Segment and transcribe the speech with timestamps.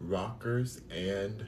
[0.00, 1.46] Rockers and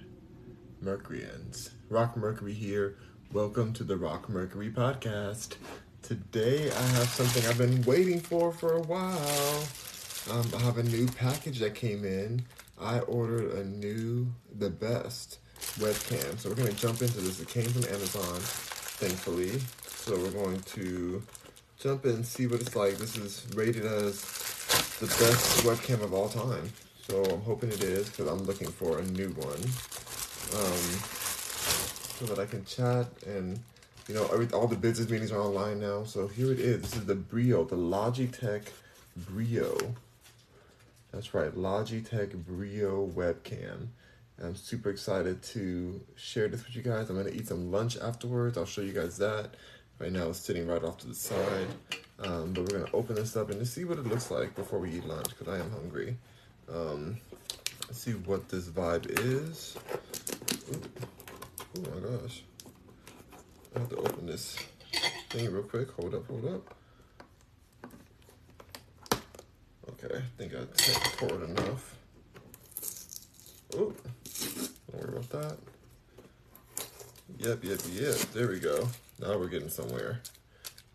[0.80, 1.70] Mercuryans.
[1.88, 2.96] Rock Mercury here.
[3.32, 5.56] Welcome to the Rock Mercury podcast.
[6.02, 9.64] Today I have something I've been waiting for for a while.
[10.30, 12.44] Um, I have a new package that came in.
[12.80, 15.40] I ordered a new, the best
[15.78, 16.38] webcam.
[16.38, 17.40] So we're going to jump into this.
[17.40, 19.58] It came from Amazon, thankfully.
[19.86, 21.22] So we're going to
[21.80, 22.98] jump in and see what it's like.
[22.98, 24.20] This is rated as
[25.00, 26.70] the best webcam of all time.
[27.10, 29.60] So I'm hoping it is because I'm looking for a new one.
[30.54, 31.00] Um,
[32.20, 33.58] so that I can chat and,
[34.06, 36.04] you know, every, all the business meetings are online now.
[36.04, 36.82] So here it is.
[36.82, 38.62] This is the Brio, the Logitech
[39.16, 39.76] Brio.
[41.10, 43.88] That's right, Logitech Brio webcam.
[44.40, 47.10] I'm super excited to share this with you guys.
[47.10, 48.56] I'm gonna eat some lunch afterwards.
[48.56, 49.56] I'll show you guys that.
[49.98, 51.66] Right now it's sitting right off to the side.
[52.20, 54.78] Um, but we're gonna open this up and just see what it looks like before
[54.78, 56.16] we eat lunch because I am hungry.
[56.72, 57.16] Um,
[57.88, 59.76] let's see what this vibe is.
[60.72, 60.82] Ooh.
[61.76, 62.42] Oh my gosh.
[63.74, 64.56] I have to open this
[65.30, 65.90] thing real quick.
[65.92, 66.74] Hold up, hold up.
[69.90, 71.96] Okay, I think I set forward enough.
[73.76, 73.92] Oh,
[74.92, 75.56] don't worry about that.
[77.38, 78.14] Yep, yep, yep.
[78.32, 78.88] There we go.
[79.20, 80.20] Now we're getting somewhere.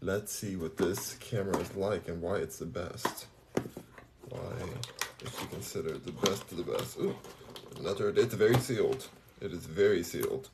[0.02, 3.28] Let's see what this camera is like and why it's the best.
[4.30, 4.40] Why
[5.26, 6.98] is she considered the best of the best?
[6.98, 7.16] Ooh,
[7.80, 9.08] another, it's very sealed.
[9.42, 10.50] It is very sealed.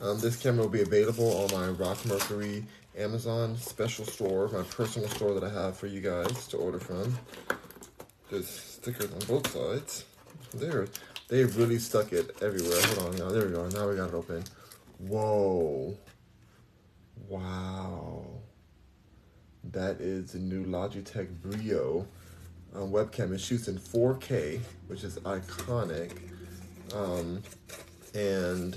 [0.00, 2.64] Um, this camera will be available on my Rock Mercury
[2.96, 7.18] Amazon special store, my personal store that I have for you guys to order from.
[8.30, 10.04] There's stickers on both sides.
[10.54, 10.88] There,
[11.28, 12.80] they really stuck it everywhere.
[12.82, 13.68] Hold on, now there we go.
[13.68, 14.44] Now we got it open.
[14.98, 15.96] Whoa.
[17.28, 18.26] Wow.
[19.64, 22.06] That is the new Logitech Brio
[22.74, 23.32] um, webcam.
[23.32, 26.12] It shoots in 4K, which is iconic.
[26.94, 27.42] Um,
[28.14, 28.76] and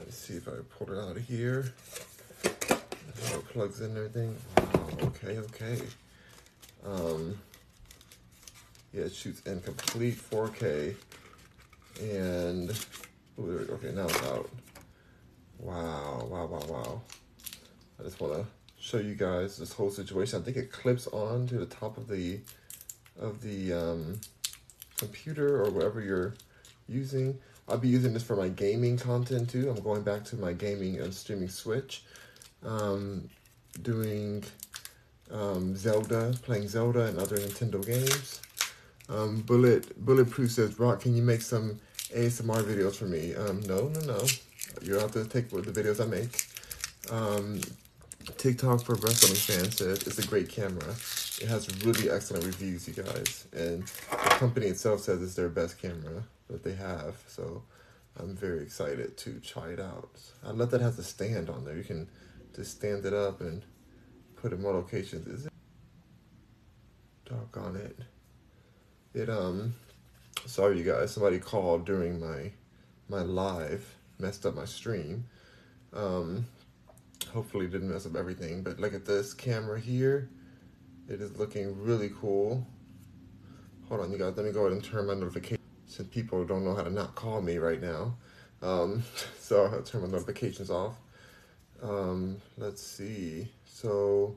[0.00, 1.72] let's see if I pull it out of here.
[2.44, 4.36] How it plugs in and everything.
[4.56, 5.82] Wow, okay, okay.
[6.84, 7.38] Um,
[8.92, 10.94] yeah, it shoots in complete 4K.
[12.00, 12.70] And,
[13.38, 14.50] ooh, okay, now it's out.
[15.58, 17.02] Wow, wow, wow, wow.
[18.00, 18.46] I just want to
[18.78, 20.40] show you guys this whole situation.
[20.40, 22.40] I think it clips on to the top of the
[23.20, 24.20] of the um,
[24.96, 26.34] computer or whatever you're
[26.88, 27.38] using.
[27.68, 29.70] I'll be using this for my gaming content too.
[29.70, 32.04] I'm going back to my gaming and streaming Switch,
[32.64, 33.28] um,
[33.82, 34.44] doing
[35.30, 38.40] um, Zelda, playing Zelda and other Nintendo games.
[39.08, 41.80] Um, Bullet Bulletproof says, Rock, can you make some
[42.14, 43.34] ASMR videos for me?
[43.34, 44.26] Um, no, no, no.
[44.80, 46.46] You'll have to take the videos I make.
[47.10, 47.60] Um,
[48.38, 50.94] TikTok for wrestling fans said it's a great camera.
[51.42, 53.48] It has really excellent reviews, you guys.
[53.52, 57.16] And the company itself says it's their best camera that they have.
[57.26, 57.64] So
[58.16, 60.20] I'm very excited to try it out.
[60.46, 61.76] I love that it has a stand on there.
[61.76, 62.08] You can
[62.54, 63.64] just stand it up and
[64.36, 65.26] put it in more locations.
[65.26, 65.52] Is it?
[67.24, 67.98] Doggone it.
[69.12, 69.74] It, um,
[70.46, 72.52] sorry you guys, somebody called during my,
[73.08, 75.24] my live, messed up my stream.
[75.92, 76.46] Um,
[77.32, 80.30] hopefully didn't mess up everything, but look at this camera here.
[81.12, 82.66] It is looking really cool.
[83.90, 86.64] Hold on, you guys, let me go ahead and turn my notification since people don't
[86.64, 88.16] know how to not call me right now.
[88.62, 89.02] Um,
[89.38, 90.94] so I'll turn my notifications off.
[91.82, 93.48] Um, let's see.
[93.66, 94.36] So,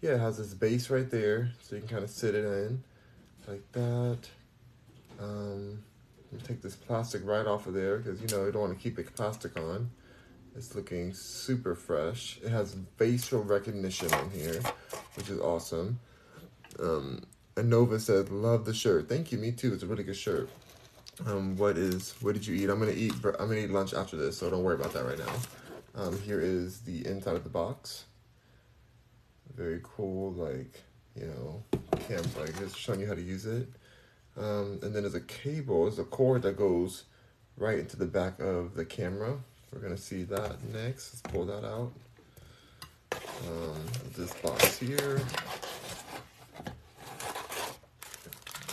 [0.00, 2.84] yeah, it has this base right there, so you can kind of sit it in
[3.48, 4.18] like that.
[5.18, 5.82] Um,
[6.44, 8.96] take this plastic right off of there because, you know, you don't want to keep
[8.96, 9.90] it plastic on.
[10.54, 12.38] It's looking super fresh.
[12.44, 14.60] It has facial recognition on here,
[15.16, 15.98] which is awesome.
[16.80, 17.22] Um,
[17.56, 19.38] Anova said, "Love the shirt." Thank you.
[19.38, 19.72] Me too.
[19.74, 20.48] It's a really good shirt.
[21.26, 22.14] Um, what is?
[22.20, 22.70] What did you eat?
[22.70, 23.12] I'm gonna eat.
[23.24, 25.34] I'm gonna eat lunch after this, so don't worry about that right now.
[25.94, 28.04] Um, here is the inside of the box.
[29.54, 30.82] Very cool, like
[31.14, 31.62] you know,
[32.08, 33.68] cam like just showing you how to use it.
[34.36, 35.84] Um, and then there's a cable.
[35.84, 37.04] There's a cord that goes
[37.58, 39.36] right into the back of the camera.
[39.72, 41.14] We're gonna see that next.
[41.14, 41.92] Let's pull that out.
[43.46, 43.76] Um,
[44.16, 45.20] this box here.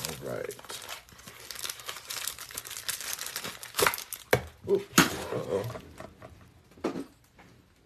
[0.07, 0.55] All right.
[4.69, 5.63] Uh-oh.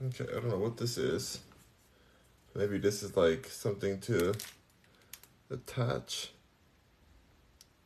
[0.06, 1.40] Okay, I don't know what this is.
[2.56, 4.34] Maybe this is like something to
[5.50, 6.32] attach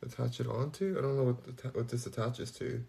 [0.02, 0.96] attach it onto.
[0.98, 2.82] I don't know what what this attaches to.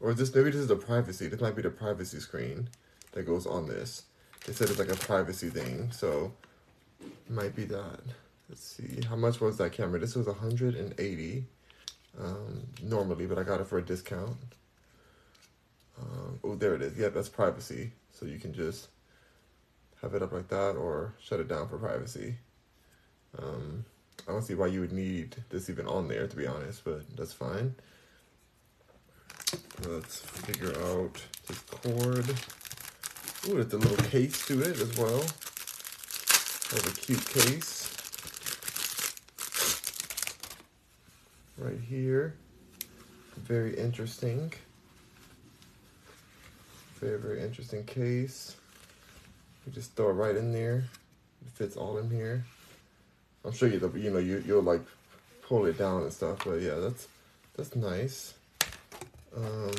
[0.00, 1.28] Or this maybe this is the privacy.
[1.28, 2.68] This might be the privacy screen
[3.12, 4.02] that goes on this.
[4.46, 6.32] They said it's like a privacy thing, so
[7.28, 8.00] might be that.
[8.48, 9.00] Let's see.
[9.08, 9.98] How much was that camera?
[9.98, 11.44] This was 180.
[12.18, 14.36] Um, normally, but I got it for a discount.
[16.00, 16.96] Um, oh, there it is.
[16.96, 17.92] Yeah, that's privacy.
[18.12, 18.88] So you can just
[20.00, 22.36] have it up like that or shut it down for privacy.
[23.38, 23.84] Um,
[24.26, 27.02] I don't see why you would need this even on there, to be honest, but
[27.16, 27.74] that's fine.
[29.86, 32.28] Let's figure out this cord.
[33.48, 35.20] Ooh, it's a little case to it as well.
[36.70, 37.75] Have a cute case.
[41.58, 42.34] Right here.
[43.36, 44.52] Very interesting.
[46.96, 48.56] Very, very interesting case.
[49.66, 50.84] You just throw it right in there.
[51.44, 52.44] It fits all in here.
[53.44, 54.82] I'm sure you, you know, you, you'll like
[55.42, 57.08] pull it down and stuff, but yeah, that's,
[57.56, 58.34] that's nice.
[59.36, 59.72] Um,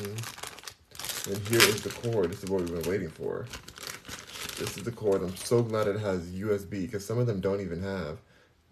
[1.28, 2.30] and here is the cord.
[2.30, 3.46] This is what we've been waiting for.
[4.58, 5.22] This is the cord.
[5.22, 8.18] I'm so glad it has USB because some of them don't even have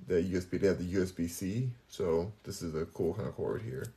[0.06, 0.60] the USB.
[0.60, 1.70] They have the USB-C.
[1.88, 3.92] So this is a cool kind of cord here.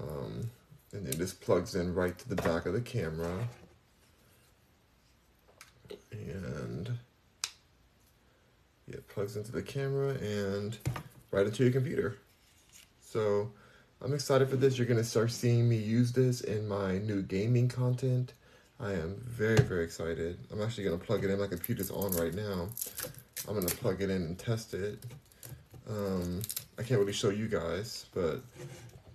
[0.00, 0.50] Um,
[0.92, 3.48] and then this plugs in right to the back of the camera.
[6.12, 6.98] And
[8.86, 10.78] yeah, it plugs into the camera and
[11.30, 12.18] right into your computer.
[13.00, 13.50] So
[14.00, 14.78] I'm excited for this.
[14.78, 18.32] You're going to start seeing me use this in my new gaming content.
[18.80, 20.38] I am very, very excited.
[20.52, 21.40] I'm actually going to plug it in.
[21.40, 22.68] My computer's on right now.
[23.46, 24.98] I'm to plug it in and test it.
[25.88, 26.42] Um,
[26.78, 28.42] I can't really show you guys, but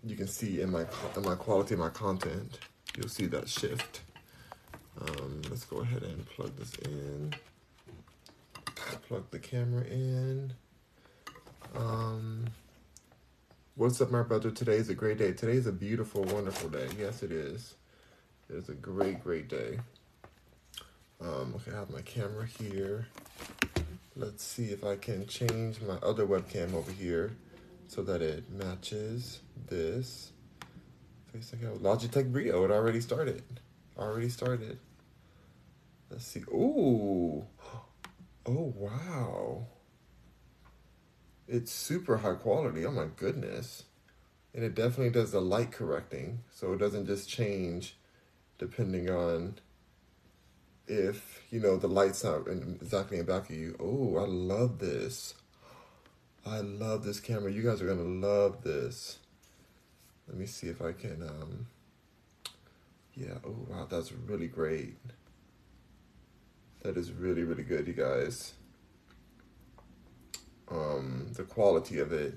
[0.04, 0.86] you can see in my
[1.16, 2.60] in my quality my content,
[2.96, 4.02] you'll see that shift.
[5.02, 7.34] Um, let's go ahead and plug this in.
[9.08, 10.54] Plug the camera in.
[11.76, 12.46] Um,
[13.76, 14.52] What's up, my brother?
[14.52, 15.34] Today is a great day.
[15.34, 16.88] Today is a beautiful, wonderful day.
[16.96, 17.74] Yes, it is.
[18.48, 19.80] It is a great, great day.
[21.20, 23.08] Um, okay, I have my camera here.
[24.16, 27.36] Let's see if I can change my other webcam over here
[27.88, 30.32] so that it matches this.
[31.36, 33.42] Logitech Brio, it already started.
[33.98, 34.78] Already started.
[36.12, 36.42] Let's see.
[36.42, 37.44] Ooh.
[38.46, 39.66] Oh, wow.
[41.48, 42.86] It's super high quality.
[42.86, 43.86] Oh my goodness.
[44.54, 46.42] And it definitely does the light correcting.
[46.52, 47.98] So it doesn't just change
[48.60, 49.56] depending on
[50.88, 53.76] if, you know, the light's not exactly in back of you.
[53.80, 55.34] Oh, I love this.
[56.46, 57.52] I love this camera.
[57.52, 59.20] You guys are to love this.
[60.28, 61.68] Let me see if I can, um,
[63.14, 64.96] yeah, oh wow, that's really great.
[66.82, 68.54] That is really, really good, you guys
[70.74, 72.36] um, the quality of it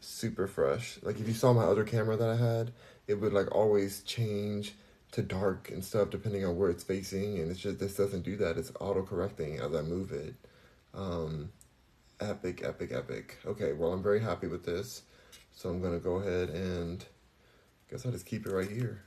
[0.00, 0.98] super fresh.
[1.02, 2.72] Like if you saw my other camera that I had,
[3.06, 4.74] it would like always change
[5.14, 8.36] to dark and stuff depending on where it's facing, and it's just this doesn't do
[8.36, 8.58] that.
[8.58, 10.34] It's auto correcting as I move it.
[10.92, 11.52] Um,
[12.20, 13.38] epic, epic, epic.
[13.46, 15.02] Okay, well I'm very happy with this,
[15.52, 19.02] so I'm gonna go ahead and I guess I'll just keep it right here,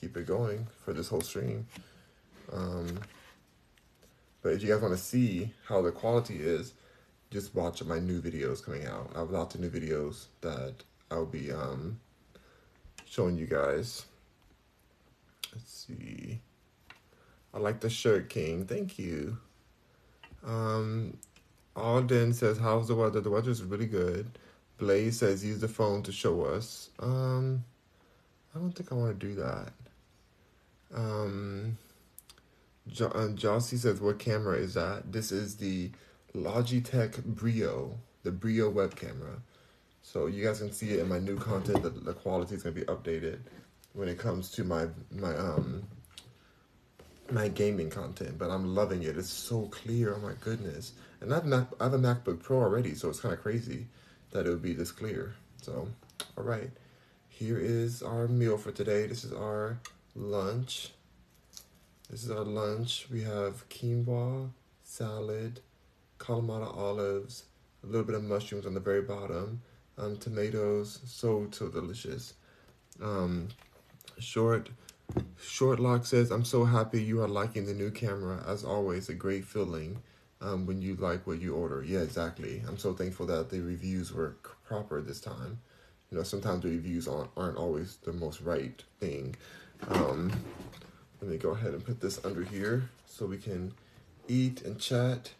[0.00, 1.66] keep it going for this whole stream.
[2.52, 3.00] Um,
[4.42, 6.72] but if you guys want to see how the quality is,
[7.32, 9.10] just watch my new videos coming out.
[9.16, 11.98] I have lots of new videos that I'll be um,
[13.06, 14.06] showing you guys.
[15.52, 16.40] Let's see.
[17.52, 18.66] I like the shirt, King.
[18.66, 19.38] Thank you.
[20.44, 21.16] Um,
[21.74, 23.20] Alden says, how's the weather?
[23.20, 24.30] The weather is really good.
[24.78, 26.90] Blaze says, use the phone to show us.
[27.00, 27.64] Um,
[28.54, 29.72] I don't think I want to do that.
[30.94, 31.78] Um,
[32.88, 35.12] jo- uh, Jossie says, what camera is that?
[35.12, 35.90] This is the
[36.34, 39.42] Logitech Brio, the Brio web camera.
[40.02, 41.82] So you guys can see it in my new content.
[41.82, 43.40] The, the quality is gonna be updated
[43.98, 45.82] when it comes to my my um
[47.30, 48.38] my gaming content.
[48.38, 49.18] But I'm loving it.
[49.18, 50.14] It's so clear.
[50.14, 50.92] Oh my goodness!
[51.20, 53.86] And I've Mac, I have a MacBook Pro already, so it's kind of crazy
[54.30, 55.34] that it would be this clear.
[55.60, 55.88] So,
[56.36, 56.70] all right,
[57.28, 59.06] here is our meal for today.
[59.06, 59.80] This is our
[60.14, 60.92] lunch.
[62.08, 63.08] This is our lunch.
[63.12, 64.50] We have quinoa,
[64.84, 65.60] salad,
[66.18, 67.44] Kalamata olives,
[67.82, 69.60] a little bit of mushrooms on the very bottom,
[69.98, 72.34] um, tomatoes, so, so delicious.
[73.02, 73.48] Um,
[74.18, 74.70] short,
[75.40, 78.42] short lock says, I'm so happy you are liking the new camera.
[78.46, 80.02] As always, a great feeling
[80.40, 81.82] um, when you like what you order.
[81.82, 82.62] Yeah, exactly.
[82.66, 85.58] I'm so thankful that the reviews were proper this time.
[86.10, 89.36] You know, sometimes the reviews aren't, aren't always the most right thing.
[89.88, 90.32] Um,
[91.20, 93.72] let me go ahead and put this under here so we can
[94.28, 95.30] eat and chat.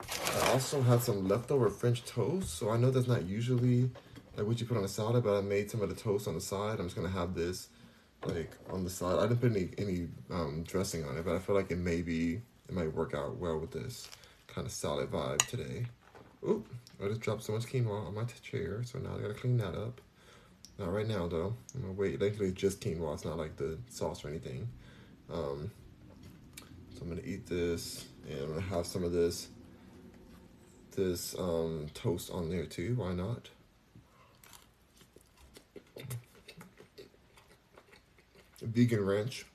[0.00, 3.90] I also had some leftover French toast, so I know that's not usually
[4.36, 6.34] like what you put on a salad, but I made some of the toast on
[6.34, 6.78] the side.
[6.78, 7.68] I'm just gonna have this
[8.28, 9.18] like on the side.
[9.18, 12.02] I didn't put any any um, dressing on it, but I feel like it may
[12.02, 14.08] be it might work out well with this
[14.46, 15.86] kind of salad vibe today.
[16.48, 16.66] Oop,
[17.02, 19.74] I just dropped so much quinoa on my chair, so now I gotta clean that
[19.74, 20.00] up.
[20.78, 21.54] Not right now though.
[21.74, 22.20] I'm gonna wait.
[22.20, 23.14] Thankfully, it's just quinoa.
[23.14, 24.68] It's not like the sauce or anything.
[25.32, 25.70] Um,
[26.94, 29.48] so I'm gonna eat this, and I'm gonna have some of this
[30.92, 32.94] this um, toast on there too.
[32.96, 33.50] Why not?
[38.62, 39.46] Vegan ranch.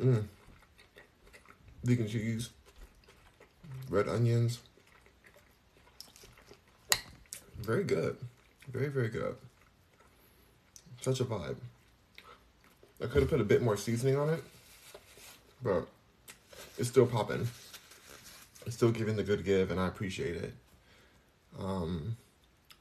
[0.00, 0.24] Mm.
[1.84, 2.50] Vegan cheese.
[3.88, 4.60] Red onions.
[7.58, 8.16] Very good.
[8.68, 9.36] Very, very good.
[11.00, 11.56] Such a vibe.
[13.02, 14.42] I could have put a bit more seasoning on it,
[15.62, 15.86] but
[16.78, 17.46] it's still popping.
[18.64, 20.54] It's still giving the good give, and I appreciate it.
[21.58, 22.16] Um,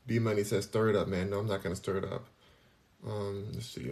[0.07, 1.29] B Money says, stir it up, man.
[1.29, 2.25] No, I'm not going to stir it up.
[3.05, 3.91] Um, let's see.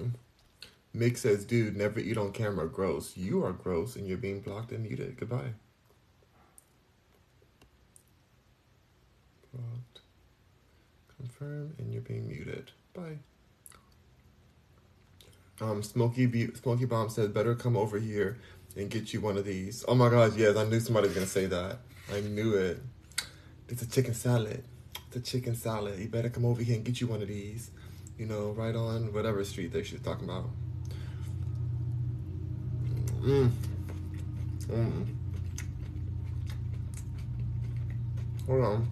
[0.95, 2.67] Mick says, dude, never eat on camera.
[2.67, 3.17] Gross.
[3.17, 5.17] You are gross, and you're being blocked and muted.
[5.17, 5.53] Goodbye.
[9.53, 10.01] Blocked.
[11.17, 12.71] Confirm, and you're being muted.
[12.93, 13.17] Bye.
[15.61, 18.37] Um, Smoky B- Smoky Bomb says, better come over here
[18.75, 19.85] and get you one of these.
[19.87, 21.77] Oh my gosh, yes, I knew somebody was gonna say that.
[22.11, 22.81] I knew it.
[23.69, 24.63] It's a chicken salad.
[25.07, 25.99] It's a chicken salad.
[25.99, 27.71] You better come over here and get you one of these.
[28.17, 30.49] You know, right on whatever street they should talking about.
[33.21, 33.51] Mmm.
[34.67, 35.07] Mmm.
[38.47, 38.89] Hold on.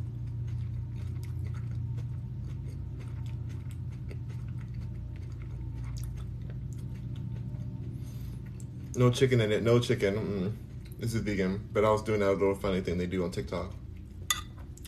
[8.96, 9.64] No chicken in it.
[9.64, 10.16] No chicken.
[10.16, 10.54] Mm-mm.
[11.00, 13.74] This is vegan, but I was doing that little funny thing they do on TikTok.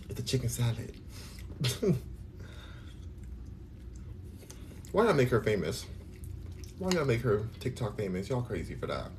[0.09, 0.93] It's a chicken salad.
[4.93, 5.88] Why not make her famous?
[6.77, 8.29] Why not make her TikTok famous?
[8.29, 9.09] Y'all crazy for that.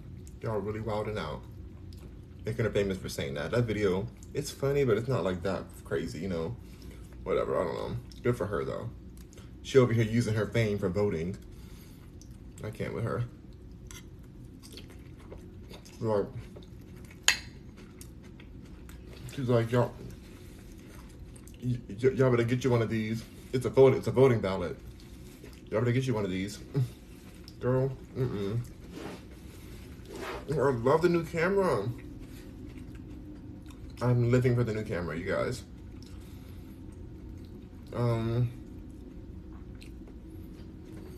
[0.41, 1.43] Y'all really wilding out.
[2.47, 3.51] Making her famous for saying that.
[3.51, 6.55] That video, it's funny, but it's not like that crazy, you know.
[7.25, 7.97] Whatever, I don't know.
[8.23, 8.89] Good for her though.
[9.63, 11.37] She over here using her fame for voting.
[12.63, 13.25] I can't with her.
[16.01, 16.27] Like,
[19.35, 19.93] she's like, y'all,
[21.99, 23.25] y'all better get you one of these.
[23.53, 23.95] It's a vote.
[23.95, 24.77] It's a voting ballot.
[25.75, 26.61] Y'all better get you one of these,
[27.59, 27.91] girl.
[28.17, 28.61] Mm-mm.
[30.49, 31.89] I love the new camera.
[34.01, 35.65] I'm living for the new camera, you guys.
[37.93, 38.53] Um,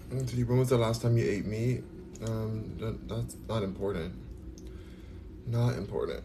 [0.09, 1.85] when was the last time you ate meat?
[2.25, 4.15] Um, that, that's not important.
[5.47, 6.25] Not important.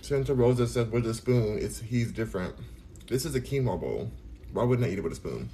[0.00, 2.54] Santa Rosa said with a spoon, it's he's different.
[3.06, 4.10] This is a quinoa bowl.
[4.52, 5.50] Why wouldn't I eat it with a spoon?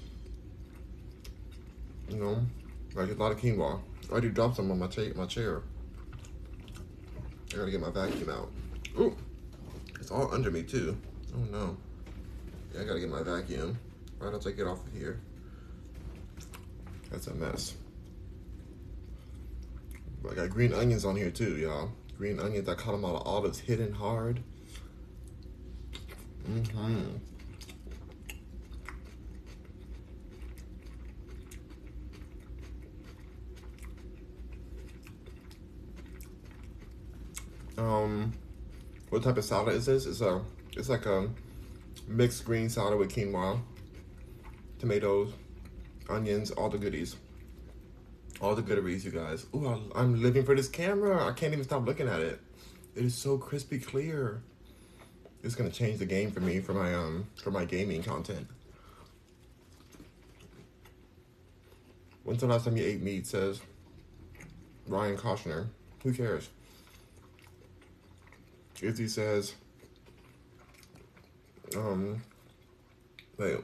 [2.08, 2.46] You know,
[2.94, 3.80] like a lot of quinoa.
[4.08, 5.62] I already dropped some on my, my chair.
[7.52, 8.50] I gotta get my vacuum out.
[8.98, 9.16] Ooh,
[9.98, 10.96] it's all under me too.
[11.34, 11.76] Oh no.
[12.74, 13.78] Yeah, I gotta get my vacuum.
[14.18, 15.20] Right, I'll take it off of here.
[17.10, 17.74] That's a mess.
[20.30, 21.90] I got green onions on here too, y'all.
[22.18, 22.68] Green onions.
[22.68, 24.40] I call them out of olives hidden hard.
[26.48, 27.16] Mm-hmm.
[37.80, 38.34] Um,
[39.08, 40.04] what type of salad is this?
[40.04, 40.42] It's a,
[40.76, 41.30] it's like a
[42.06, 43.58] mixed green salad with quinoa,
[44.78, 45.32] tomatoes,
[46.08, 47.16] onions, all the goodies.
[48.42, 49.46] All the gooderies, you guys.
[49.54, 51.26] Ooh, I- I'm living for this camera.
[51.26, 52.40] I can't even stop looking at it.
[52.94, 54.42] It is so crispy clear.
[55.42, 58.46] It's gonna change the game for me for my um for my gaming content.
[62.24, 63.26] When's the last time you ate meat?
[63.26, 63.60] Says
[64.86, 65.68] Ryan Koshner.
[66.02, 66.50] Who cares?
[68.82, 69.54] Izzy says,
[71.76, 72.22] um,
[73.36, 73.58] wait,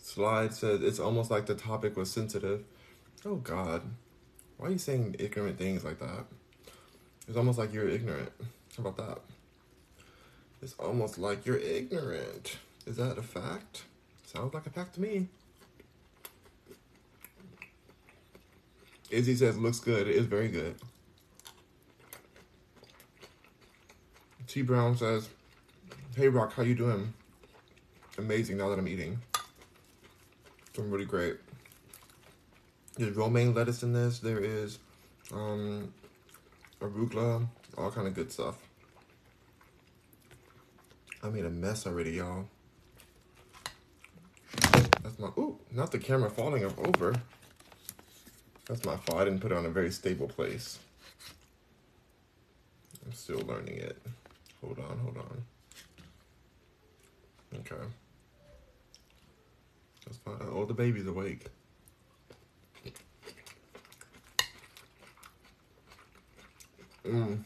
[0.00, 2.64] Slide says it's almost like the topic was sensitive.
[3.26, 3.82] Oh God,
[4.56, 6.24] why are you saying ignorant things like that?
[7.26, 8.32] It's almost like you're ignorant.
[8.76, 9.18] How about that?
[10.62, 12.58] It's almost like you're ignorant.
[12.86, 13.84] Is that a fact?
[14.24, 15.28] Sounds like a fact to me.
[19.10, 20.08] Izzy says looks good.
[20.08, 20.76] It is very good.
[24.48, 25.28] T Brown says,
[26.16, 27.12] "Hey Rock, how you doing?
[28.16, 28.56] Amazing.
[28.56, 29.20] Now that I'm eating,
[30.72, 31.36] doing really great.
[32.96, 34.20] There's romaine lettuce in this.
[34.20, 34.78] There is
[35.32, 35.92] um,
[36.80, 38.56] arugula, all kind of good stuff.
[41.22, 42.46] I made a mess already, y'all.
[45.02, 47.14] That's my ooh, not the camera falling over.
[48.64, 49.20] That's my fault.
[49.20, 50.78] I didn't put it on a very stable place.
[53.04, 54.00] I'm still learning it.
[54.62, 55.44] Hold on, hold on.
[57.60, 57.84] Okay.
[60.04, 60.36] That's fine.
[60.52, 61.46] Oh, the baby's awake.
[67.06, 67.42] Mm.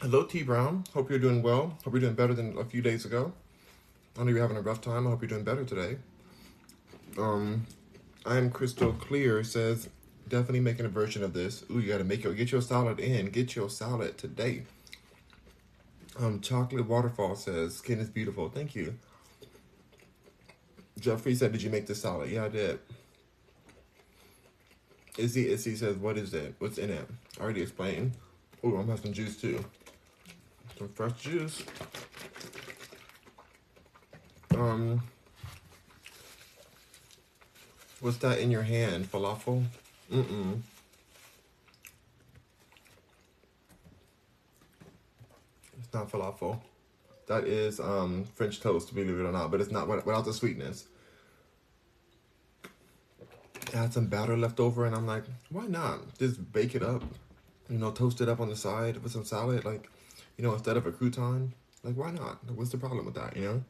[0.00, 0.84] Hello, T Brown.
[0.92, 1.78] Hope you're doing well.
[1.84, 3.32] Hope you're doing better than a few days ago.
[4.18, 5.06] I know you're having a rough time.
[5.06, 5.96] I hope you're doing better today.
[7.18, 7.66] Um,
[8.24, 9.42] I am crystal clear.
[9.42, 9.88] Says
[10.28, 11.64] definitely making a version of this.
[11.70, 13.26] Ooh, you got to make your get your salad in.
[13.26, 14.64] Get your salad today.
[16.18, 18.48] Um, chocolate waterfall says skin is beautiful.
[18.48, 18.94] Thank you.
[21.00, 22.78] Jeffrey said, "Did you make the salad?" Yeah, I did.
[25.18, 26.54] Izzy Izzy says, "What is it?
[26.58, 28.12] What's in it?" I already explained.
[28.62, 29.64] Oh, I'm having some juice too.
[30.78, 31.62] Some fresh juice.
[34.56, 35.02] Um,
[38.00, 39.10] what's that in your hand?
[39.10, 39.64] Falafel?
[40.12, 40.60] Mm-mm.
[45.78, 46.60] It's not falafel.
[47.26, 50.86] That is um French toast, believe it or not, but it's not without the sweetness.
[53.72, 56.16] I had some batter left over, and I'm like, why not?
[56.18, 57.02] Just bake it up,
[57.68, 59.88] you know, toast it up on the side with some salad, like,
[60.36, 61.50] you know, instead of a crouton.
[61.82, 62.38] Like, why not?
[62.50, 63.64] What's the problem with that, you know?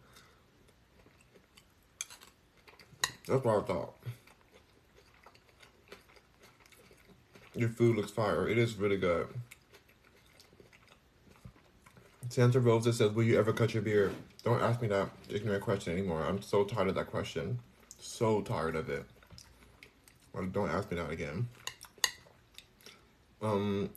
[3.26, 3.94] That's what I thought.
[7.56, 8.48] Your food looks fire.
[8.48, 9.28] It is really good.
[12.28, 14.12] Santa Rosa says, Will you ever cut your beard?
[14.42, 16.24] Don't ask me that ignorant question anymore.
[16.24, 17.60] I'm so tired of that question.
[17.98, 19.04] So tired of it.
[20.32, 21.48] Well, don't ask me that again.
[23.40, 23.90] Um,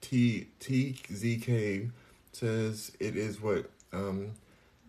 [0.00, 1.90] T T Z K
[2.32, 4.32] says it is what um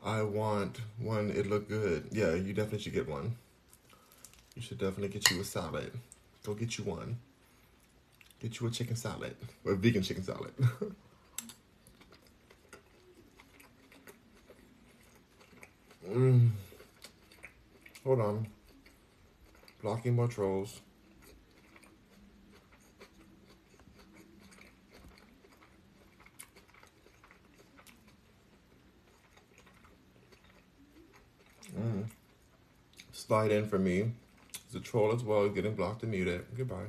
[0.03, 1.31] I want one.
[1.31, 2.09] It look good.
[2.11, 3.35] Yeah, you definitely should get one.
[4.55, 5.91] You should definitely get you a salad.
[6.43, 7.17] Go get you one.
[8.41, 10.51] Get you a chicken salad, or a vegan chicken salad.
[16.09, 16.49] mm.
[18.03, 18.47] Hold on.
[19.83, 20.81] Blocking more trolls.
[31.79, 32.05] Mm.
[33.11, 34.13] Slide in for me.
[34.73, 36.45] A troll as well, getting blocked and muted.
[36.57, 36.87] Goodbye.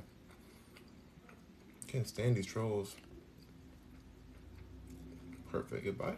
[1.92, 2.96] Can't stand these trolls.
[5.50, 5.84] Perfect.
[5.84, 6.14] Goodbye.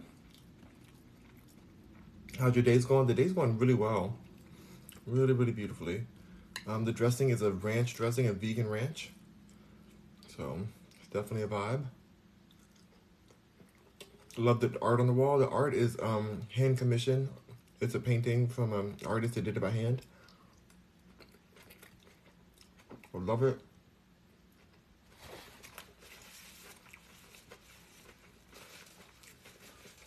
[2.38, 3.08] How's your days going?
[3.08, 4.16] The day's going really well.
[5.04, 6.06] Really, really beautifully.
[6.68, 9.10] Um, the dressing is a ranch dressing, a vegan ranch.
[10.36, 10.60] So,
[11.00, 11.84] it's definitely a vibe.
[14.36, 15.38] Love the art on the wall.
[15.38, 17.30] The art is um, hand commissioned.
[17.80, 20.02] It's a painting from an artist that did it by hand.
[23.12, 23.58] I love it.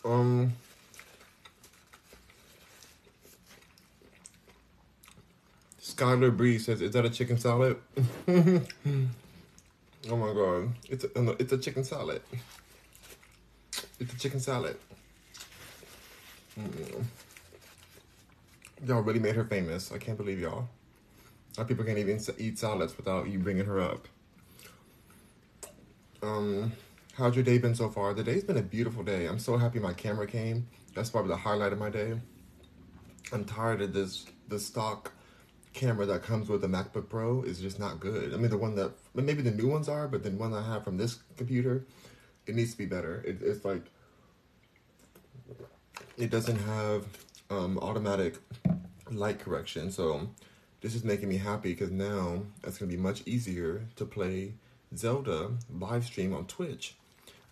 [0.08, 0.54] Um,
[5.82, 7.76] Skylar Bree says, "Is that a chicken salad?"
[8.28, 8.62] oh
[10.16, 12.22] my god, it's a, it's a chicken salad.
[14.00, 14.78] It's a chicken salad.
[16.58, 17.04] Mm.
[18.86, 19.92] Y'all really made her famous.
[19.92, 20.68] I can't believe y'all.
[21.58, 24.08] Our people can't even eat salads without you bringing her up.
[26.22, 26.72] Um,
[27.18, 28.14] how's your day been so far?
[28.14, 29.26] The day's been a beautiful day.
[29.26, 30.68] I'm so happy my camera came.
[30.94, 32.14] That's probably the highlight of my day.
[33.32, 35.12] I'm tired of this the stock
[35.72, 38.32] camera that comes with the MacBook Pro is just not good.
[38.32, 40.84] I mean, the one that maybe the new ones are, but the one I have
[40.84, 41.84] from this computer,
[42.46, 43.20] it needs to be better.
[43.26, 43.82] It, it's like
[46.16, 47.04] it doesn't have
[47.50, 48.36] um, automatic
[49.10, 50.30] light correction, so
[50.82, 54.54] this is making me happy because now it's gonna be much easier to play
[54.96, 56.94] Zelda live stream on Twitch.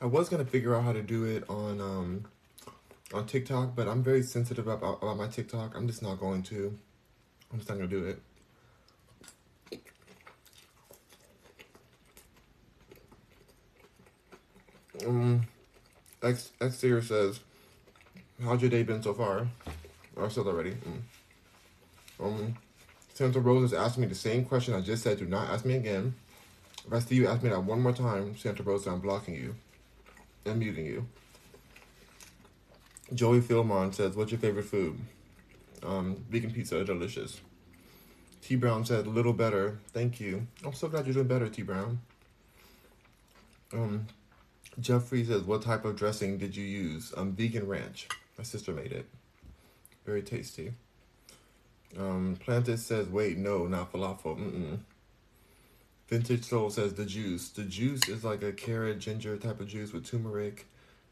[0.00, 2.24] I was gonna figure out how to do it on um,
[3.14, 5.74] on TikTok, but I'm very sensitive about, about my TikTok.
[5.74, 6.78] I'm just not going to.
[7.50, 8.22] I'm just not gonna do it.
[15.06, 15.46] Um,
[16.22, 17.40] X X says,
[18.42, 19.48] "How's your day been so far?"
[20.18, 20.72] I said already.
[20.72, 21.00] Mm.
[22.18, 22.54] Um,
[23.14, 25.18] Santa Rose is asking me the same question I just said.
[25.18, 26.14] Do not ask me again.
[26.86, 29.54] If I see you ask me that one more time, Santa Rosa, I'm blocking you
[30.46, 31.06] and muting you.
[33.14, 34.98] Joey Philmon says, "What's your favorite food?"
[35.82, 37.40] Um, vegan pizza, delicious.
[38.42, 42.00] T Brown said, "Little better, thank you." I'm so glad you're doing better, T Brown.
[43.72, 44.06] Um,
[44.80, 48.08] Jeffrey says, "What type of dressing did you use?" Um, vegan ranch.
[48.38, 49.06] My sister made it.
[50.04, 50.72] Very tasty.
[51.98, 54.36] Um, Planted says, wait, no, not falafel.
[54.38, 54.78] Mm-mm.
[56.08, 57.48] Vintage Soul says the juice.
[57.48, 60.66] The juice is like a carrot ginger type of juice with turmeric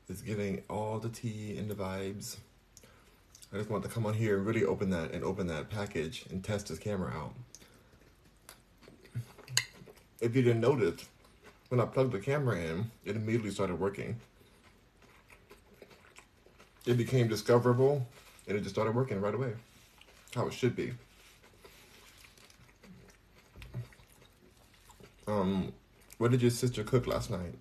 [0.08, 2.36] It's giving all the tea and the vibes.
[3.52, 6.26] I just want to come on here and really open that and open that package
[6.30, 7.34] and test this camera out.
[10.20, 11.06] If you didn't notice,
[11.70, 14.20] when I plugged the camera in, it immediately started working.
[16.86, 18.06] It became discoverable
[18.46, 19.54] and it just started working right away.
[20.36, 20.92] How it should be.
[25.26, 25.72] Um,
[26.18, 27.54] what did your sister cook last night?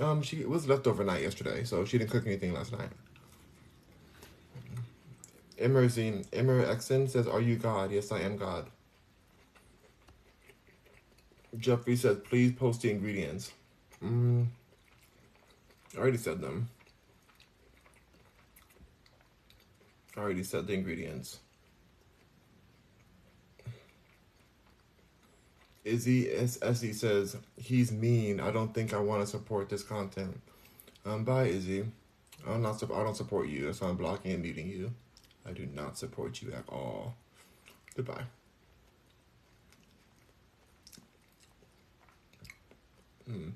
[0.00, 2.90] Um, she was leftover night yesterday, so she didn't cook anything last night.
[5.58, 7.90] Emerzine, Emer Exon says, Are you God?
[7.90, 8.66] Yes, I am God.
[11.58, 13.52] Jeffrey says, Please post the ingredients.
[14.04, 14.46] Mm,
[15.96, 16.68] I already said them.
[20.16, 21.40] I already said the ingredients.
[25.88, 26.30] Izzy.
[26.30, 28.40] Essie says, He's mean.
[28.40, 30.40] I don't think I want to support this content.
[31.04, 31.84] Um, bye, Izzy.
[32.46, 34.92] I'm not, I don't support you, so I'm blocking and muting you.
[35.46, 37.14] I do not support you at all.
[37.96, 38.24] Goodbye.
[43.26, 43.50] Hmm.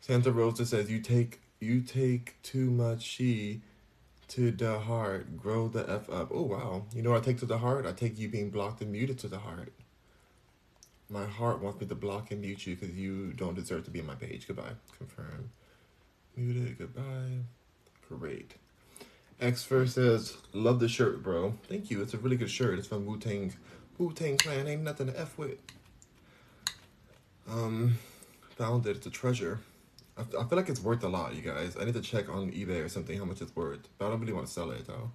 [0.00, 3.60] Santa Rosa says you take you take too much she
[4.28, 5.36] to the heart.
[5.36, 6.30] Grow the F up.
[6.32, 6.86] Oh wow.
[6.94, 7.86] You know I take to the heart?
[7.86, 9.72] I take you being blocked and muted to the heart.
[11.10, 14.00] My heart wants me to block and mute you because you don't deserve to be
[14.00, 14.46] on my page.
[14.46, 14.74] Goodbye.
[14.96, 15.50] Confirm.
[16.36, 16.78] Muted.
[16.78, 17.40] Goodbye.
[18.08, 18.54] Great.
[19.40, 21.54] X first says, "Love the shirt, bro.
[21.68, 22.00] Thank you.
[22.00, 22.78] It's a really good shirt.
[22.78, 23.54] It's from Wu Tang.
[23.98, 24.68] Wu Tang Clan.
[24.68, 25.58] Ain't nothing to f with.
[27.50, 27.98] Um,
[28.50, 28.96] found it.
[28.98, 29.58] It's a treasure.
[30.16, 31.76] I, I feel like it's worth a lot, you guys.
[31.80, 34.20] I need to check on eBay or something how much it's worth, but I don't
[34.20, 35.10] really want to sell it though.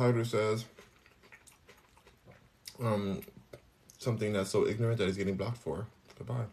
[0.00, 0.64] Tyler says,
[2.82, 3.20] um,
[3.98, 5.86] something that's so ignorant that he's getting blocked for.
[6.16, 6.46] Goodbye.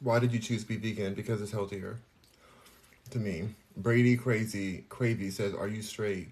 [0.00, 1.12] Why did you choose to be vegan?
[1.12, 1.98] Because it's healthier.
[3.10, 3.50] To me.
[3.76, 6.30] Brady Crazy Cravy says, Are you straight?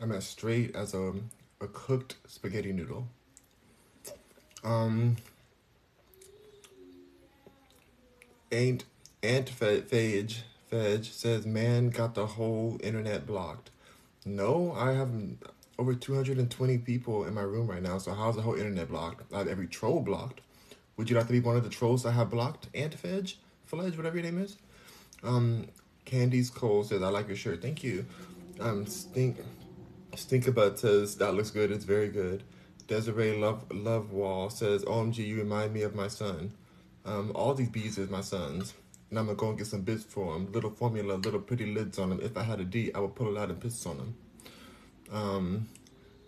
[0.00, 1.12] I'm as straight as a,
[1.60, 3.06] a cooked spaghetti noodle.
[4.64, 5.16] Um
[8.52, 8.84] Ain't
[9.22, 10.38] Ant Phage
[10.70, 13.70] Fedge says, Man got the whole internet blocked.
[14.24, 15.10] No, I have
[15.78, 19.32] over 220 people in my room right now, so how's the whole internet blocked?
[19.32, 20.40] I have every troll blocked.
[20.96, 22.68] Would you like to be one of the trolls I have blocked?
[22.74, 23.36] Ant Fedge?
[23.66, 24.56] Fledge, whatever your name is.
[25.22, 25.68] Um,
[26.04, 27.62] Candy's Cole says, I like your shirt.
[27.62, 28.04] Thank you.
[28.60, 29.38] Um, Stink
[30.12, 31.70] Stinkabutt says, that looks good.
[31.70, 32.42] It's very good.
[32.86, 36.52] Desiree Love Love Wall says, OMG, you remind me of my son.
[37.04, 38.74] Um, all these bees is my sons.
[39.10, 40.52] And I'm gonna go and get some bits for them.
[40.52, 42.20] Little formula, little pretty lids on them.
[42.22, 44.14] If I had a D, I would pull it out and piss on them.
[45.10, 45.68] Um,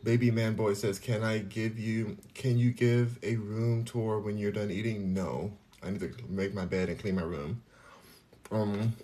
[0.03, 2.17] Baby Man Boy says, "Can I give you?
[2.35, 6.55] Can you give a room tour when you're done eating?" No, I need to make
[6.55, 7.63] my bed and clean my room.
[8.51, 8.95] Um,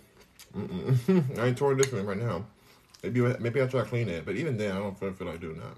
[0.55, 2.45] I ain't touring this room right now.
[3.01, 5.39] Maybe maybe I'll try to clean it, but even then, I don't feel, feel like
[5.39, 5.77] doing that.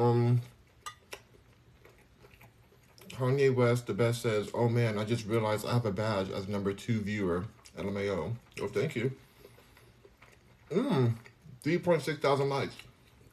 [0.00, 0.40] Um,
[3.16, 6.48] Kanye West, the best says, "Oh man, I just realized I have a badge as
[6.48, 7.44] number two viewer."
[7.78, 8.34] LMAO.
[8.60, 9.12] Oh, thank you.
[10.70, 11.14] Mmm.
[11.64, 12.74] 3.6 thousand likes.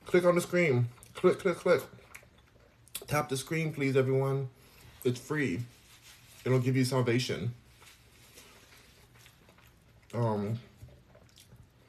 [0.05, 0.89] Click on the screen.
[1.13, 1.81] Click, click, click.
[3.07, 4.49] Tap the screen, please, everyone.
[5.03, 5.61] It's free.
[6.45, 7.53] It'll give you salvation.
[10.13, 10.59] Um,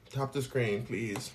[0.09, 1.31] tap the screen, please.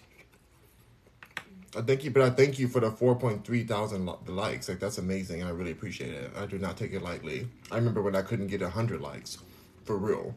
[1.76, 4.68] I thank you, but I thank you for the 4.3 thousand likes.
[4.68, 5.44] Like that's amazing.
[5.44, 6.32] I really appreciate it.
[6.36, 7.46] I do not take it lightly.
[7.70, 9.38] I remember when I couldn't get 100 likes,
[9.84, 10.34] for real.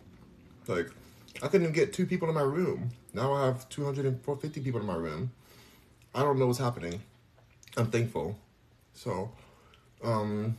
[0.67, 0.89] Like
[1.41, 2.91] I couldn't even get two people in my room.
[3.13, 5.31] Now I have 250 people in my room.
[6.13, 7.01] I don't know what's happening.
[7.75, 8.37] I'm thankful.
[8.93, 9.31] So,
[10.03, 10.57] um,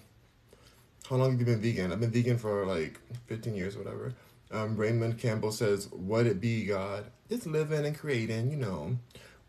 [1.09, 1.93] how long have you been vegan?
[1.93, 4.15] I've been vegan for like 15 years whatever.
[4.51, 7.07] Um, Raymond Campbell says, What it be, God?
[7.31, 8.99] It's living and creating, you know.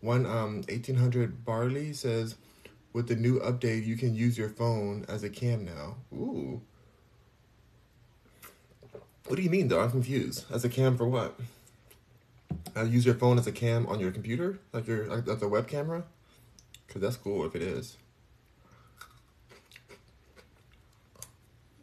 [0.01, 2.35] One um 1800 Barley says,
[2.93, 5.95] With the new update, you can use your phone as a cam now.
[6.13, 6.61] Ooh.
[9.27, 9.81] What do you mean, though?
[9.81, 10.45] I'm confused.
[10.51, 11.39] As a cam for what?
[12.75, 15.47] I use your phone as a cam on your computer, like your like, as a
[15.47, 16.03] web camera,
[16.85, 17.97] because that's cool if it is.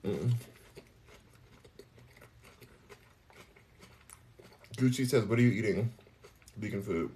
[0.04, 0.34] Mm.
[4.76, 5.92] Gucci says, "What are you eating?
[6.58, 7.10] Vegan food."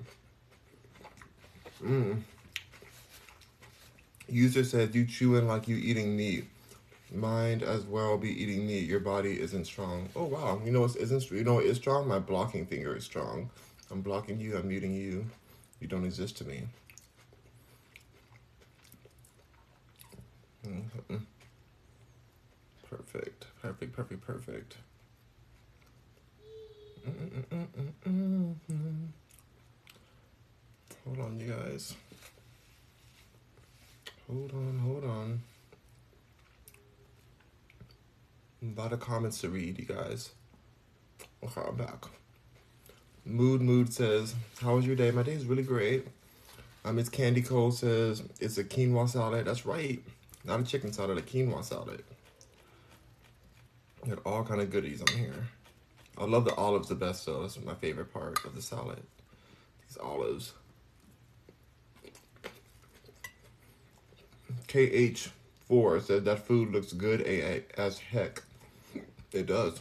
[1.83, 2.23] Mm.
[4.29, 6.47] User says, "You chewing like you eating meat."
[7.13, 8.89] mind as well be eating meat.
[8.89, 10.09] Your body isn't strong.
[10.17, 12.09] Oh wow, you know what isn't you know what is strong?
[12.09, 13.51] My blocking finger is strong.
[13.91, 14.57] I'm blocking you.
[14.57, 15.27] I'm muting you.
[15.81, 16.65] You don't exist to me.
[20.67, 21.17] Mm-hmm.
[22.91, 23.47] Perfect.
[23.63, 23.93] Perfect.
[23.93, 24.27] Perfect.
[24.27, 24.77] Perfect.
[27.07, 28.55] Mm-mm-mm-mm-mm.
[31.07, 31.95] Hold on, you guys.
[34.27, 35.41] Hold on, hold on.
[38.61, 40.31] A lot of comments to read, you guys.
[41.45, 42.07] Okay, I'm back.
[43.25, 45.13] Mood Mood says, How was your day?
[45.13, 46.09] My day is really great.
[46.85, 49.47] Um, it's Candy Cole says, It's a quinoa salad.
[49.47, 50.03] That's right.
[50.45, 52.03] Not a chicken salad, a quinoa salad.
[54.09, 55.47] Got all kind of goodies on here.
[56.19, 57.43] I love the olives the best though.
[57.43, 59.03] That's my favorite part of the salad.
[59.87, 60.53] These olives.
[64.69, 67.23] KH4 said that food looks good
[67.77, 68.43] as heck.
[69.33, 69.81] It does.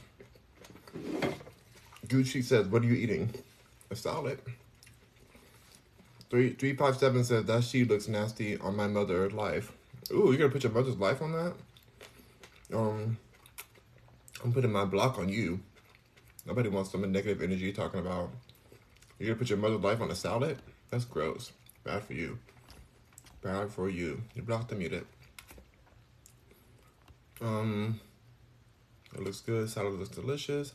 [2.08, 3.34] Gucci says, "What are you eating?"
[3.90, 4.40] A salad.
[6.30, 9.72] Three three five seven says that she looks nasty on my mother's life.
[10.12, 11.54] Ooh, you're gonna put your mother's life on that?
[12.74, 13.18] Um,
[14.44, 15.60] I'm putting my block on you.
[16.46, 18.30] Nobody wants some negative energy talking about.
[19.18, 20.58] You're gonna put your mother's life on a salad?
[20.90, 21.52] That's gross.
[21.84, 22.38] Bad for you.
[23.46, 24.24] Bad for you.
[24.34, 25.06] You blocked the mute
[27.40, 28.00] Um,
[29.14, 29.70] it looks good.
[29.70, 30.74] Salad looks delicious.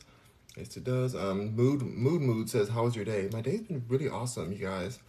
[0.55, 1.13] Yes, it does.
[1.13, 4.59] Um, mood mood mood says, "How was your day?" My day's been really awesome, you
[4.59, 4.99] guys.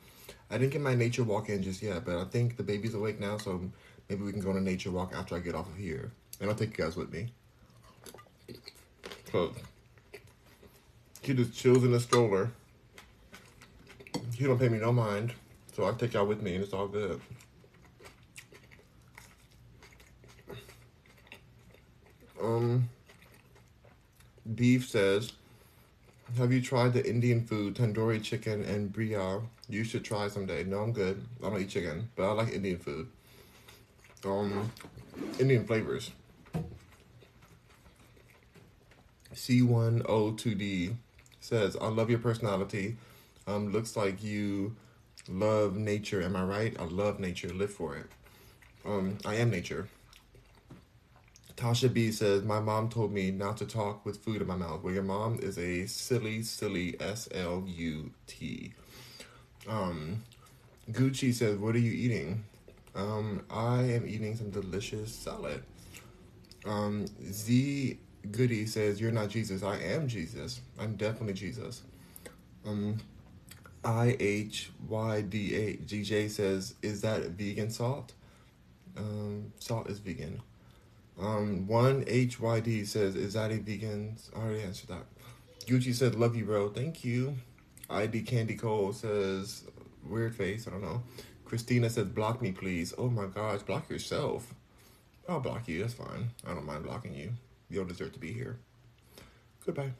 [0.50, 3.20] I didn't get my nature walk in just yet, but I think the baby's awake
[3.20, 3.70] now, so
[4.08, 6.50] maybe we can go on a nature walk after I get off of here, and
[6.50, 7.32] I'll take you guys with me.
[9.30, 9.54] So
[11.22, 12.50] he just chills in the stroller.
[14.34, 15.34] He don't pay me no mind,
[15.76, 17.20] so I take y'all with me, and it's all good.
[22.42, 22.88] Um,
[24.54, 25.32] Beef says,
[26.36, 29.40] have you tried the Indian food, tandoori chicken and bria?
[29.68, 30.64] You should try someday.
[30.64, 31.24] No, I'm good.
[31.42, 33.08] I don't eat chicken, but I like Indian food.
[34.24, 34.70] Um,
[35.38, 36.10] Indian flavors.
[39.34, 40.94] C102D
[41.40, 42.96] says, I love your personality.
[43.46, 44.76] Um, looks like you
[45.28, 46.22] love nature.
[46.22, 46.76] Am I right?
[46.78, 47.48] I love nature.
[47.48, 48.06] Live for it.
[48.84, 49.88] Um, I am nature.
[51.62, 54.82] Tasha B says, My mom told me not to talk with food in my mouth.
[54.82, 58.72] Well, your mom is a silly, silly S L U T.
[59.68, 60.24] Um,
[60.90, 62.42] Gucci says, What are you eating?
[62.96, 65.62] Um, I am eating some delicious salad.
[66.66, 67.96] Um, Z
[68.32, 69.62] Goody says, You're not Jesus.
[69.62, 70.62] I am Jesus.
[70.80, 71.82] I'm definitely Jesus.
[72.66, 72.98] Um,
[73.84, 78.14] I H Y D A G J says, Is that vegan salt?
[78.96, 80.42] Um, salt is vegan.
[81.22, 85.06] Um, one HYD says, "Is that a vegan?" I already answered that.
[85.66, 86.68] Gucci said, "Love you, bro.
[86.68, 87.36] Thank you."
[87.88, 89.64] ID Candy Cole says,
[90.04, 90.66] "Weird face.
[90.66, 91.04] I don't know."
[91.44, 94.52] Christina says, "Block me, please." Oh my gosh, block yourself.
[95.28, 95.80] I'll block you.
[95.80, 96.30] That's fine.
[96.44, 97.32] I don't mind blocking you.
[97.70, 98.58] You don't deserve to be here.
[99.64, 99.92] Goodbye.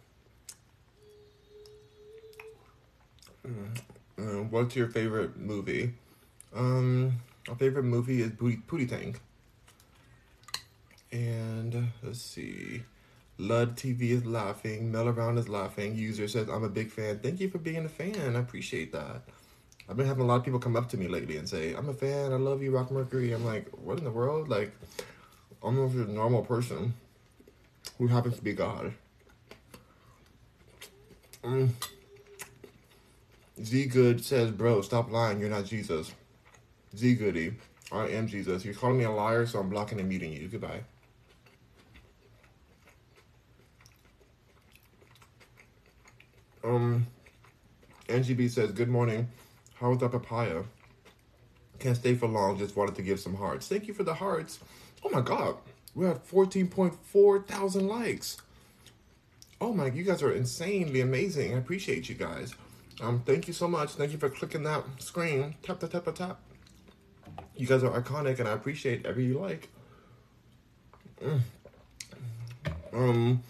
[3.45, 5.95] Uh, what's your favorite movie?
[6.55, 9.21] Um, my favorite movie is Booty Booty Tank.
[11.13, 12.83] And let's see.
[13.39, 14.91] Lud TV is laughing.
[14.91, 15.95] Mel around is laughing.
[15.95, 17.19] User says, I'm a big fan.
[17.19, 18.35] Thank you for being a fan.
[18.35, 19.23] I appreciate that.
[19.89, 21.89] I've been having a lot of people come up to me lately and say, I'm
[21.89, 22.33] a fan.
[22.33, 23.33] I love you, Rock Mercury.
[23.33, 24.49] I'm like, what in the world?
[24.49, 24.73] Like,
[25.63, 26.95] I'm a normal person
[27.99, 28.95] who happens to be God.
[31.43, 31.71] Mm.
[33.63, 35.41] Z Good says, bro, stop lying.
[35.41, 36.13] You're not Jesus.
[36.97, 37.55] Z Goody,
[37.91, 38.65] I am Jesus.
[38.65, 40.49] You're calling me a liar, so I'm blocking and muting you.
[40.49, 40.83] Goodbye.
[46.65, 47.07] Um,
[48.09, 49.29] NGB says, Good morning.
[49.75, 50.63] How was that papaya?
[51.79, 52.59] Can't stay for long.
[52.59, 53.67] Just wanted to give some hearts.
[53.67, 54.61] Thank you for the hearts.
[55.05, 55.57] Oh my God.
[55.95, 58.39] We're at 14.4 thousand likes.
[59.61, 61.55] Oh my, you guys are insanely amazing.
[61.55, 62.55] I appreciate you guys.
[63.01, 63.91] Um, thank you so much.
[63.91, 65.55] Thank you for clicking that screen.
[65.63, 66.41] Tap, tap, tap, tap, tap.
[67.57, 69.69] You guys are iconic and I appreciate every you like.
[71.23, 71.41] Mm.
[72.93, 73.43] Um,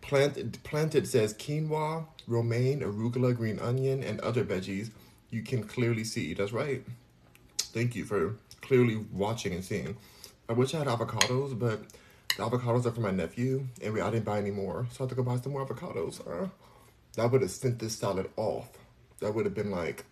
[0.00, 4.90] planted, planted says quinoa romaine, arugula, green onion, and other veggies
[5.30, 6.34] you can clearly see.
[6.34, 6.84] That's right.
[7.58, 9.96] Thank you for clearly watching and seeing.
[10.48, 11.80] I wish I had avocados, but
[12.36, 15.02] the avocados are for my nephew, and we, I didn't buy any more, so I
[15.04, 16.20] had to go buy some more avocados.
[16.26, 16.48] Uh,
[17.14, 18.68] that would have sent this salad off.
[19.20, 20.04] That would have been like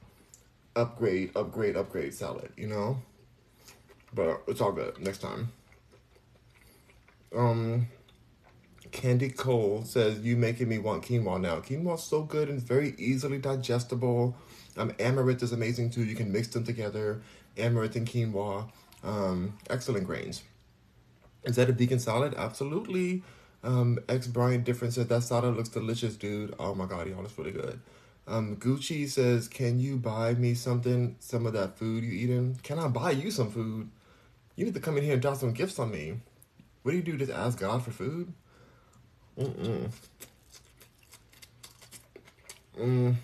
[0.75, 2.99] upgrade, upgrade, upgrade salad, you know?
[4.13, 4.99] But it's all good.
[5.01, 5.53] Next time.
[7.37, 7.89] Um,
[8.95, 11.57] Candy Cole says, You making me want quinoa now.
[11.57, 14.37] Quinoa's so good and very easily digestible.
[14.77, 16.05] Um, amaranth is amazing too.
[16.05, 17.21] You can mix them together.
[17.59, 18.71] Amaranth and quinoa.
[19.03, 20.45] Um, excellent grains.
[21.43, 22.35] Is that a vegan salad?
[22.37, 23.25] Absolutely.
[23.65, 26.55] Um, X Brian Different says, That salad looks delicious, dude.
[26.61, 27.81] Oh my god, y'all, it's really good.
[28.29, 32.61] Um, Gucci says, Can you buy me something, some of that food you eating?
[32.63, 33.91] Can I buy you some food?
[34.55, 36.21] You need to come in here and drop some gifts on me.
[36.85, 37.17] What do you do?
[37.17, 38.33] Just ask God for food?
[39.39, 39.91] Mm-mm.
[42.79, 43.17] Mm.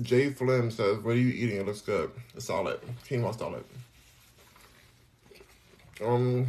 [0.00, 1.58] Jay Flynn says, What are you eating?
[1.58, 2.10] It looks good.
[2.34, 2.80] It's solid.
[3.06, 3.64] Quinoa solid.
[6.04, 6.46] Um,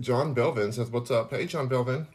[0.00, 1.30] John Belvin says, What's up?
[1.30, 2.06] Hey, John Belvin.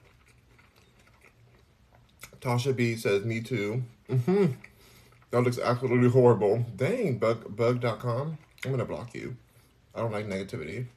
[2.42, 3.84] Tasha B says, Me too.
[4.10, 4.54] Mm-hmm.
[5.32, 6.66] That looks absolutely horrible.
[6.76, 8.38] Dang, bug, bug.com.
[8.66, 9.36] I'm going to block you.
[9.94, 10.88] I don't like negativity.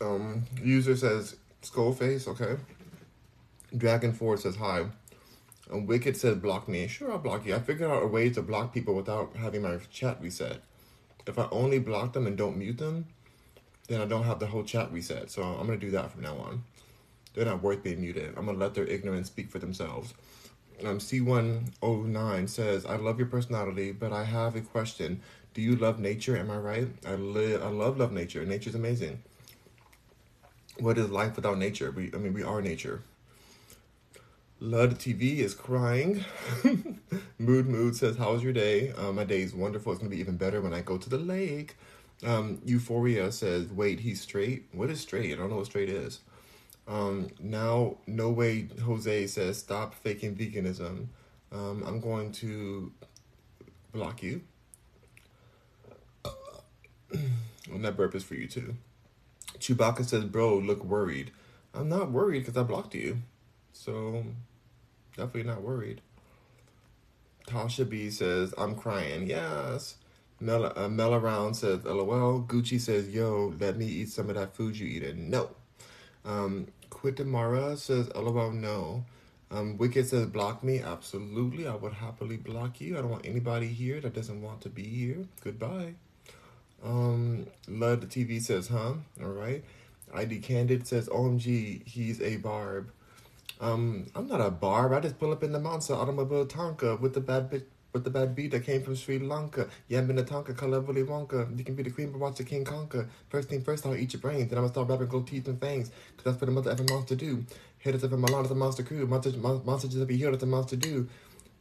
[0.00, 2.26] Um, user says skull face.
[2.26, 2.56] Okay.
[3.76, 4.86] Dragon Ford says hi.
[5.70, 6.86] And Wicked says block me.
[6.86, 7.54] Sure, I'll block you.
[7.54, 10.60] I figured out a way to block people without having my chat reset.
[11.26, 13.06] If I only block them and don't mute them,
[13.88, 15.30] then I don't have the whole chat reset.
[15.30, 16.64] So I'm gonna do that from now on.
[17.32, 18.34] They're not worth being muted.
[18.36, 20.14] I'm gonna let their ignorance speak for themselves.
[20.84, 25.22] Um, C109 says, I love your personality, but I have a question.
[25.54, 26.36] Do you love nature?
[26.36, 26.88] Am I right?
[27.06, 27.62] I live.
[27.62, 28.44] I love love nature.
[28.44, 29.22] Nature's amazing
[30.78, 31.90] what is life without nature?
[31.90, 33.02] We, I mean, we are nature.
[34.60, 36.24] Lud TV is crying.
[37.38, 38.92] Mood Mood says, "How was your day?
[38.92, 39.92] Uh, my day is wonderful.
[39.92, 41.76] It's gonna be even better when I go to the lake."
[42.24, 44.66] Um, Euphoria says, "Wait, he's straight.
[44.72, 45.32] What is straight?
[45.32, 46.20] I don't know what straight is."
[46.86, 48.68] Um, now, no way.
[48.84, 51.08] Jose says, "Stop faking veganism."
[51.52, 52.92] Um, I'm going to
[53.92, 54.42] block you.
[57.12, 58.76] and that burp is for you too.
[59.64, 61.30] Chewbacca says, Bro, look worried.
[61.72, 63.22] I'm not worried because I blocked you.
[63.72, 64.24] So,
[65.16, 66.02] definitely not worried.
[67.46, 69.26] Tasha B says, I'm crying.
[69.26, 69.96] Yes.
[70.38, 72.42] Mel, uh, Mel around says, LOL.
[72.42, 75.30] Gucci says, Yo, let me eat some of that food you eating.
[75.30, 75.48] No.
[76.26, 79.06] Um, Quitamara says, LOL, no.
[79.50, 80.80] Um, Wicked says, block me.
[80.80, 81.66] Absolutely.
[81.66, 82.98] I would happily block you.
[82.98, 85.24] I don't want anybody here that doesn't want to be here.
[85.42, 85.94] Goodbye.
[86.84, 88.94] Um, Love the TV says, huh?
[89.22, 89.64] All right.
[90.12, 92.90] ID Candid says, OMG, he's a barb.
[93.60, 94.92] Um, I'm not a barb.
[94.92, 98.10] I just pull up in the monster automobile Tonka with the bad bitch with the
[98.10, 99.68] bad beat that came from Sri Lanka.
[99.86, 101.56] Yeah, I'm in the Tonka, color Willy Wonka.
[101.56, 103.08] You can be the queen, but watch the king conquer.
[103.28, 104.50] First thing first, I'll eat your brains.
[104.50, 105.90] Then I'm gonna start rapping gold teeth and fangs.
[106.16, 107.44] Cause that's what a mother ever monster to do.
[107.78, 109.06] Hit us up in Milan, it's a monster crew.
[109.06, 111.08] Monster, monster just be here, it's a monster do.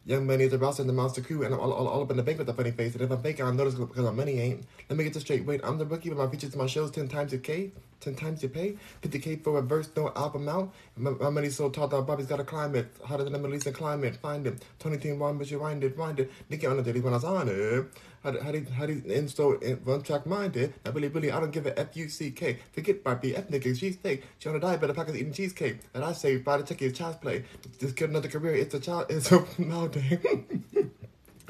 [0.05, 2.11] Young money is the roster in the monster crew, and I'm all, all, all up
[2.11, 2.93] in the bank with a funny face.
[2.93, 4.65] And if I'm fake, I'm noticeable because my money ain't.
[4.89, 5.45] Let me get this straight.
[5.45, 7.71] Wait, I'm the rookie, but my features to my shows 10 times a K.
[8.01, 8.77] 10 times your pay.
[9.01, 10.73] 50K for a verse, no album out.
[10.97, 12.87] My, my money's so tall that Bobby's got to climb it.
[13.05, 14.17] Hotter than the Middle Eastern climate.
[14.17, 14.61] Find it.
[14.77, 16.29] Tony Team One, but you wind it, wind it.
[16.49, 17.85] Nicky on the daily when I was on it.
[18.23, 20.73] How do, how do, how do, and so one track minded.
[20.85, 22.57] Now, really, really, I don't give a F U C K.
[22.71, 24.23] Forget Barbie, ethnic, and cheesesteak.
[24.39, 25.79] She on a diet, but pack is eating cheesecake.
[25.93, 27.43] And I say, buy the ticket, child's play.
[27.79, 28.55] Just get another career.
[28.55, 30.63] It's a child, it's a, dang.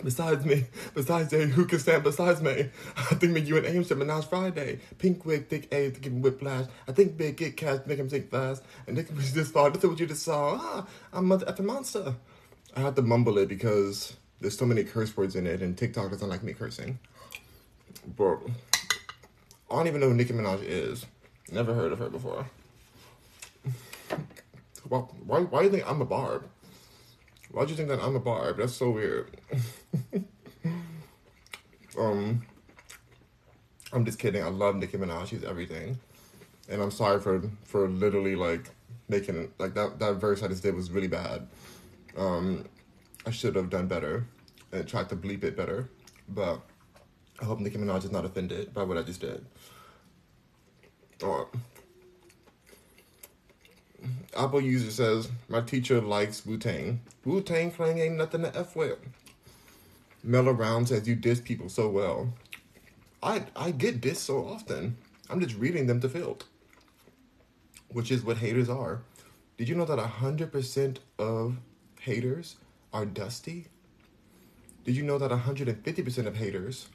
[0.03, 2.69] Besides me, besides Jay, who can stand besides me?
[2.97, 4.79] I think me, you and Ames should menage Friday.
[4.97, 6.65] Pink wig, thick A to give him whiplash.
[6.87, 8.63] I think big get cash, make him think fast.
[8.85, 9.69] And Nick was this far.
[9.69, 10.57] This is what you just saw.
[10.59, 12.15] Ah, I'm mother effing monster.
[12.75, 16.11] I had to mumble it because there's so many curse words in it, and TikTok
[16.11, 16.99] doesn't like me cursing.
[18.17, 18.39] But
[19.71, 21.05] I don't even know who Nicki Minaj is.
[21.49, 22.45] Never heard of her before.
[24.89, 26.43] why, why, why do you think I'm a barb?
[27.51, 28.57] Why do you think that I'm a barb?
[28.57, 29.31] That's so weird.
[31.97, 32.45] um,
[33.93, 34.43] I'm just kidding.
[34.43, 35.27] I love Nicki Minaj.
[35.27, 35.97] She's everything,
[36.67, 38.71] and I'm sorry for for literally like
[39.07, 41.47] making like that that verse I just did was really bad.
[42.17, 42.65] Um,
[43.25, 44.25] I should have done better
[44.71, 45.89] and tried to bleep it better,
[46.27, 46.61] but
[47.41, 49.45] I hope Nicki Minaj is not offended by what I just did.
[51.21, 51.47] Oh.
[54.35, 57.01] Apple user says, My teacher likes Wu Tang.
[57.23, 58.99] Wu Tang ain't nothing to F with.
[60.23, 62.33] Mel around says, You diss people so well.
[63.21, 64.97] I, I get dissed so often.
[65.29, 66.43] I'm just reading them to filth,
[67.89, 69.01] which is what haters are.
[69.57, 71.57] Did you know that 100% of
[72.01, 72.57] haters
[72.93, 73.67] are dusty?
[74.85, 76.87] Did you know that 150% of haters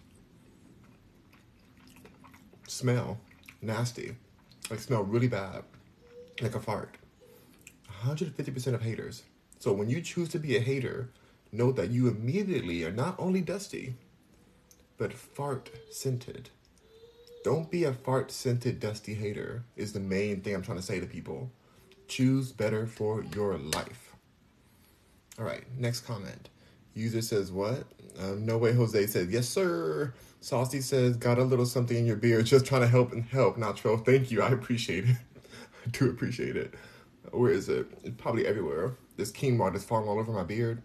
[2.67, 3.19] smell
[3.61, 4.17] nasty?
[4.71, 5.65] Like, smell really bad,
[6.41, 6.97] like a fart?
[8.05, 9.25] 150% of haters.
[9.59, 11.11] So when you choose to be a hater,
[11.51, 13.95] know that you immediately are not only dusty,
[14.99, 16.51] but fart scented.
[17.43, 21.01] Don't be a fart scented dusty hater, is the main thing I'm trying to say
[21.01, 21.51] to people.
[22.07, 24.08] Choose better for your life.
[25.39, 26.49] All right, next comment.
[26.95, 27.85] User says, What?
[28.19, 30.13] Um, no way Jose says, Yes, sir.
[30.41, 33.57] Saucy says, Got a little something in your beard, just trying to help and help,
[33.77, 33.99] troll.
[33.99, 35.17] Thank you, I appreciate it.
[35.87, 36.75] I do appreciate it.
[37.31, 37.87] Where is it?
[38.05, 38.97] It's probably everywhere.
[39.17, 40.83] This quinoa is falling all over my beard.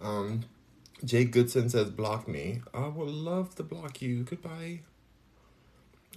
[0.00, 0.44] Um,
[1.04, 2.62] Jake Goodson says, Block me.
[2.74, 4.24] I would love to block you.
[4.24, 4.80] Goodbye.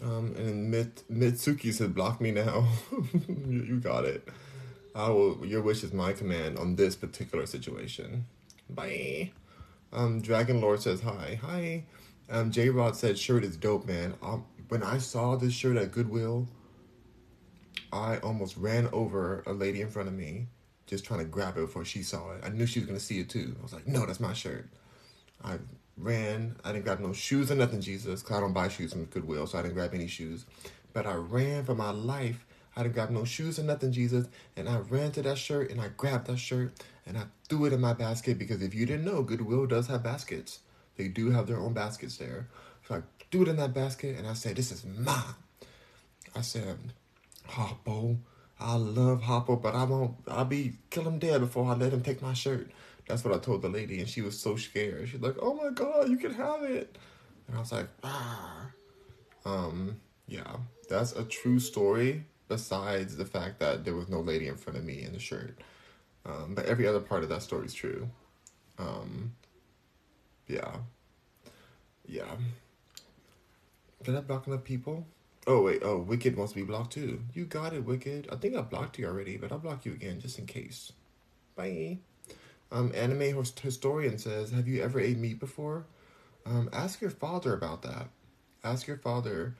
[0.01, 2.67] Um, and Mit- Mitsuki said, "Block me now."
[3.47, 4.27] you got it.
[4.95, 5.45] I will.
[5.45, 8.25] Your wish is my command on this particular situation.
[8.69, 9.31] Bye.
[9.91, 11.39] Um, Dragon Lord says hi.
[11.41, 11.83] Hi.
[12.29, 15.91] Um, J Rod said, "Shirt is dope, man." Um, when I saw this shirt at
[15.91, 16.47] Goodwill,
[17.91, 20.47] I almost ran over a lady in front of me,
[20.87, 22.41] just trying to grab it before she saw it.
[22.43, 23.55] I knew she was gonna see it too.
[23.59, 24.69] I was like, "No, that's my shirt."
[25.43, 25.57] I
[25.97, 26.55] ran.
[26.63, 29.47] I didn't grab no shoes or nothing, Jesus, because I don't buy shoes from Goodwill,
[29.47, 30.45] so I didn't grab any shoes.
[30.93, 32.45] But I ran for my life.
[32.75, 34.27] I didn't grab no shoes or nothing, Jesus.
[34.57, 36.73] And I ran to that shirt and I grabbed that shirt
[37.05, 40.03] and I threw it in my basket because if you didn't know, Goodwill does have
[40.03, 40.59] baskets.
[40.95, 42.47] They do have their own baskets there.
[42.87, 43.01] So I
[43.31, 45.35] threw it in that basket and I said, This is mine.
[46.35, 46.77] I said,
[47.47, 48.17] Hoppo,
[48.59, 52.01] I love Hoppo, but I won't, I'll be kill him dead before I let him
[52.01, 52.71] take my shirt.
[53.07, 55.09] That's what I told the lady, and she was so scared.
[55.09, 56.97] She's like, "Oh my god, you can have it,"
[57.47, 58.67] and I was like, "Ah."
[59.45, 60.55] Um, yeah,
[60.89, 62.23] that's a true story.
[62.47, 65.57] Besides the fact that there was no lady in front of me in the shirt,
[66.25, 68.09] um, but every other part of that story is true.
[68.77, 69.33] Um,
[70.47, 70.75] yeah,
[72.05, 72.35] yeah.
[74.03, 75.07] Did I block enough people?
[75.45, 77.21] Oh wait, oh Wicked wants to be blocked too.
[77.33, 78.27] You got it, Wicked.
[78.31, 80.91] I think I blocked you already, but I'll block you again just in case.
[81.55, 81.99] Bye.
[82.71, 85.85] Um, anime historian says, "Have you ever ate meat before?
[86.45, 88.07] Um, ask your father about that.
[88.63, 89.55] Ask your father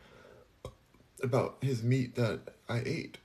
[1.23, 3.17] about his meat that I ate."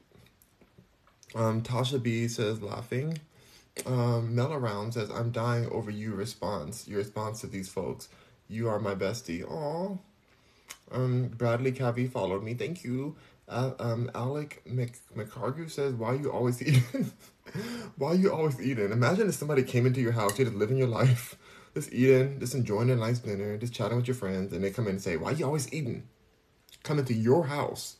[1.34, 3.18] Um, Tasha B says, laughing.
[3.86, 8.09] Um, Mel around says, "I'm dying over you." Response, your response to these folks.
[8.49, 9.44] You are my bestie.
[9.49, 9.99] Aw.
[10.90, 12.55] Um, Bradley Cavi followed me.
[12.55, 13.16] Thank you.
[13.49, 17.12] Uh, um, Alec Mc- McCargu says, "Why you always eating?
[17.96, 18.90] Why you always eating?
[18.92, 21.36] Imagine if somebody came into your house, you're just living your life,
[21.74, 24.86] just eating, just enjoying a nice dinner, just chatting with your friends, and they come
[24.86, 26.05] in and say, "Why you always eating?"
[26.89, 27.97] Come into your house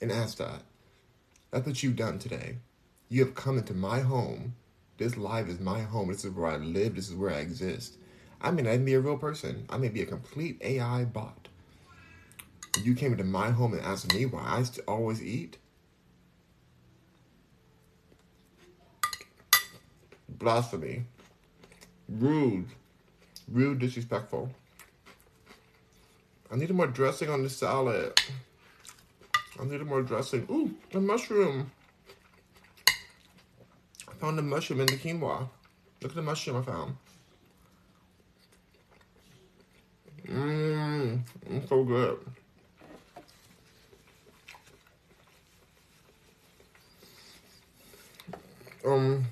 [0.00, 0.62] and ask that.
[1.50, 2.56] That's what you've done today.
[3.08, 4.54] You have come into my home.
[4.96, 6.08] This life is my home.
[6.08, 6.96] This is where I live.
[6.96, 7.98] This is where I exist.
[8.40, 9.66] I mean, I may be a real person.
[9.68, 11.48] I may be a complete AI bot
[12.80, 15.58] you came into my home and asked me why I always eat?
[20.28, 21.04] Blasphemy.
[22.08, 22.68] Rude.
[23.50, 24.50] Rude, disrespectful.
[26.52, 28.20] I needed more dressing on the salad.
[29.58, 30.46] I needed more dressing.
[30.50, 31.70] Ooh, the mushroom.
[34.06, 35.48] I found a mushroom in the quinoa.
[36.02, 36.96] Look at the mushroom I found.
[40.26, 42.18] Mmm, it's so good.
[48.84, 49.24] Um,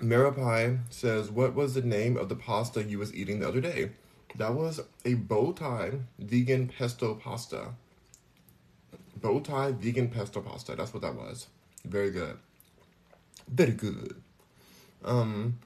[0.00, 3.92] Marapai says, "What was the name of the pasta you was eating the other day?"
[4.36, 7.68] That was a bow tie vegan pesto pasta.
[9.20, 10.76] Bow tie vegan pesto pasta.
[10.76, 11.46] That's what that was.
[11.84, 12.36] Very good.
[13.48, 14.20] Very good.
[15.04, 15.58] Um,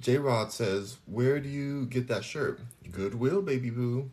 [0.00, 4.10] J Rod says, "Where do you get that shirt?" Goodwill, baby boo.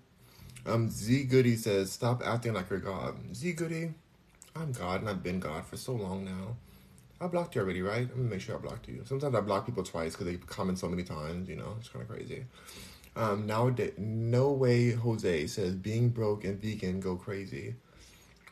[0.66, 3.94] Um, Z Goody says, "Stop acting like you're God." Z Goody,
[4.56, 6.56] I'm God, and I've been God for so long now.
[7.22, 8.10] I blocked you already, right?
[8.10, 9.04] I'm gonna make sure I blocked you.
[9.06, 11.48] Sometimes I block people twice because they comment so many times.
[11.48, 12.46] You know, it's kind of crazy.
[13.16, 14.92] Um, nowadays, no way.
[14.92, 17.76] Jose says being broke and vegan go crazy.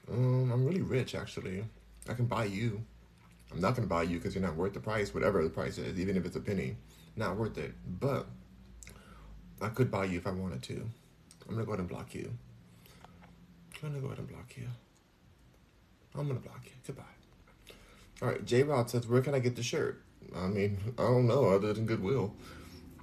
[0.09, 1.65] Um, I'm really rich actually.
[2.09, 2.81] I can buy you.
[3.51, 5.99] I'm not gonna buy you because you're not worth the price, whatever the price is,
[5.99, 6.77] even if it's a penny.
[7.15, 7.73] Not worth it.
[7.99, 8.25] But
[9.61, 10.89] I could buy you if I wanted to.
[11.47, 12.31] I'm gonna go ahead and block you.
[13.83, 14.67] I'm gonna go ahead and block you.
[16.15, 16.71] I'm gonna block you.
[16.87, 17.03] Goodbye.
[18.21, 20.01] All right, J Rod says, where can I get the shirt?
[20.35, 22.33] I mean, I don't know, other than Goodwill.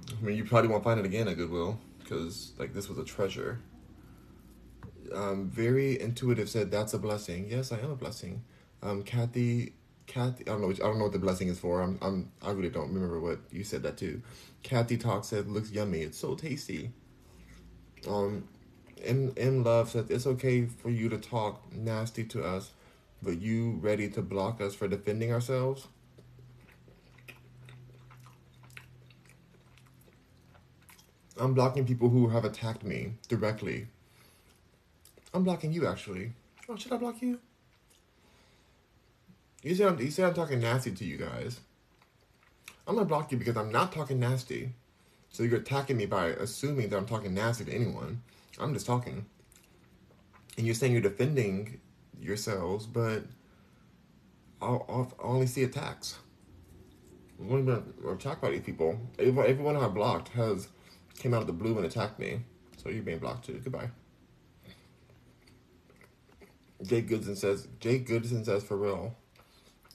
[0.09, 3.03] I mean, you probably won't find it again at Goodwill because, like, this was a
[3.03, 3.59] treasure.
[5.13, 7.47] Um, very intuitive said, that's a blessing.
[7.49, 8.43] Yes, I am a blessing.
[8.81, 9.73] Um, Kathy,
[10.07, 11.81] Kathy, I don't know, which, I don't know what the blessing is for.
[11.81, 14.21] I'm, I'm, I really don't remember what you said that too.
[14.63, 16.01] Kathy Talk said, looks yummy.
[16.01, 16.91] It's so tasty.
[18.07, 18.47] Um,
[19.03, 22.71] M, M Love says, it's okay for you to talk nasty to us
[23.21, 25.87] but you ready to block us for defending ourselves?
[31.39, 33.87] I'm blocking people who have attacked me directly.
[35.33, 36.33] I'm blocking you actually.
[36.67, 37.39] Oh, should I block you?
[39.63, 41.59] You say I'm, you I'm talking nasty to you guys.
[42.87, 44.73] I'm gonna block you because I'm not talking nasty.
[45.29, 48.21] So you're attacking me by assuming that I'm talking nasty to anyone.
[48.59, 49.25] I'm just talking.
[50.57, 51.79] And you're saying you're defending
[52.19, 53.23] yourselves, but
[54.61, 56.17] I'll, I'll only see attacks.
[57.39, 58.99] I'm going to attack by these people.
[59.17, 60.67] Everyone, everyone I blocked has
[61.21, 62.41] came out of the blue and attacked me.
[62.77, 63.61] So you're being blocked too.
[63.63, 63.89] Goodbye.
[66.83, 69.15] Jake Goodson says, Jake Goodson says for real.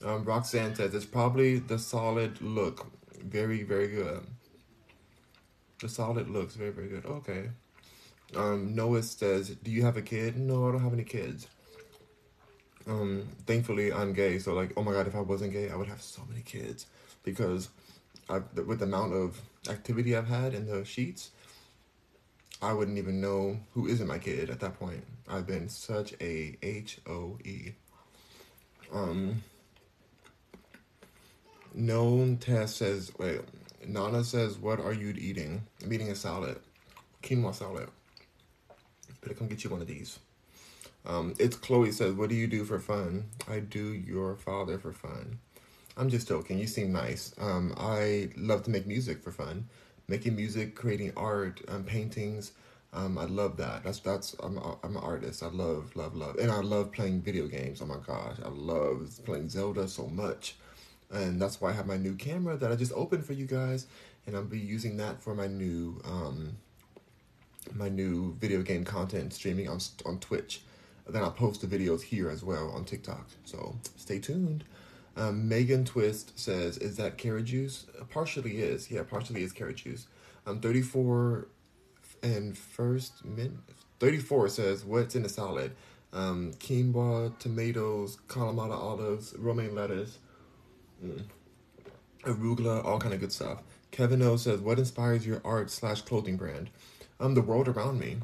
[0.04, 2.86] Um, Roxanne says it's probably the solid look.
[3.24, 4.24] Very, very good.
[5.80, 7.04] The solid looks very, very good.
[7.06, 7.50] Okay.
[8.36, 10.38] Um, Noah says, Do you have a kid?
[10.38, 11.48] No, I don't have any kids.
[12.86, 14.38] Um, thankfully, I'm gay.
[14.38, 16.86] So, like, oh my God, if I wasn't gay, I would have so many kids.
[17.24, 17.68] Because
[18.28, 21.30] I've, with the amount of activity I've had in the sheets,
[22.62, 25.04] I wouldn't even know who isn't my kid at that point.
[25.28, 27.72] I've been such a H O E.
[28.92, 29.42] Um,
[31.74, 33.40] known test says, wait,
[33.86, 35.66] Nana says, what are you eating?
[35.82, 36.60] I'm eating a salad,
[37.22, 37.88] quinoa salad.
[39.20, 40.18] Better come get you one of these.
[41.04, 43.26] Um, it's Chloe says, what do you do for fun?
[43.48, 45.38] I do your father for fun.
[45.96, 46.58] I'm just joking.
[46.58, 47.34] You seem nice.
[47.38, 49.68] Um, I love to make music for fun.
[50.08, 52.52] Making music, creating art, um, paintings.
[52.92, 53.84] Um, I love that.
[53.84, 54.34] That's that's.
[54.40, 55.42] I'm I'm an artist.
[55.42, 57.82] I love love love, and I love playing video games.
[57.82, 60.56] Oh my gosh, I love playing Zelda so much
[61.10, 63.86] and that's why I have my new camera that I just opened for you guys,
[64.26, 66.56] and I'll be using that for my new um,
[67.74, 70.62] my new video game content streaming on on Twitch.
[71.08, 73.28] Then I'll post the videos here as well on TikTok.
[73.44, 74.64] So stay tuned.
[75.16, 78.90] Um, Megan Twist says, "Is that carrot juice?" Uh, partially is.
[78.90, 80.06] Yeah, partially is carrot juice.
[80.46, 81.48] Um, thirty four
[82.22, 83.58] and first mint.
[83.98, 85.72] Thirty four says, "What's in the salad?"
[86.12, 90.18] Um, quinoa, tomatoes, Kalamata olives, romaine lettuce,
[91.04, 91.24] Mm.
[92.22, 93.62] Arugula, all kind of good stuff.
[93.90, 96.70] Kevin O says, "What inspires your art slash clothing brand?"
[97.20, 98.18] Um, the world around me.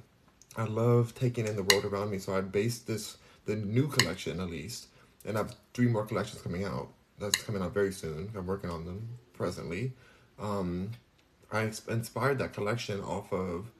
[0.56, 3.16] I love taking in the world around me, so I base this
[3.46, 4.86] the new collection at least,
[5.24, 6.88] and I have three more collections coming out.
[7.18, 8.32] That's coming out very soon.
[8.36, 9.92] I'm working on them presently.
[10.38, 10.90] Um,
[11.52, 13.70] I inspired that collection off of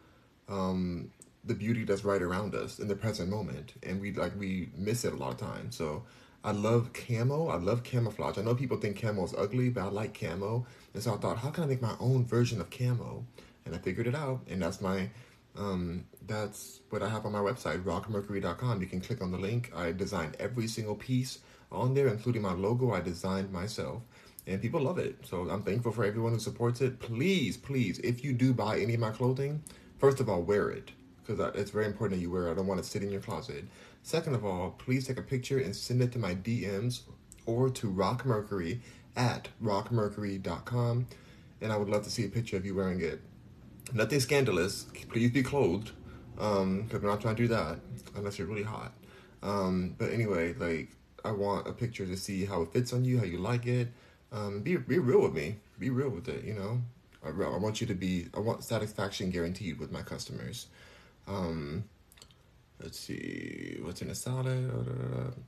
[0.49, 1.11] um,
[1.45, 5.05] the beauty that's right around us in the present moment, and we like we miss
[5.05, 5.77] it a lot of times.
[5.77, 6.05] So
[6.45, 7.49] I love camo.
[7.49, 8.37] I love camouflage.
[8.37, 10.67] I know people think camo is ugly, but I like camo.
[10.93, 13.25] And so I thought, how can I make my own version of camo?
[13.65, 14.41] And I figured it out.
[14.51, 15.09] And that's my,
[15.57, 18.81] um, that's what I have on my website, rockmercury.com.
[18.81, 19.73] You can click on the link.
[19.75, 21.39] I designed every single piece
[21.71, 22.93] on there, including my logo.
[22.93, 24.03] I designed myself.
[24.47, 25.17] And people love it.
[25.23, 26.99] So I'm thankful for everyone who supports it.
[27.01, 29.63] Please, please, if you do buy any of my clothing,
[29.99, 30.91] first of all, wear it.
[31.25, 32.53] Because it's very important that you wear it.
[32.53, 33.65] I don't want it sitting in your closet.
[34.03, 37.03] Second of all, please take a picture and send it to my DMs
[37.47, 38.81] or to Rock Mercury
[39.15, 41.07] at rockmercury.com.
[41.61, 43.21] And I would love to see a picture of you wearing it.
[43.95, 44.87] Nothing scandalous.
[45.11, 45.93] Please be clothed.
[46.39, 47.79] Um, because we're not trying to do that
[48.17, 48.93] unless you're really hot.
[49.43, 50.89] Um, but anyway, like
[51.25, 53.89] I want a picture to see how it fits on you, how you like it.
[54.33, 55.57] Um, be be real with me.
[55.79, 56.45] Be real with it.
[56.45, 56.81] You know,
[57.25, 58.29] I, I want you to be.
[58.35, 60.69] I want satisfaction guaranteed with my customers.
[61.29, 61.85] Um,
[62.83, 64.69] Let's see what's in a salad.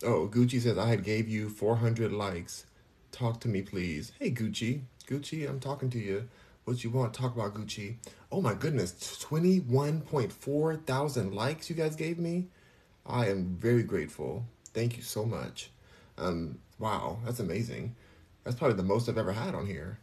[0.04, 2.66] Oh, Gucci says I had gave you 400 likes.
[3.10, 4.12] Talk to me, please.
[4.20, 4.82] Hey, Gucci.
[5.08, 6.28] Gucci, I'm talking to you.
[6.64, 7.12] What you want?
[7.12, 7.96] To talk about Gucci.
[8.32, 8.92] Oh my goodness,
[9.30, 12.46] 21.4 thousand likes you guys gave me.
[13.06, 14.44] I am very grateful.
[14.72, 15.70] Thank you so much.
[16.16, 17.94] Um, wow, that's amazing.
[18.42, 19.98] That's probably the most I've ever had on here.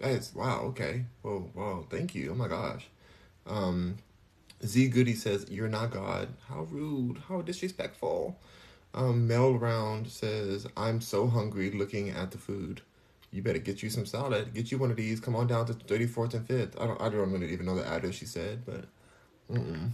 [0.00, 0.62] That is wow.
[0.66, 1.04] Okay.
[1.22, 2.32] Well, well, thank you.
[2.32, 2.88] Oh my gosh.
[3.46, 3.96] Um,
[4.64, 6.28] Z Goody says, You're not God.
[6.48, 7.18] How rude.
[7.28, 8.38] How disrespectful.
[8.94, 12.82] Um, Mel Round says, I'm so hungry looking at the food.
[13.32, 14.52] You better get you some salad.
[14.52, 15.18] Get you one of these.
[15.18, 16.80] Come on down to 34th and 5th.
[16.80, 18.84] I don't, I don't really even know the address she said, but.
[19.50, 19.90] Mm-mm.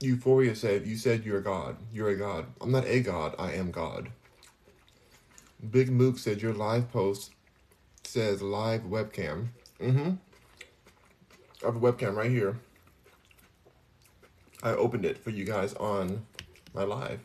[0.00, 1.76] Euphoria said, You said you're a God.
[1.92, 2.46] You're a God.
[2.60, 3.34] I'm not a God.
[3.38, 4.10] I am God.
[5.70, 7.32] Big Mook said, Your live post
[8.02, 9.48] says live webcam.
[9.78, 10.10] Mm hmm.
[11.62, 12.58] I have a webcam right here.
[14.62, 16.26] I opened it for you guys on
[16.74, 17.20] my live.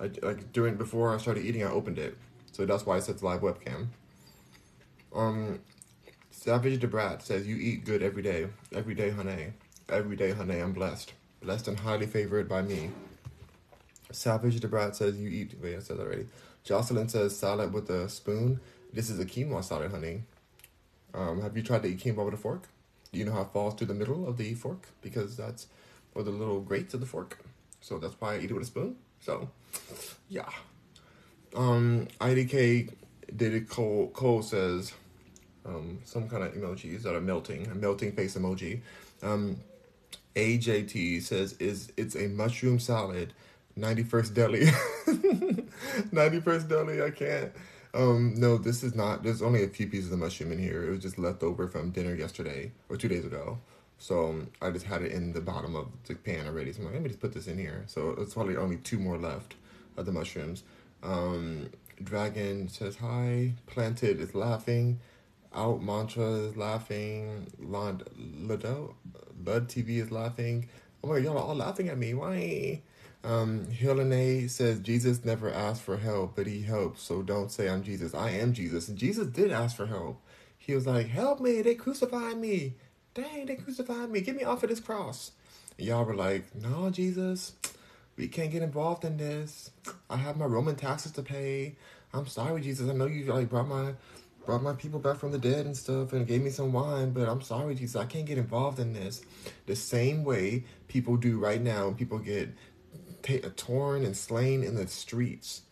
[0.00, 2.16] I, like during before I started eating, I opened it,
[2.52, 3.88] so that's why it says live webcam.
[5.14, 5.60] Um,
[6.30, 9.52] Savage Debrat says you eat good every day, every day, honey,
[9.88, 10.58] every day, honey.
[10.58, 12.90] I'm blessed, blessed and highly favored by me.
[14.12, 15.54] Savage Debrat says you eat.
[15.60, 16.26] Wait, I said already.
[16.64, 18.60] Jocelyn says salad with a spoon.
[18.92, 20.22] This is a quinoa salad, honey.
[21.14, 22.68] Um, have you tried to eat quinoa with a fork?
[23.12, 25.66] you know how it falls to the middle of the fork because that's
[26.14, 27.38] or the little grates of the fork.
[27.80, 28.96] So that's why I eat it with a spoon.
[29.20, 29.50] So,
[30.28, 30.48] yeah.
[31.54, 32.92] Um, IDK
[33.36, 34.92] Diddy Cole Cole says
[35.64, 38.80] um, some kind of emojis that are melting, a melting face emoji.
[39.22, 39.56] Um,
[40.36, 43.32] AJT says is it's a mushroom salad.
[43.78, 44.64] 91st deli
[46.12, 47.52] 91st deli i can't
[47.94, 50.90] um no this is not there's only a few pieces of mushroom in here it
[50.90, 53.58] was just left over from dinner yesterday or two days ago
[53.98, 56.86] so um, i just had it in the bottom of the pan already so i'm
[56.86, 59.54] like let me just put this in here so it's probably only two more left
[59.96, 60.62] of the mushrooms
[61.02, 61.68] um
[62.02, 64.98] dragon says hi planted is laughing
[65.54, 68.94] out mantra is laughing lud ludo
[69.44, 70.68] lud tv is laughing
[71.02, 72.80] oh my god y'all are all laughing at me why
[73.24, 77.02] um, Helene says Jesus never asked for help, but he helps.
[77.02, 78.14] So don't say I'm Jesus.
[78.14, 78.88] I am Jesus.
[78.88, 80.22] And Jesus did ask for help.
[80.56, 82.74] He was like, Help me, they crucified me.
[83.14, 84.20] Dang, they crucified me.
[84.20, 85.32] Get me off of this cross.
[85.76, 87.52] And y'all were like, No, Jesus,
[88.16, 89.70] we can't get involved in this.
[90.10, 91.76] I have my Roman taxes to pay.
[92.12, 92.88] I'm sorry, Jesus.
[92.88, 93.94] I know you like brought my
[94.44, 97.28] brought my people back from the dead and stuff and gave me some wine, but
[97.28, 97.96] I'm sorry, Jesus.
[97.96, 99.20] I can't get involved in this.
[99.66, 101.92] The same way people do right now.
[101.92, 102.48] People get
[103.28, 105.62] uh, torn and slain in the streets.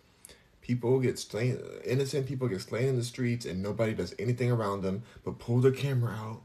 [0.60, 4.82] People get slain, innocent people get slain in the streets, and nobody does anything around
[4.82, 6.42] them but pull their camera out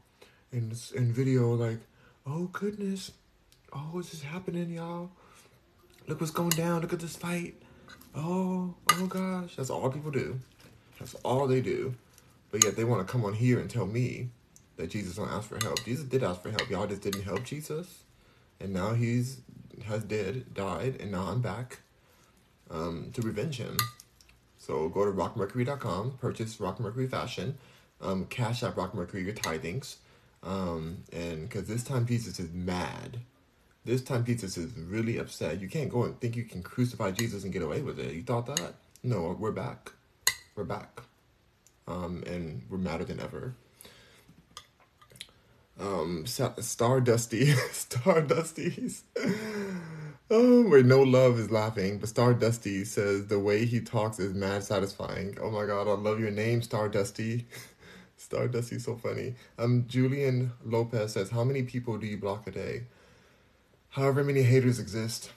[0.52, 1.80] and and video like,
[2.26, 3.12] oh goodness,
[3.72, 5.10] oh what's this happening, y'all?
[6.06, 6.80] Look what's going down.
[6.80, 7.54] Look at this fight.
[8.14, 10.38] Oh, oh gosh, that's all people do.
[10.98, 11.94] That's all they do.
[12.50, 14.28] But yet they want to come on here and tell me
[14.76, 15.82] that Jesus don't ask for help.
[15.84, 16.68] Jesus did ask for help.
[16.68, 18.04] Y'all just didn't help Jesus,
[18.60, 19.40] and now he's
[19.86, 21.80] has dead, died, and now I'm back
[22.70, 23.76] um, to revenge him.
[24.58, 27.58] So go to rockmercury.com, purchase Rock Mercury Fashion,
[28.00, 29.96] um, cash out Rock Mercury your tithings,
[30.42, 33.20] um, and because this time Jesus is mad.
[33.84, 35.60] This time Jesus is really upset.
[35.60, 38.14] You can't go and think you can crucify Jesus and get away with it.
[38.14, 38.74] You thought that?
[39.02, 39.90] No, we're back.
[40.54, 41.02] We're back.
[41.88, 43.56] Um, and we're madder than ever
[45.80, 49.04] um Star Dusty Star Dusty's
[50.30, 54.34] oh wait no love is laughing but Star Dusty says the way he talks is
[54.34, 56.88] mad satisfying oh my god I love your name Star
[58.32, 62.46] Dusty Star Dusty so funny um Julian Lopez says how many people do you block
[62.46, 62.84] a day
[63.90, 65.32] however many haters exist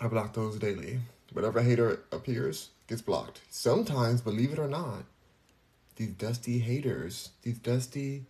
[0.00, 1.00] I block those daily
[1.32, 5.04] whatever hater appears gets blocked sometimes believe it or not
[5.96, 8.24] these dusty haters these dusty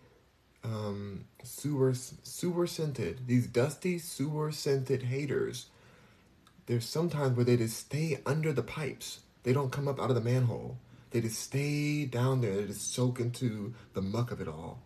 [0.64, 3.26] um, sewer sewer scented.
[3.26, 5.66] These dusty sewer scented haters.
[6.66, 9.20] There's sometimes where they just stay under the pipes.
[9.42, 10.76] They don't come up out of the manhole.
[11.10, 12.56] They just stay down there.
[12.56, 14.80] They just soak into the muck of it all.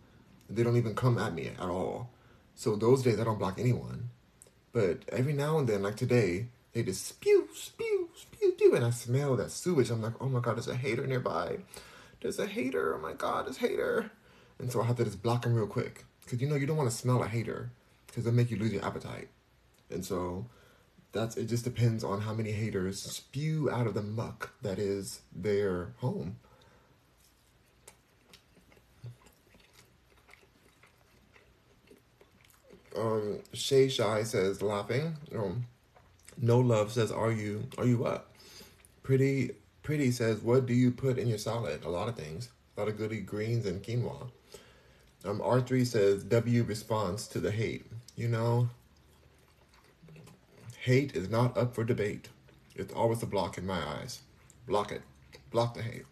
[0.49, 2.11] They don't even come at me at all.
[2.55, 4.11] So those days I don't block anyone.
[4.73, 8.91] But every now and then, like today, they just spew, spew, spew, spew, and I
[8.91, 9.91] smell that sewage.
[9.91, 11.59] I'm like, oh my god, there's a hater nearby.
[12.21, 12.95] There's a hater.
[12.95, 14.11] Oh my god, there's a hater.
[14.59, 16.05] And so I have to just block them real quick.
[16.25, 17.71] Because you know, you don't want to smell a hater
[18.07, 19.29] because it'll make you lose your appetite.
[19.91, 20.47] And so
[21.13, 25.21] that's it just depends on how many haters spew out of the muck that is
[25.35, 26.37] their home.
[32.97, 35.17] Um, Shay Shy says laughing.
[35.35, 35.67] Um,
[36.39, 38.29] no love says are you are you what?
[39.03, 39.53] Pretty
[39.83, 41.85] pretty says what do you put in your salad?
[41.85, 42.49] A lot of things.
[42.77, 44.31] A lot of goody greens and quinoa.
[45.25, 47.87] Um, R3 says W responds to the hate.
[48.17, 48.69] You know,
[50.83, 52.29] hate is not up for debate.
[52.75, 54.23] It's always a block in my eyes.
[54.67, 55.03] Block it.
[55.53, 56.07] Block the hate.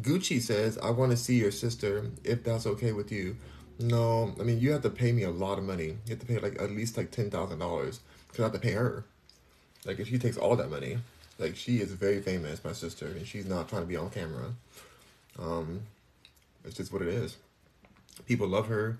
[0.00, 3.36] Gucci says, I want to see your sister if that's okay with you.
[3.78, 5.98] No, I mean, you have to pay me a lot of money.
[6.06, 9.04] You have to pay like at least like $10,000 because I have to pay her.
[9.84, 10.96] Like, if she takes all that money,
[11.38, 14.54] like, she is very famous, my sister, and she's not trying to be on camera.
[15.38, 15.82] Um,
[16.64, 17.36] it's just what it is.
[18.24, 18.98] People love her.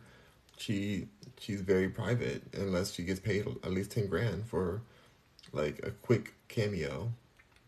[0.59, 1.09] She
[1.39, 4.83] she's very private unless she gets paid at least ten grand for
[5.53, 7.13] like a quick cameo.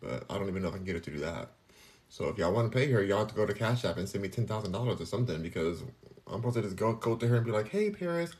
[0.00, 1.50] But I don't even know if I can get her to do that.
[2.08, 4.08] So if y'all want to pay her, y'all have to go to Cash App and
[4.08, 5.82] send me ten thousand dollars or something because
[6.26, 8.32] I'm supposed to just go go to her and be like, "Hey, Paris,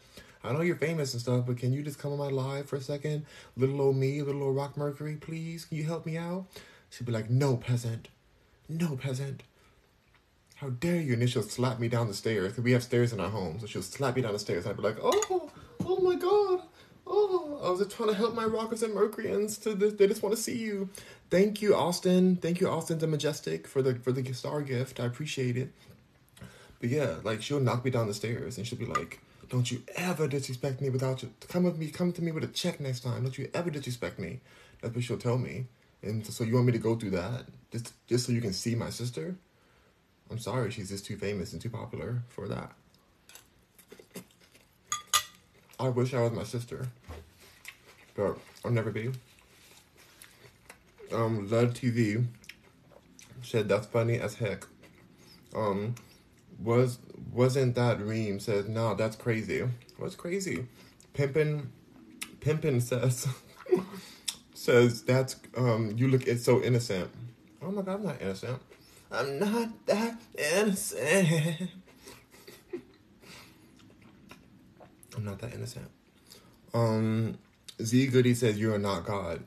[0.45, 2.77] I know you're famous and stuff, but can you just come on my live for
[2.77, 3.27] a second?
[3.57, 5.65] Little old me, little old Rock Mercury, please.
[5.65, 6.47] Can you help me out?"
[6.91, 8.09] She'd be like, "No, peasant,
[8.69, 9.43] no peasant."
[10.57, 11.13] How dare you?
[11.13, 12.57] And she'll slap me down the stairs.
[12.57, 13.59] We have stairs in our home.
[13.61, 14.67] So she'll slap me down the stairs.
[14.67, 15.51] I'd be like, oh,
[15.85, 16.63] oh my God.
[17.07, 19.93] Oh, I was just trying to help my rockers and Mercuryans to this.
[19.95, 20.89] They just want to see you.
[21.31, 22.37] Thank you, Austin.
[22.37, 24.99] Thank you, Austin the Majestic, for the for the star gift.
[24.99, 25.73] I appreciate it.
[26.81, 29.83] But yeah, like she'll knock me down the stairs and she'll be like, "Don't you
[29.95, 31.31] ever disrespect me without you.
[31.49, 31.91] Come with me.
[31.91, 33.23] Come to me with a check next time.
[33.23, 34.41] Don't you ever disrespect me."
[34.81, 35.67] That's what she'll tell me.
[36.03, 38.75] And so you want me to go through that just just so you can see
[38.75, 39.37] my sister?
[40.31, 42.73] I'm sorry, she's just too famous and too popular for that.
[45.79, 46.89] I wish I was my sister,
[48.15, 49.13] but I'll never be.
[51.13, 52.25] Um, Lud TV
[53.43, 54.67] said that's funny as heck.
[55.55, 55.95] Um,
[56.59, 56.99] was
[57.33, 59.69] wasn't that Reem says no, that's crazy.
[59.99, 60.67] What's crazy?
[61.15, 61.67] Pimpin,
[62.41, 63.29] Pimpin says
[64.55, 67.11] says that's um you look it's so innocent.
[67.63, 68.61] Oh my god, I'm not innocent.
[69.11, 71.71] I'm not that innocent.
[75.17, 75.91] I'm not that innocent.
[76.75, 77.39] Um,
[77.83, 79.45] Z Goody says you are not God.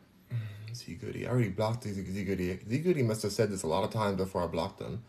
[0.73, 2.59] Z Goody, I already blocked Z Goody.
[2.67, 5.03] Z Goody must have said this a lot of times before I blocked them.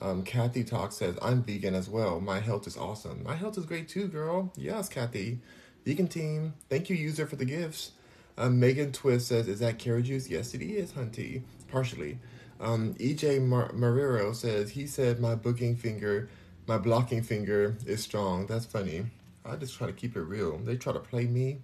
[0.00, 2.20] Um, Kathy Talk says I'm vegan as well.
[2.20, 3.22] My health is awesome.
[3.22, 4.52] My health is great too, girl.
[4.56, 5.40] Yes, Kathy.
[5.84, 6.54] Vegan team.
[6.68, 7.92] Thank you, user, for the gifts.
[8.38, 11.42] Um, Megan Twist says, "Is that carrot juice?" Yes, it is, Hunty.
[11.70, 12.18] Partially.
[12.60, 16.28] Um, EJ Mar- Marrero says he said my booking finger,
[16.66, 18.46] my blocking finger is strong.
[18.46, 19.06] That's funny.
[19.44, 20.58] I just try to keep it real.
[20.58, 21.60] They try to play me.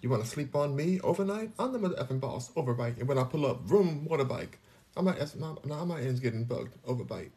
[0.00, 1.50] You want to sleep on me overnight?
[1.58, 2.50] I'm the mother effing boss.
[2.52, 2.98] Overbite.
[2.98, 4.58] And when I pull up, room, water bike.
[4.96, 6.74] I might, now my end's getting bugged.
[6.84, 7.30] Overbite.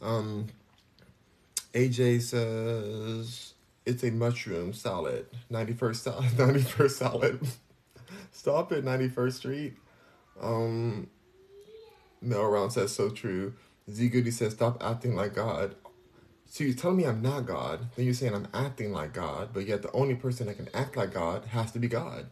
[0.00, 0.46] Um,
[1.74, 3.54] AJ says
[3.84, 5.26] it's a mushroom salad.
[5.50, 6.24] 91st salad.
[6.32, 7.40] 91st salad.
[8.32, 9.74] Stop at 91st Street.
[10.40, 11.08] Um,
[12.20, 13.54] Mel Round says so true.
[13.90, 15.74] Z Goody says stop acting like God.
[16.46, 19.66] So you're telling me I'm not God, then you're saying I'm acting like God, but
[19.66, 22.26] yet the only person that can act like God has to be God.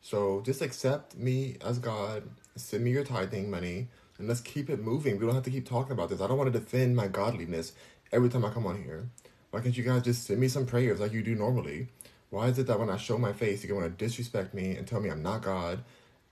[0.00, 2.22] So just accept me as God,
[2.56, 5.18] send me your tithing money, and let's keep it moving.
[5.18, 6.20] We don't have to keep talking about this.
[6.20, 7.72] I don't want to defend my godliness
[8.10, 9.10] every time I come on here.
[9.50, 11.88] Why can't you guys just send me some prayers like you do normally?
[12.30, 14.86] Why is it that when I show my face, you want to disrespect me and
[14.86, 15.80] tell me I'm not God,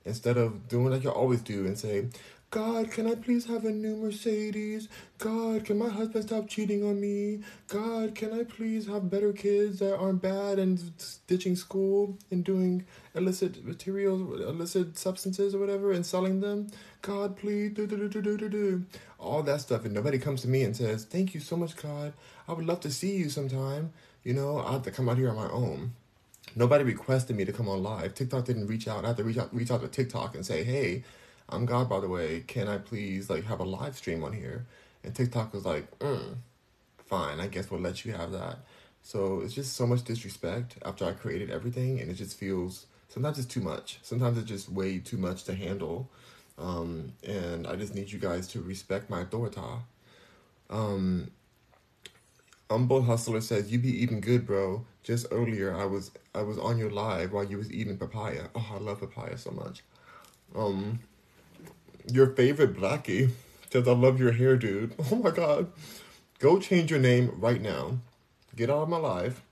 [0.04, 2.08] instead of doing like you always do and say,
[2.50, 4.88] God, can I please have a new Mercedes?
[5.18, 7.40] God, can my husband stop cheating on me?
[7.66, 10.80] God, can I please have better kids that aren't bad and
[11.26, 16.68] ditching school and doing illicit materials, illicit substances or whatever and selling them?
[17.02, 18.84] God, please, do, do, do, do, do, do.
[19.18, 19.84] All that stuff.
[19.84, 22.12] And nobody comes to me and says, Thank you so much, God.
[22.46, 23.92] I would love to see you sometime.
[24.22, 25.94] You know, I have to come out here on my own.
[26.54, 28.14] Nobody requested me to come on live.
[28.14, 29.04] TikTok didn't reach out.
[29.04, 31.02] I had to reach out, reach out to TikTok and say, Hey,
[31.48, 32.42] I'm God, by the way.
[32.46, 34.66] Can I please like have a live stream on here?
[35.04, 36.34] And TikTok was like, mm,
[37.04, 37.40] fine.
[37.40, 38.58] I guess we'll let you have that.
[39.02, 43.38] So it's just so much disrespect after I created everything, and it just feels sometimes
[43.38, 43.98] it's too much.
[44.02, 46.10] Sometimes it's just way too much to handle.
[46.58, 49.60] Um, and I just need you guys to respect my authority.
[50.70, 51.30] Um,
[52.68, 54.84] Humble Hustler says, "You be eating good, bro.
[55.04, 58.48] Just earlier, I was I was on your live while you was eating papaya.
[58.56, 59.84] Oh, I love papaya so much.
[60.54, 60.98] Um,
[62.06, 63.30] your favorite Blackie
[63.70, 64.94] says, I love your hair, dude.
[65.10, 65.70] Oh my God.
[66.38, 67.98] Go change your name right now.
[68.54, 69.42] Get out of my life.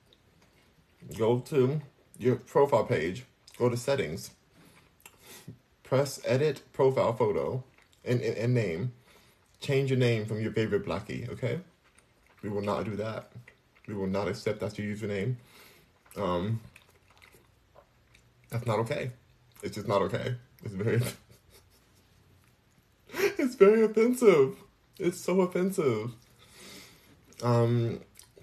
[1.17, 1.81] Go to
[2.19, 3.25] your profile page.
[3.59, 4.31] Go to settings.
[5.83, 7.65] Press edit profile photo
[8.05, 8.93] and, and, and name.
[9.61, 11.61] Change your name from your favorite Blackie, okay?
[12.43, 13.31] We will not do that.
[13.87, 15.37] We will not accept that's your username.
[16.17, 16.61] Um,
[18.51, 19.11] that's not okay.
[19.63, 20.35] It's just not okay.
[20.63, 21.01] It's very
[23.45, 24.57] it's very offensive.
[24.99, 26.13] It's so offensive.
[27.43, 28.01] Um,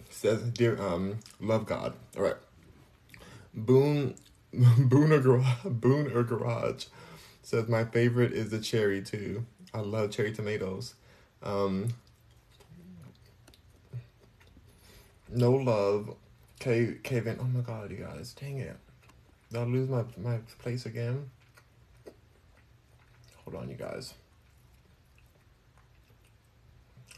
[0.10, 1.94] says dear um, love God.
[2.16, 2.36] All right.
[3.54, 4.16] Boone
[4.56, 6.86] Booner Garage Booner Garage
[7.42, 9.46] says my favorite is the cherry too.
[9.74, 10.94] I love cherry tomatoes.
[11.42, 11.90] Um,
[15.30, 16.16] no love.
[16.60, 17.40] K Kevin.
[17.42, 18.36] Oh my god, you guys.
[18.40, 18.78] Dang it.
[19.50, 21.32] Did I lose my my place again?
[23.44, 24.14] Hold on, you guys.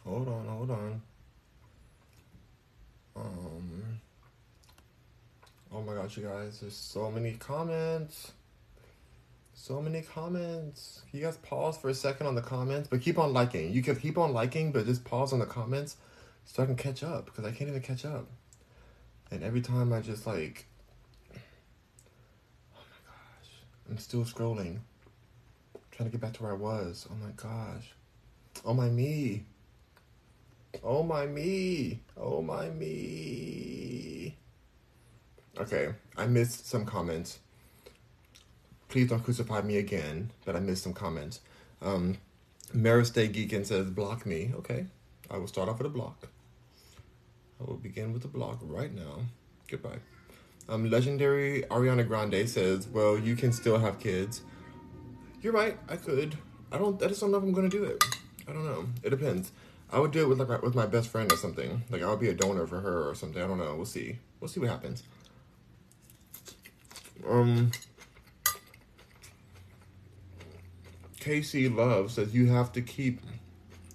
[0.06, 1.02] Hold on, hold on.
[3.16, 4.00] Um.
[5.74, 8.34] Oh my gosh, you guys, there's so many comments.
[9.56, 11.02] So many comments.
[11.10, 12.90] Can you guys pause for a second on the comments?
[12.90, 13.72] But keep on liking.
[13.72, 15.98] You can keep on liking, but just pause on the comments
[16.46, 18.28] so I can catch up because I can't even catch up.
[19.32, 20.66] And every time I just like.
[21.34, 21.38] Oh
[22.76, 23.52] my gosh.
[23.90, 24.80] I'm still scrolling.
[25.92, 27.08] Trying to get back to where I was.
[27.10, 27.94] Oh my gosh.
[28.66, 29.46] Oh my me.
[30.82, 32.00] Oh my me.
[32.18, 34.36] Oh my me.
[35.60, 37.40] Okay, I missed some comments.
[38.90, 41.42] Please don't crucify me again, but I missed some comments.
[41.82, 42.18] Um,
[42.74, 44.52] Maris Day Geekin says, block me.
[44.56, 44.88] Okay,
[45.30, 46.28] I will start off with a block.
[47.60, 49.20] I will begin with a block right now.
[49.68, 50.00] Goodbye.
[50.70, 54.42] Um, legendary Ariana Grande says, "Well, you can still have kids."
[55.42, 55.78] You're right.
[55.90, 56.38] I could.
[56.72, 57.02] I don't.
[57.04, 58.04] I just don't know if I'm gonna do it.
[58.48, 58.88] I don't know.
[59.04, 59.52] It depends.
[59.94, 61.84] I would do it with like with my best friend or something.
[61.92, 63.42] Like I'll be a donor for her or something.
[63.42, 63.76] I don't know.
[63.76, 64.18] We'll see.
[64.40, 65.04] We'll see what happens.
[67.30, 67.72] Um.
[71.20, 73.22] Casey Love says you have to keep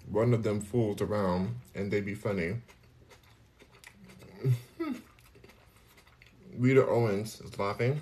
[0.09, 2.55] one of them fools around and they be funny.
[6.57, 8.01] Rita Owens is laughing.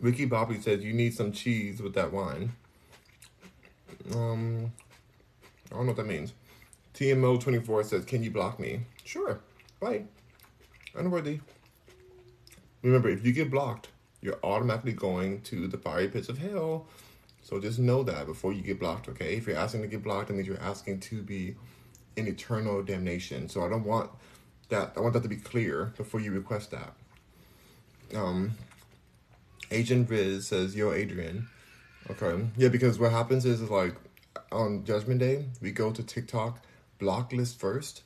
[0.00, 2.52] Ricky Bobby says you need some cheese with that wine.
[4.14, 4.72] Um,
[5.70, 6.32] I don't know what that means.
[6.94, 8.80] TMO24 says, Can you block me?
[9.04, 9.40] Sure.
[9.80, 10.04] Bye.
[10.94, 11.40] Unworthy.
[12.82, 13.88] Remember, if you get blocked,
[14.20, 16.86] you're automatically going to the fiery pits of hell.
[17.42, 19.36] So just know that before you get blocked, okay?
[19.36, 21.56] If you're asking to get blocked, that means you're asking to be
[22.16, 23.48] in eternal damnation.
[23.48, 24.10] So I don't want
[24.68, 24.92] that.
[24.96, 26.92] I want that to be clear before you request that.
[28.14, 28.52] Um,
[29.70, 31.48] Agent Riz says, Yo, Adrian.
[32.10, 32.46] Okay.
[32.56, 33.94] Yeah, because what happens is, is like
[34.50, 36.60] on Judgment Day, we go to TikTok
[36.98, 38.02] block list first,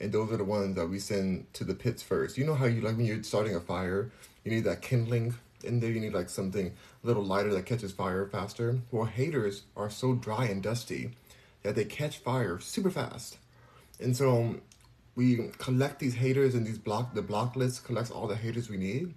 [0.00, 2.38] and those are the ones that we send to the pits first.
[2.38, 4.10] You know how you like when you're starting a fire,
[4.44, 5.34] you need that kindling
[5.64, 5.90] in there.
[5.90, 6.72] You need like something
[7.02, 8.78] a little lighter that catches fire faster.
[8.90, 11.12] Well, haters are so dry and dusty
[11.62, 13.38] that they catch fire super fast,
[14.00, 14.62] and so um,
[15.16, 17.14] we collect these haters and these block.
[17.14, 19.14] The block list collects all the haters we need,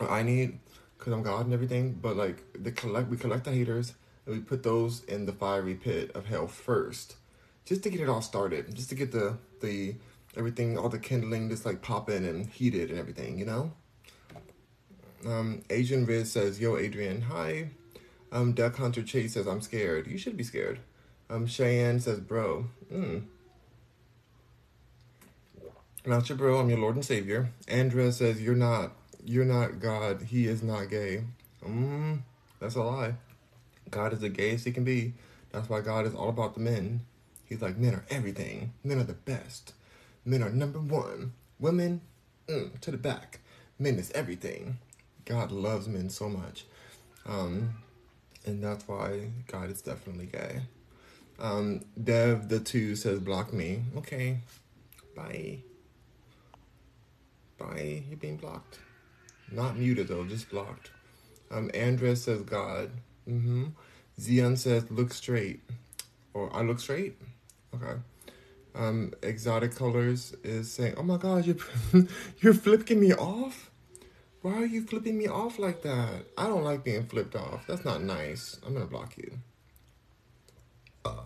[0.00, 0.58] I need,
[0.98, 1.94] because I'm God and everything.
[1.94, 3.94] But like the collect, we collect the haters
[4.26, 7.16] and we put those in the fiery pit of hell first
[7.64, 9.94] just to get it all started, just to get the the
[10.36, 13.72] everything, all the kindling just like popping and heated and everything, you know.
[15.26, 17.70] Um, Asian Riz says, "Yo, Adrian, hi."
[18.32, 20.06] Um, Duck Hunter Chase says, "I'm scared.
[20.06, 20.80] You should be scared."
[21.30, 23.24] Um, Cheyenne says, "Bro, mm.
[26.04, 26.58] not your bro.
[26.58, 28.92] I'm your Lord and Savior." Andrea says, "You're not.
[29.24, 30.22] You're not God.
[30.22, 31.24] He is not gay."
[31.64, 32.22] Mm,
[32.58, 33.14] that's a lie.
[33.92, 35.12] God is the gayest he can be.
[35.52, 37.02] That's why God is all about the men.
[37.44, 38.72] He's like, men are everything.
[38.82, 39.74] Men are the best.
[40.24, 41.34] Men are number one.
[41.60, 42.00] Women,
[42.48, 43.40] mm, to the back.
[43.78, 44.78] Men is everything.
[45.26, 46.64] God loves men so much.
[47.26, 47.74] Um,
[48.44, 50.62] and that's why God is definitely gay.
[51.38, 53.82] Um, Dev the two says block me.
[53.98, 54.38] Okay.
[55.14, 55.58] Bye.
[57.58, 58.04] Bye.
[58.08, 58.78] You're being blocked.
[59.50, 60.90] Not muted though, just blocked.
[61.50, 62.90] Um, Andres says God.
[63.28, 63.66] Mm-hmm.
[64.18, 65.60] Zion says look straight.
[66.34, 67.16] Or I look straight?
[67.74, 68.00] Okay.
[68.74, 71.56] Um, exotic colors is saying, "Oh my God, you're
[72.40, 73.70] you're flipping me off.
[74.40, 76.24] Why are you flipping me off like that?
[76.38, 77.66] I don't like being flipped off.
[77.66, 78.58] That's not nice.
[78.66, 79.38] I'm gonna block you
[81.04, 81.24] uh,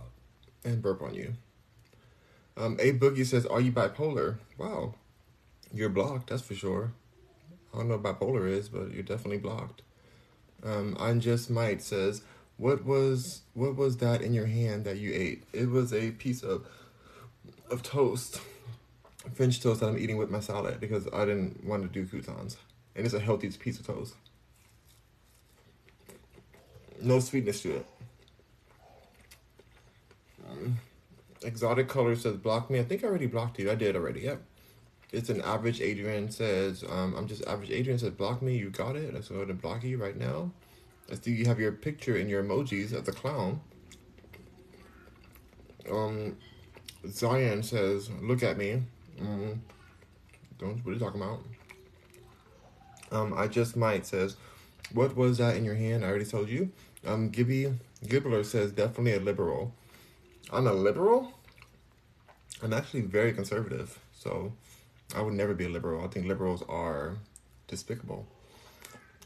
[0.65, 1.35] and burp on you."
[2.57, 4.95] Um, a boogie says, "Are you bipolar?" Wow,
[5.73, 6.31] you're blocked.
[6.31, 6.93] That's for sure.
[7.73, 9.83] I don't know what bipolar is, but you're definitely blocked.
[10.67, 12.23] Um, Unjust Might says,
[12.57, 15.45] what was what was that in your hand that you ate?
[15.53, 16.67] It was a piece of
[17.71, 18.41] of toast,
[19.35, 22.57] French toast that I'm eating with my salad because I didn't want to do croutons,
[22.95, 24.15] and it's a healthy piece of toast.
[27.01, 27.87] No sweetness to it.
[30.51, 30.79] Um,
[31.43, 32.81] exotic color says block me.
[32.81, 33.71] I think I already blocked you.
[33.71, 34.21] I did already.
[34.23, 34.43] Yep.
[35.13, 38.57] It's an average Adrian says, um, I'm just average Adrian says block me.
[38.57, 39.15] You got it.
[39.15, 40.51] Let's go and block you right now.
[41.11, 43.61] I see you have your picture and your emojis of the clown.
[45.89, 46.37] Um,
[47.09, 48.83] Zion says, "Look at me."
[49.21, 49.59] Mm,
[50.59, 51.45] don't what are you talking about?
[53.13, 54.37] Um, I just might says,
[54.93, 56.73] "What was that in your hand?" I already told you.
[57.05, 57.73] Um, Gibby
[58.05, 59.73] Gibbler says, "Definitely a liberal."
[60.53, 61.33] I'm a liberal.
[62.63, 64.53] I'm actually very conservative, so
[65.15, 66.05] I would never be a liberal.
[66.05, 67.17] I think liberals are
[67.69, 68.27] despicable.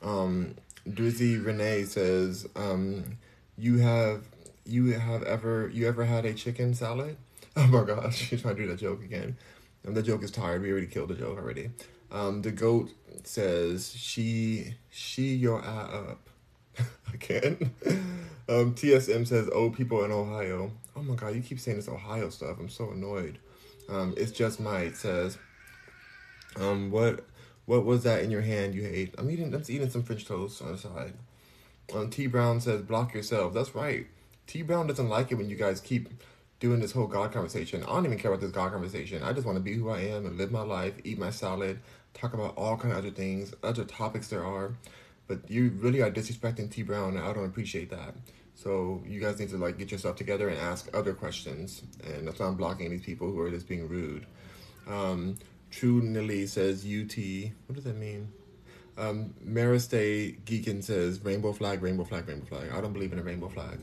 [0.03, 0.55] Um,
[0.89, 3.19] Drizzy Renee says, um,
[3.57, 4.25] "You have
[4.65, 7.17] you have ever you ever had a chicken salad?"
[7.57, 9.37] Oh my gosh, she's trying to do that joke again.
[9.83, 10.63] And the joke is tired.
[10.63, 11.71] We already killed the joke already.
[12.13, 12.91] Um, the goat
[13.25, 16.29] says, "She she your eye up."
[17.13, 17.73] Again.
[18.49, 22.31] Um, TSM says, "Oh, people in Ohio." Oh my god, you keep saying this Ohio
[22.31, 22.57] stuff.
[22.59, 23.39] I'm so annoyed.
[23.89, 25.39] Um, it's just my says,
[26.57, 27.27] um, what
[27.67, 29.15] what was that in your hand you ate?
[29.19, 29.55] I'm eating.
[29.55, 31.15] I'm eating some French toast on the side.
[31.95, 34.07] Um, T Brown says, "Block yourself." That's right.
[34.47, 36.09] T Brown doesn't like it when you guys keep
[36.59, 37.83] doing this whole God conversation.
[37.85, 39.23] I don't even care about this God conversation.
[39.23, 41.81] I just want to be who I am and live my life, eat my salad,
[42.13, 44.75] talk about all kind of other things, other topics there are.
[45.27, 48.15] But you really are disrespecting T Brown, and I don't appreciate that.
[48.57, 51.83] So you guys need to like get yourself together and ask other questions.
[52.05, 54.27] And that's why I'm blocking these people who are just being rude.
[54.87, 55.37] Um,
[55.71, 57.17] True Nilly says UT.
[57.67, 58.33] What does that mean?
[58.99, 62.71] Um, Maristay Geekin says rainbow flag, rainbow flag, rainbow flag.
[62.73, 63.79] I don't believe in a rainbow flag.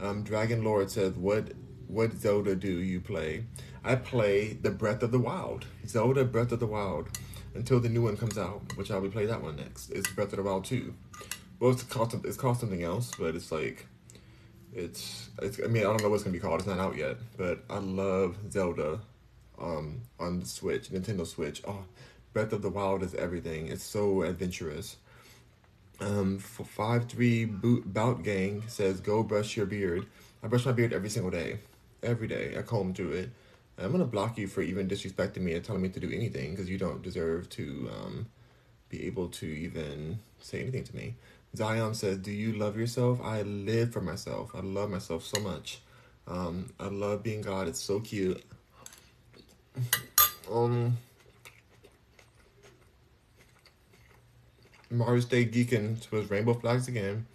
[0.00, 1.52] Um, Dragon Lord says what
[1.86, 3.44] what Zelda do you play?
[3.82, 5.64] I play the Breath of the Wild.
[5.86, 7.08] Zelda Breath of the Wild
[7.54, 9.90] until the new one comes out, which I will be play that one next.
[9.90, 10.94] It's Breath of the Wild 2.
[11.58, 13.86] Well, it's called, it's called something else, but it's like,
[14.74, 16.60] it's, it's, I mean, I don't know what's going to be called.
[16.60, 19.00] It's not out yet, but I love Zelda
[19.60, 21.62] um, on the Switch, Nintendo Switch.
[21.66, 21.84] Oh,
[22.32, 23.68] Breath of the Wild is everything.
[23.68, 24.96] It's so adventurous.
[26.00, 30.06] Um, for five three boot bout gang says go brush your beard.
[30.42, 31.58] I brush my beard every single day,
[32.02, 32.54] every day.
[32.56, 33.30] I comb through it.
[33.76, 36.70] I'm gonna block you for even disrespecting me and telling me to do anything because
[36.70, 38.26] you don't deserve to um,
[38.88, 41.16] be able to even say anything to me.
[41.56, 43.20] Zion says, "Do you love yourself?
[43.22, 44.50] I live for myself.
[44.54, 45.80] I love myself so much.
[46.28, 47.66] Um, I love being God.
[47.68, 48.42] It's so cute."
[50.50, 50.96] Um,
[54.90, 57.26] Mars Day Geekin was rainbow flags again.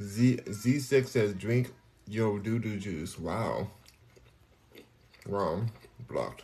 [0.00, 1.70] Z Z6 says drink
[2.06, 3.18] your doo doo juice.
[3.18, 3.68] Wow.
[5.26, 5.70] Wrong.
[6.08, 6.42] Blocked.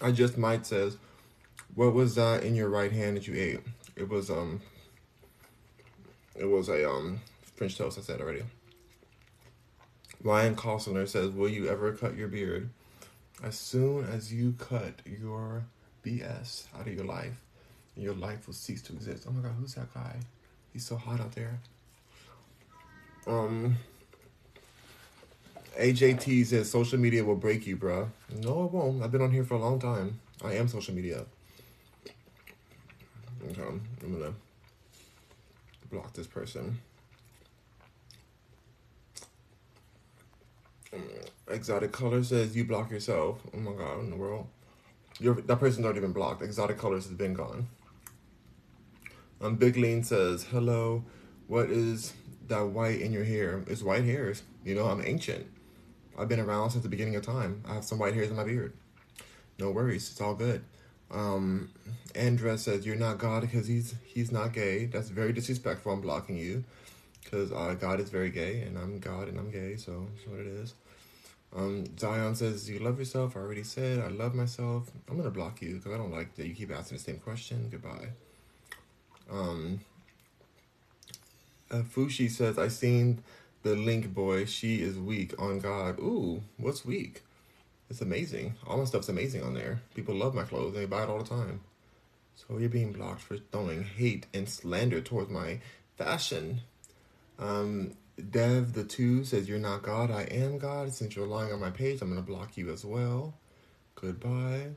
[0.00, 0.98] I just might says,
[1.74, 3.60] what was that in your right hand that you ate?
[3.94, 4.60] It was um
[6.34, 7.20] it was a um
[7.54, 8.42] French toast, I said already.
[10.22, 12.70] Ryan Costner says, Will you ever cut your beard?
[13.42, 15.64] As soon as you cut your
[16.04, 17.40] BS out of your life,
[17.96, 19.26] your life will cease to exist.
[19.28, 20.16] Oh my god, who's that guy?
[20.72, 21.58] He's so hot out there.
[23.26, 23.76] Um
[25.78, 28.08] AJT says social media will break you, bruh.
[28.42, 29.02] No, it won't.
[29.02, 30.20] I've been on here for a long time.
[30.44, 31.24] I am social media.
[33.50, 34.34] Okay, I'm gonna
[35.90, 36.78] block this person.
[41.48, 43.40] Exotic Color says you block yourself.
[43.54, 44.46] Oh my god, in the world.
[45.20, 46.42] You're, that person's already been blocked.
[46.42, 47.68] Exotic Colors has been gone.
[49.40, 51.04] Um, Big Lean says, hello,
[51.48, 52.14] what is
[52.48, 53.64] that white in your hair?
[53.66, 54.42] It's white hairs.
[54.64, 55.46] You know, I'm ancient.
[56.18, 57.62] I've been around since the beginning of time.
[57.68, 58.74] I have some white hairs in my beard.
[59.58, 60.64] No worries, it's all good.
[61.10, 61.70] Um,
[62.14, 64.86] Andra says you're not God because he's he's not gay.
[64.86, 65.92] That's very disrespectful.
[65.92, 66.64] I'm blocking you
[67.22, 70.40] because uh, God is very gay and I'm God and I'm gay, so that's what
[70.40, 70.74] it is.
[71.54, 73.36] Um, Zion says you love yourself.
[73.36, 74.90] I already said I love myself.
[75.08, 77.68] I'm gonna block you because I don't like that you keep asking the same question.
[77.70, 78.08] Goodbye.
[79.30, 79.80] Um,
[81.70, 83.22] uh, Fushi says I seen
[83.62, 84.46] the link boy.
[84.46, 85.98] She is weak on God.
[85.98, 87.22] Ooh, what's weak?
[87.90, 88.54] It's amazing.
[88.66, 89.82] All my stuff's amazing on there.
[89.94, 90.74] People love my clothes.
[90.74, 91.60] They buy it all the time.
[92.34, 95.60] So you're being blocked for throwing hate and slander towards my
[95.96, 96.62] fashion.
[97.38, 97.92] Um,
[98.30, 100.10] Dev the two says you're not God.
[100.10, 100.92] I am God.
[100.92, 103.34] Since you're lying on my page, I'm gonna block you as well.
[103.94, 104.70] Goodbye.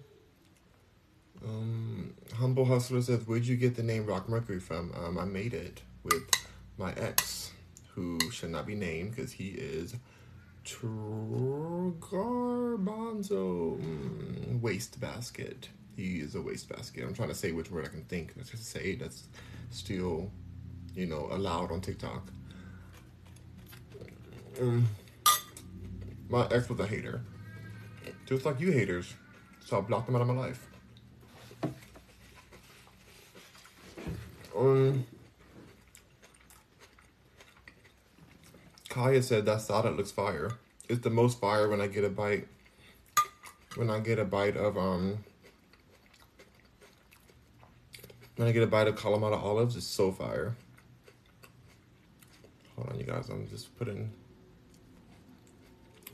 [1.44, 4.94] Um, Humble Hustler says, Where'd you get the name Rock Mercury from?
[4.98, 6.24] Um, I made it with
[6.78, 7.52] my ex,
[7.94, 9.96] who should not be named because he is
[10.66, 12.00] Garbanzo
[13.80, 15.70] mm, waste basket.
[15.96, 17.04] He is a waste basket.
[17.04, 18.34] I'm trying to say which word I can think.
[18.36, 19.28] Let's just say that's
[19.70, 20.32] still,
[20.96, 22.30] you know, allowed on TikTok.
[24.60, 24.88] Um,
[26.30, 27.22] my ex was a hater,
[28.26, 29.14] just like you haters.
[29.66, 30.68] So I blocked them out of my life.
[34.56, 35.06] Um,
[38.90, 40.52] Kaya said that salad looks fire.
[40.88, 42.48] It's the most fire when I get a bite.
[43.76, 45.18] When I get a bite of um.
[48.38, 50.56] When I get a bite of Kalamata olives, it's so fire.
[52.76, 53.30] Hold on, you guys.
[53.30, 54.12] I'm just putting.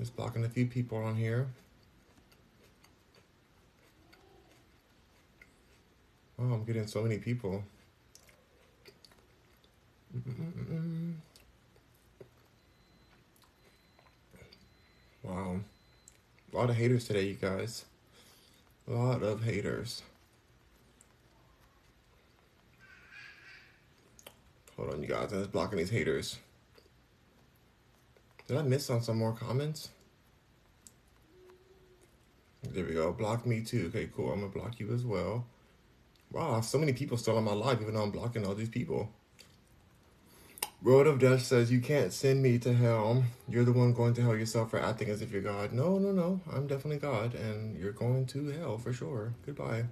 [0.01, 1.47] Just blocking a few people on here.
[6.39, 7.63] Oh, I'm getting so many people.
[10.17, 11.13] Mm-mm-mm.
[15.21, 15.59] Wow.
[16.51, 17.85] A lot of haters today, you guys.
[18.87, 20.01] A lot of haters.
[24.77, 25.31] Hold on, you guys.
[25.31, 26.39] I'm just blocking these haters.
[28.51, 29.91] Did I miss on some more comments?
[32.69, 33.13] There we go.
[33.13, 33.85] Block me too.
[33.87, 34.29] Okay, cool.
[34.29, 35.47] I'm gonna block you as well.
[36.33, 39.09] Wow, so many people still on my live, even though I'm blocking all these people.
[40.81, 43.23] Road of Death says, You can't send me to hell.
[43.47, 45.71] You're the one going to hell yourself for acting as if you're God.
[45.71, 46.41] No, no, no.
[46.51, 49.33] I'm definitely God, and you're going to hell for sure.
[49.45, 49.85] Goodbye.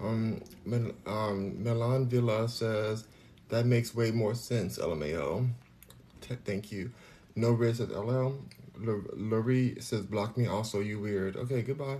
[0.00, 3.08] Um, Mel- um, Milan Villa says,
[3.48, 5.48] That makes way more sense, LMAO.
[6.20, 6.92] T- thank you.
[7.34, 8.34] No risk says LL.
[8.76, 11.36] Lori says, block me also, you weird.
[11.36, 11.98] Okay, goodbye.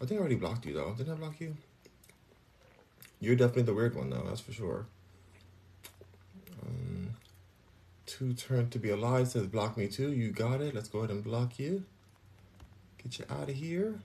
[0.00, 0.94] I think I already blocked you, though.
[0.96, 1.56] Didn't I block you?
[3.20, 4.86] You're definitely the weird one, though, that's for sure.
[6.62, 7.14] Um,
[8.06, 10.12] two turn to be alive says, block me too.
[10.12, 10.74] You got it.
[10.74, 11.84] Let's go ahead and block you.
[13.02, 14.00] Get you out of here.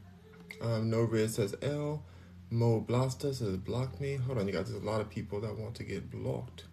[0.62, 2.04] Um, no red says L.
[2.50, 4.16] Mo Blaster says, block me.
[4.16, 4.70] Hold on, you guys.
[4.70, 6.64] There's a lot of people that want to get blocked.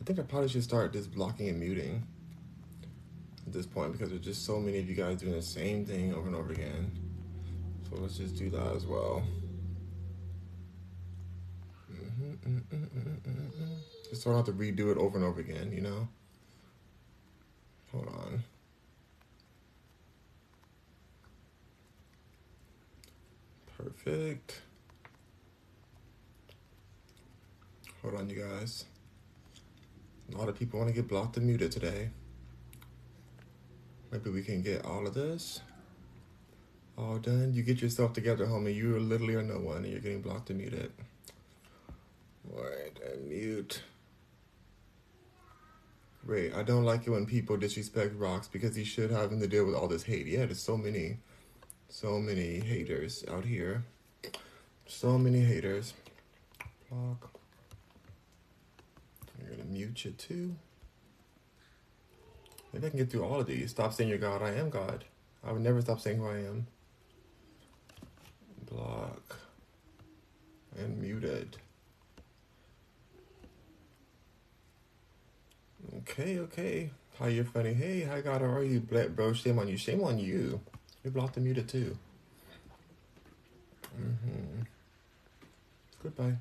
[0.00, 2.06] I think I probably should start just blocking and muting
[3.46, 6.14] at this point because there's just so many of you guys doing the same thing
[6.14, 6.90] over and over again.
[7.88, 9.22] So let's just do that as well.
[11.92, 13.74] Mm-hmm, mm-hmm, mm-hmm,
[14.08, 16.08] just so I don't have to redo it over and over again, you know?
[17.92, 18.42] Hold on.
[23.78, 24.60] Perfect.
[28.02, 28.84] Hold on, you guys.
[30.32, 32.10] A lot of people want to get blocked and muted today.
[34.16, 35.60] Maybe we can get all of this
[36.96, 37.52] all done.
[37.52, 38.74] You get yourself together, homie.
[38.74, 40.90] You are literally are no one, and you're getting blocked and muted.
[42.50, 43.82] All right, and mute.
[46.26, 46.54] Great.
[46.54, 49.74] I don't like it when people disrespect Rocks because he should have to deal with
[49.74, 50.26] all this hate.
[50.26, 51.18] Yeah, there's so many,
[51.90, 53.84] so many haters out here.
[54.86, 55.92] So many haters.
[56.90, 57.38] Block.
[59.38, 60.56] You're gonna mute you too.
[62.76, 63.70] Maybe I can get through all of these.
[63.70, 64.42] Stop saying you're God.
[64.42, 65.06] I am God.
[65.42, 66.66] I would never stop saying who I am.
[68.70, 69.38] Block.
[70.76, 71.56] And muted.
[75.98, 76.90] Okay, okay.
[77.18, 77.72] Hi, you're funny.
[77.72, 79.32] Hey, hi, God, how are you, bro?
[79.32, 79.78] Shame on you.
[79.78, 80.60] Shame on you.
[81.02, 81.96] You blocked and muted too.
[83.98, 84.60] Mm-hmm.
[86.02, 86.36] Goodbye.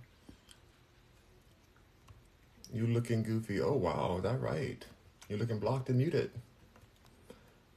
[2.74, 3.62] You looking goofy.
[3.62, 4.86] Oh, wow, that right.
[5.28, 6.32] You're looking blocked and muted.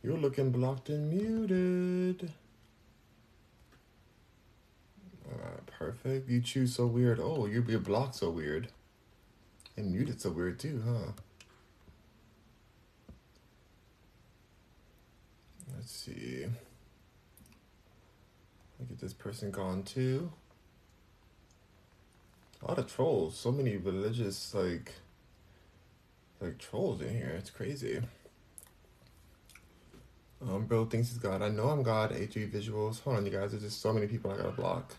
[0.03, 2.32] You're looking blocked and muted.
[5.30, 6.28] Alright, perfect.
[6.28, 7.18] You choose so weird.
[7.20, 8.68] Oh, you're, blocked so weird.
[9.76, 11.12] And muted so weird too, huh?
[15.74, 16.46] Let's see.
[18.78, 20.32] Look at this person gone too.
[22.62, 23.36] A lot of trolls.
[23.36, 24.92] So many religious, like,
[26.41, 27.34] like trolls in here.
[27.39, 28.01] It's crazy.
[30.41, 31.43] Um, bro thinks he's God.
[31.43, 32.12] I know I'm God.
[32.12, 33.03] H3 visuals.
[33.03, 33.51] Hold on, you guys.
[33.51, 34.95] There's just so many people I gotta block.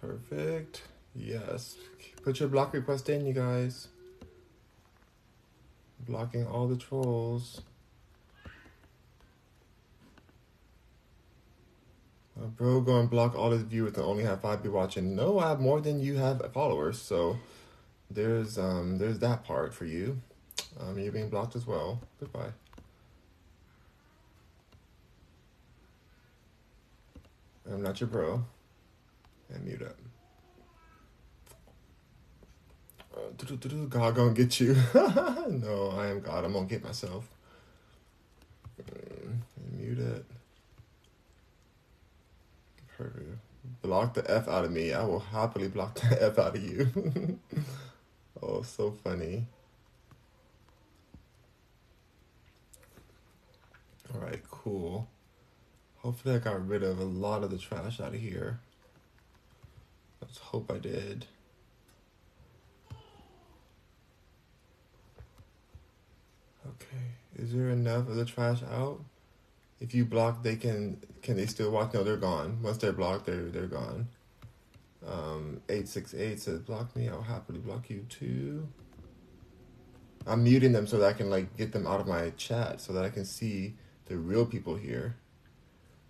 [0.00, 0.82] Perfect.
[1.14, 1.76] Yes.
[2.22, 3.88] Put your block request in, you guys.
[6.06, 7.62] Blocking all the trolls.
[12.40, 15.16] Uh, bro, go and block all his viewers and only have five people watching.
[15.16, 17.36] No, I have more than you have followers, so
[18.10, 20.18] there's um there's that part for you.
[20.80, 22.00] Um, you're being blocked as well.
[22.20, 22.52] Goodbye.
[27.70, 28.44] I'm not your bro.
[29.52, 29.96] And mute up.
[33.14, 34.74] Uh, God gonna get you.
[34.94, 36.44] no, I am God.
[36.44, 37.28] I'm gonna get myself.
[38.80, 39.38] Mm,
[39.76, 40.24] mute it.
[43.82, 44.92] Block the F out of me.
[44.92, 47.38] I will happily block the F out of you.
[48.42, 49.46] oh, so funny.
[54.14, 55.08] All right, cool.
[55.98, 58.60] Hopefully I got rid of a lot of the trash out of here.
[60.20, 61.26] Let's hope I did.
[66.66, 67.04] Okay,
[67.36, 69.00] is there enough of the trash out?
[69.80, 71.94] If you block, they can can they still watch?
[71.94, 72.62] No, they're gone.
[72.62, 74.08] Once they're blocked, they're they're gone.
[75.06, 77.08] Um, eight six eight says block me.
[77.08, 78.68] I'll happily block you too.
[80.26, 82.92] I'm muting them so that I can like get them out of my chat so
[82.92, 83.74] that I can see
[84.06, 85.16] the real people here.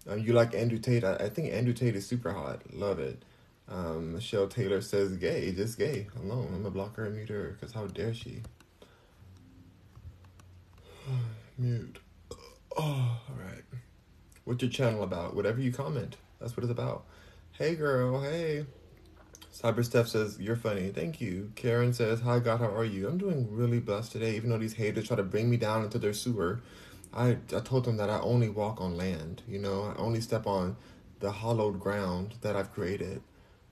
[0.09, 1.05] Um, you like Andrew Tate?
[1.05, 2.63] I, I, think Andrew Tate is super hot.
[2.73, 3.23] Love it.
[3.69, 6.47] Um, Michelle Taylor says gay, just gay alone.
[6.49, 8.41] I'm gonna block her and mute her because how dare she?
[11.59, 11.99] mute.
[12.77, 13.63] Oh, all right.
[14.45, 15.35] What's your channel about?
[15.35, 17.05] Whatever you comment, that's what it's about.
[17.53, 18.23] Hey, girl.
[18.23, 18.67] Hey.
[19.53, 20.91] Cyber Steph says, You're funny.
[20.91, 21.51] Thank you.
[21.57, 23.09] Karen says, Hi, God, how are you?
[23.09, 25.99] I'm doing really blessed today, even though these haters try to bring me down into
[25.99, 26.61] their sewer.
[27.13, 30.47] I, I told them that I only walk on land, you know, I only step
[30.47, 30.77] on
[31.21, 33.23] the hollowed ground that I've created.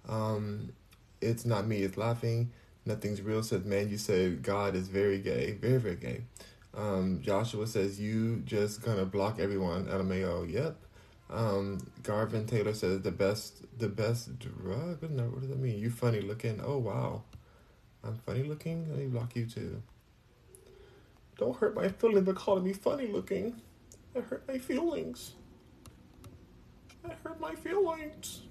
[0.09, 0.73] Um,
[1.21, 2.51] it's not me, it's laughing.
[2.87, 6.23] Nothing's real, says, Man, you said God is very gay, very, very gay.
[6.77, 9.87] Um, Joshua says, You just gonna block everyone.
[9.87, 10.77] LMAO, yep.
[11.31, 15.03] Um, Garvin Taylor says, The best, the best drug?
[15.03, 15.79] What does that mean?
[15.79, 16.61] You funny looking.
[16.63, 17.23] Oh, wow.
[18.05, 18.89] I'm funny looking?
[18.91, 19.83] Let me block you too.
[21.39, 23.61] Don't hurt my feelings by calling me funny looking.
[24.15, 25.33] That hurt my feelings.
[27.03, 28.43] That hurt my feelings.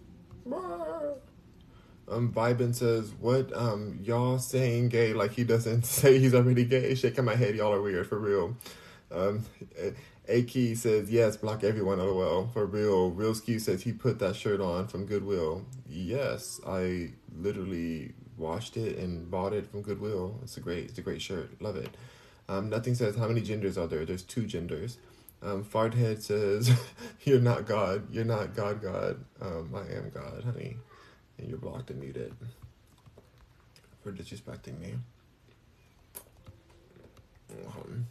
[2.07, 6.95] Um, Vibin says, "What um y'all saying gay like he doesn't say he's already gay?"
[6.95, 8.56] Shaking my head, y'all are weird for real.
[9.11, 9.45] Um,
[10.30, 13.11] Aki says, "Yes, block everyone." LOL for real.
[13.11, 15.65] Real Ski says he put that shirt on from Goodwill.
[15.88, 20.40] Yes, I literally washed it and bought it from Goodwill.
[20.44, 21.61] It's a great, it's a great shirt.
[21.61, 21.95] Love it.
[22.49, 24.06] Um, nothing says how many genders are there.
[24.06, 24.98] There's two genders.
[25.41, 26.72] Um, Farthead says,
[27.23, 28.11] "You're not God.
[28.11, 28.82] You're not God.
[28.82, 29.23] God.
[29.41, 30.77] Um, I am God, honey."
[31.38, 32.34] And you're blocked and muted
[34.03, 34.94] for disrespecting me.
[37.68, 38.07] Um,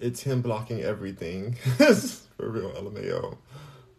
[0.00, 1.54] it's him blocking everything.
[2.36, 3.36] for real, LMAO.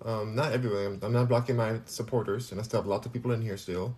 [0.04, 1.00] Um, not everyone.
[1.02, 3.95] I'm not blocking my supporters, and I still have lots of people in here still.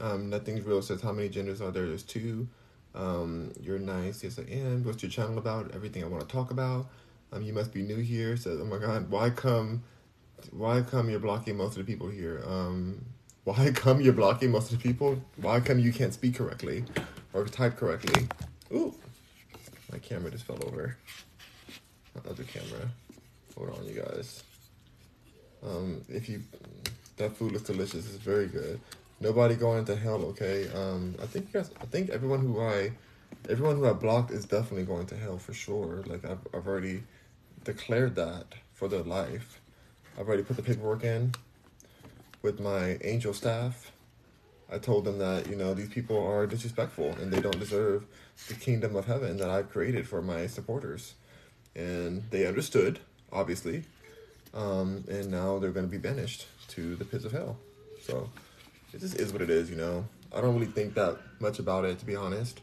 [0.00, 1.86] Um, Nothing's real says how many genders are there?
[1.86, 2.48] There's two.
[2.94, 4.22] Um, you're nice.
[4.22, 4.84] Yes, I am.
[4.84, 5.72] What's your channel about?
[5.74, 6.86] Everything I want to talk about.
[7.32, 8.36] Um, you must be new here.
[8.36, 9.82] Says, oh my God, why come?
[10.50, 12.42] Why come you're blocking most of the people here?
[12.46, 13.04] Um,
[13.44, 15.22] why come you're blocking most of the people?
[15.36, 16.84] Why come you can't speak correctly
[17.32, 18.26] or type correctly?
[18.72, 18.94] Ooh,
[19.92, 20.96] my camera just fell over.
[22.28, 22.88] Other camera.
[23.56, 24.42] Hold on, you guys.
[25.62, 26.42] Um, if you,
[27.18, 28.06] that food looks delicious.
[28.06, 28.80] It's very good.
[29.20, 30.68] Nobody going to hell, okay?
[30.74, 32.92] Um, I think you guys, I think everyone who I,
[33.48, 36.02] everyone who I blocked is definitely going to hell for sure.
[36.06, 37.02] Like I've, I've already
[37.64, 39.60] declared that for their life.
[40.18, 41.34] I've already put the paperwork in
[42.44, 43.90] with my angel staff.
[44.70, 48.04] I told them that you know these people are disrespectful and they don't deserve
[48.48, 51.14] the kingdom of heaven that I've created for my supporters,
[51.74, 53.00] and they understood,
[53.32, 53.84] obviously,
[54.52, 57.56] um, and now they're going to be banished to the pits of hell.
[58.02, 58.28] So
[58.92, 60.04] it just is what it is, you know.
[60.34, 62.60] I don't really think that much about it, to be honest.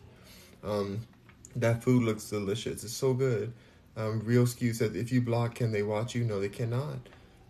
[0.63, 1.07] Um,
[1.55, 2.83] that food looks delicious.
[2.83, 3.51] It's so good.
[3.97, 6.23] Um, Real Skew says, if you block, can they watch you?
[6.23, 6.99] No, they cannot.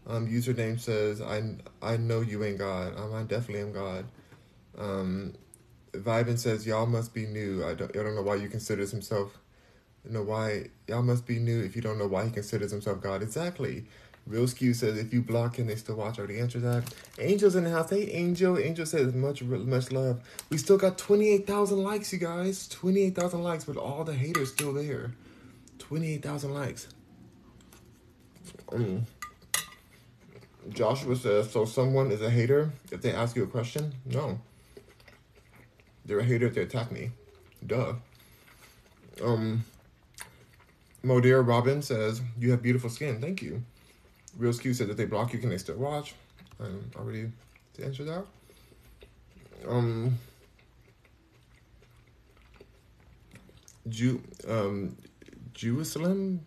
[0.08, 1.44] Um, username says, I,
[1.82, 2.98] I know you ain't God.
[2.98, 4.06] Um, I definitely am God.
[4.78, 5.34] Um,
[5.94, 7.64] Vibin says, y'all must be new.
[7.66, 9.38] I don't, I don't know why you considers himself,
[10.06, 13.02] you know why, y'all must be new if you don't know why he considers himself
[13.02, 13.22] God.
[13.22, 13.86] Exactly.
[14.28, 16.20] Real Skew says, if you block, him, they still watch?
[16.20, 16.94] Already answered that.
[17.20, 17.90] Angel's in the house.
[17.90, 18.58] Hey, Angel.
[18.58, 20.22] Angel says, much, much love.
[20.50, 22.68] We still got 28,000 likes, you guys.
[22.68, 25.12] 28,000 likes, but all the haters still there.
[25.80, 26.88] 28,000 likes.
[28.68, 29.04] Mm.
[30.72, 33.94] Joshua says, so someone is a hater if they ask you a question?
[34.06, 34.40] No.
[36.06, 37.12] They're a hater if they attack me.
[37.66, 37.94] Duh.
[39.24, 39.64] Um,
[41.04, 43.20] Modera Robin says, you have beautiful skin.
[43.22, 43.64] Thank you.
[44.38, 46.16] Real Skew said, if they block you, can they still watch?
[46.60, 47.32] Um, already
[47.74, 48.26] to answer that.
[49.68, 50.18] Um,
[53.90, 54.96] Jew, um,
[55.54, 56.46] Jerusalem,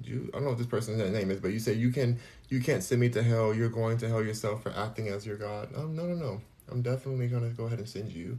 [0.00, 2.60] Jew, I don't know what this person's name is, but you say you can you
[2.60, 3.54] can't send me to hell.
[3.54, 5.68] You're going to hell yourself for acting as your God.
[5.76, 6.40] Um, no, no, no.
[6.70, 8.38] I'm definitely gonna go ahead and send you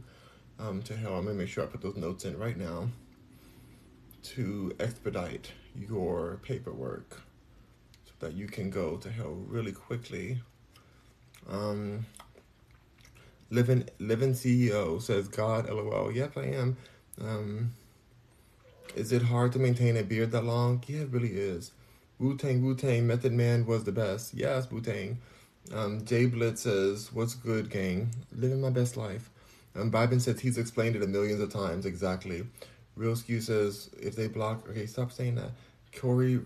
[0.58, 1.16] um, to hell.
[1.16, 2.88] I'm gonna make sure I put those notes in right now
[4.22, 7.22] to expedite your paperwork
[8.04, 10.40] so that you can go to hell really quickly.
[11.48, 12.06] Um,
[13.50, 16.12] living living CEO says God, lol.
[16.12, 16.76] Yep, I am.
[17.20, 17.72] Um,
[18.94, 20.82] is it hard to maintain a beard that long?
[20.86, 21.72] Yeah, it really is.
[22.20, 24.34] Wu Tang, Wu Tang, Method Man was the best.
[24.34, 25.18] Yes, Wu Tang.
[25.72, 28.14] Um, Jay Blitz says, What's good, gang?
[28.36, 29.30] Living my best life.
[29.74, 32.44] Um, Vibin says he's explained it a millions of times, exactly.
[32.94, 35.50] Real Skew says, If they block, okay, stop saying that.
[35.96, 36.40] Corey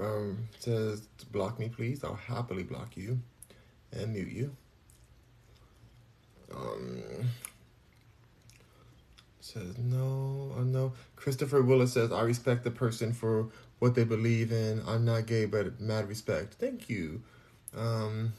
[0.00, 2.04] um, says, Block me, please.
[2.04, 3.18] I'll happily block you
[3.92, 4.56] and mute you.
[6.54, 7.02] Um,
[9.40, 10.92] says no, uh, no.
[11.14, 13.48] Christopher Willis says I respect the person for
[13.78, 14.82] what they believe in.
[14.86, 16.54] I'm not gay, but mad respect.
[16.54, 17.22] Thank you.
[17.76, 18.32] Um,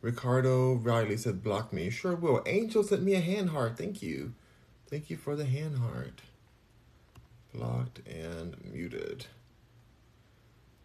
[0.00, 1.90] Ricardo Riley said block me.
[1.90, 2.42] Sure will.
[2.46, 3.78] Angel sent me a hand heart.
[3.78, 4.34] Thank you.
[4.88, 6.20] Thank you for the hand heart.
[7.54, 9.26] Blocked and muted.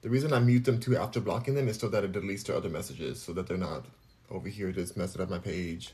[0.02, 2.56] The reason I mute them too after blocking them is so that it deletes their
[2.56, 3.86] other messages, so that they're not
[4.32, 5.94] over here just messing up my page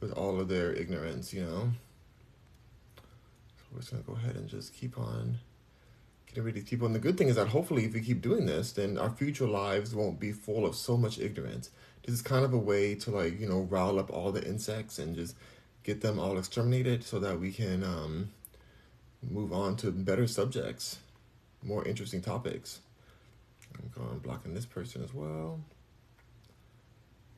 [0.00, 1.70] with all of their ignorance, you know.
[2.96, 5.38] So we're just gonna go ahead and just keep on
[6.30, 6.86] getting rid of these people.
[6.86, 9.46] And the good thing is that hopefully, if we keep doing this, then our future
[9.46, 11.70] lives won't be full of so much ignorance.
[12.04, 14.98] This is kind of a way to like you know rile up all the insects
[14.98, 15.34] and just
[15.82, 18.30] get them all exterminated so that we can um,
[19.28, 20.98] move on to better subjects,
[21.62, 22.80] more interesting topics.
[23.74, 25.60] I'm going blocking this person as well.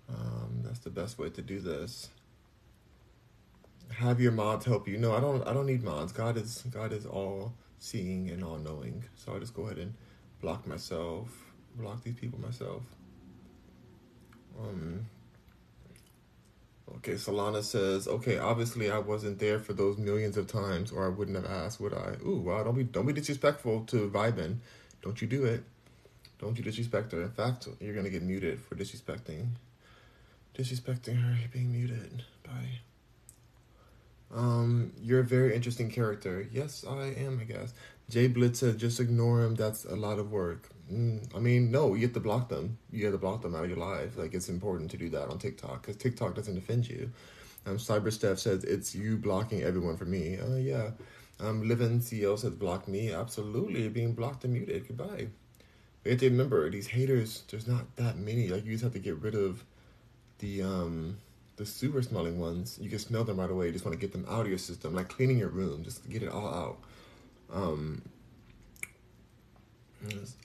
[0.09, 2.09] Um, that's the best way to do this.
[3.90, 4.98] have your mods help you.
[4.98, 5.47] No, I don't.
[5.47, 6.12] I don't need mods.
[6.12, 9.05] God is God is all seeing and all knowing.
[9.17, 9.95] So I'll just go ahead and
[10.41, 11.29] block myself,
[11.77, 12.83] block these people myself.
[14.59, 15.07] Um.
[16.97, 21.09] Okay, Solana says, okay, obviously I wasn't there for those millions of times, or I
[21.09, 22.17] wouldn't have asked, would I?
[22.25, 24.59] Ooh, wow, don't be don't be disrespectful to Vibin.
[25.01, 25.65] Don't you do it.
[26.39, 27.23] Don't you disrespect her.
[27.23, 29.49] In fact, you're gonna get muted for disrespecting
[30.55, 32.25] disrespecting her, being muted.
[32.45, 32.81] Bye.
[34.35, 36.49] Um, you're a very interesting character.
[36.53, 37.75] Yes, I am, I guess.
[38.09, 39.55] Jay Blitz said, just ignore him.
[39.55, 40.69] That's a lot of work.
[40.93, 42.79] Mm, I mean, no, you have to block them.
[42.91, 44.17] You have to block them out of your life.
[44.17, 47.11] Like, it's important to do that on TikTok because TikTok doesn't defend you.
[47.67, 50.39] Um, Cyber Steph says, it's you blocking everyone for me.
[50.39, 50.91] Uh, yeah.
[51.41, 53.13] Um, Living CEO says, block me.
[53.13, 53.89] Absolutely.
[53.89, 54.89] Being blocked and muted.
[54.89, 55.29] Goodbye.
[56.05, 58.49] We have to remember, these haters, there's not that many.
[58.49, 59.65] Like, you just have to get rid of
[60.39, 61.19] the, um,
[61.63, 63.67] the super smelling ones, you can smell them right away.
[63.67, 66.09] You just want to get them out of your system, like cleaning your room, just
[66.11, 66.79] get it all out.
[67.53, 68.03] Um,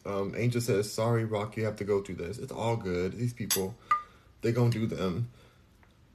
[0.06, 2.38] um, Angel says, "Sorry, Rock, you have to go through this.
[2.38, 3.18] It's all good.
[3.18, 3.76] These people,
[4.42, 5.30] they gonna do them.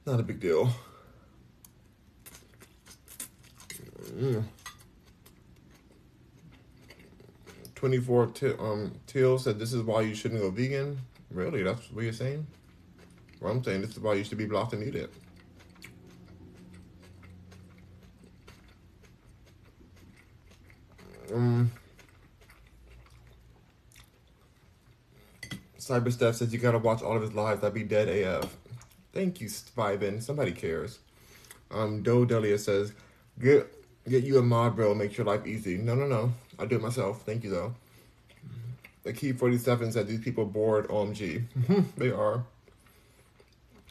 [0.06, 0.70] Not a big deal."
[4.14, 4.44] Mm.
[7.74, 8.26] Twenty four.
[8.26, 10.98] T- um, Till said, "This is why you shouldn't go vegan."
[11.28, 11.64] Really?
[11.64, 12.46] That's what you're saying?
[13.42, 15.10] Well, I'm saying this is why you should be blocked and muted.
[21.34, 21.72] Um,
[25.78, 27.64] Cyber Steph says you gotta watch all of his lives.
[27.64, 28.56] I'd be dead AF.
[29.12, 30.22] Thank you, Vibin.
[30.22, 31.00] Somebody cares.
[31.72, 32.92] Um, Doe Delia says,
[33.40, 33.66] get
[34.08, 34.94] get you a mod, bro.
[34.94, 35.78] Makes your life easy.
[35.78, 36.32] No, no, no.
[36.60, 37.22] I'll do it myself.
[37.26, 37.74] Thank you, though.
[39.02, 40.86] The key 47 said these people bored.
[40.86, 41.44] OMG.
[41.96, 42.44] they are.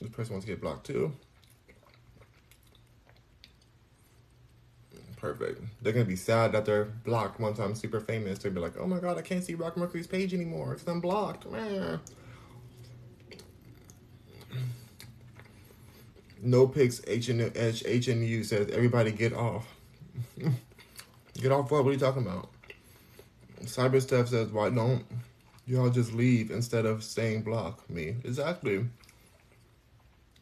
[0.02, 1.14] This person wants to get blocked too.
[5.15, 5.61] Perfect.
[5.84, 8.40] They're gonna be sad that they're blocked once I'm super famous.
[8.40, 10.99] They'll be like, "Oh my god, I can't see Rock Mercury's page anymore because I'm
[10.99, 11.45] blocked."
[16.41, 17.02] No pics.
[17.06, 19.68] H and H and U says everybody get off.
[21.36, 21.84] get off what?
[21.84, 22.49] What are you talking about?
[23.61, 25.06] Cyber says, "Why don't
[25.68, 28.88] y'all just leave instead of staying block me?" Exactly.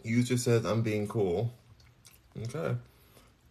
[0.03, 1.51] User says I'm being cool.
[2.43, 2.75] Okay.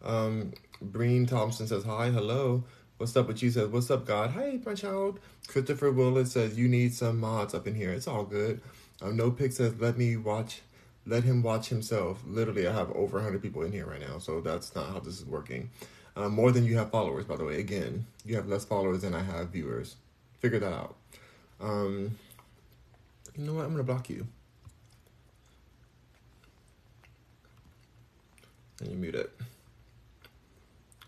[0.02, 2.64] Um, Brian Thompson says hi, hello.
[2.96, 3.50] What's up with you?
[3.50, 4.30] Says what's up, God?
[4.30, 5.20] Hi, my child.
[5.46, 7.92] Christopher Willis says you need some mods up in here.
[7.92, 8.60] It's all good.
[9.02, 10.62] Um, no pick says let me watch,
[11.06, 12.22] let him watch himself.
[12.26, 15.18] Literally, I have over 100 people in here right now, so that's not how this
[15.18, 15.70] is working.
[16.16, 17.60] Um, more than you have followers, by the way.
[17.60, 19.96] Again, you have less followers than I have viewers.
[20.40, 20.96] Figure that out.
[21.60, 22.18] Um,
[23.36, 23.64] you know what?
[23.64, 24.26] I'm gonna block you.
[28.80, 29.30] And you mute it.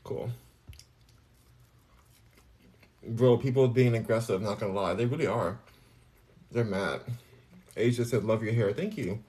[0.05, 0.31] Cool.
[3.07, 4.95] Bro, people being aggressive, not gonna lie.
[4.95, 5.59] They really are.
[6.53, 7.01] They're mad.
[7.77, 8.73] Asia said, love your hair.
[8.73, 9.23] Thank you.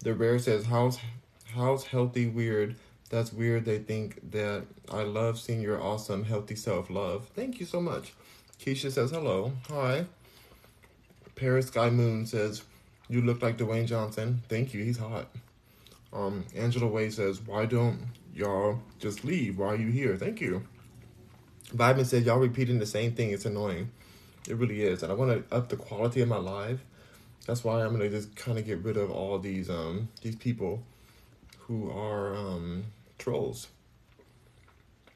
[0.00, 0.98] The Rare says, how's,
[1.54, 2.76] how's healthy weird?
[3.10, 3.64] That's weird.
[3.64, 6.88] They think that I love seeing your awesome, healthy self.
[6.90, 7.28] Love.
[7.34, 8.12] Thank you so much.
[8.60, 9.52] Keisha says, hello.
[9.68, 10.06] Hi.
[11.34, 12.62] Paris Sky Moon says,
[13.08, 14.42] you look like Dwayne Johnson.
[14.48, 14.84] Thank you.
[14.84, 15.28] He's hot.
[16.12, 19.58] Um, Angela Way says, why don't y'all just leave?
[19.58, 20.16] Why are you here?
[20.16, 20.66] Thank you.
[21.74, 23.30] Vibin says, y'all repeating the same thing.
[23.30, 23.90] It's annoying.
[24.48, 25.02] It really is.
[25.02, 26.80] And I want to up the quality of my life.
[27.46, 30.36] That's why I'm going to just kind of get rid of all these, um, these
[30.36, 30.82] people
[31.60, 32.84] who are, um,
[33.18, 33.68] trolls.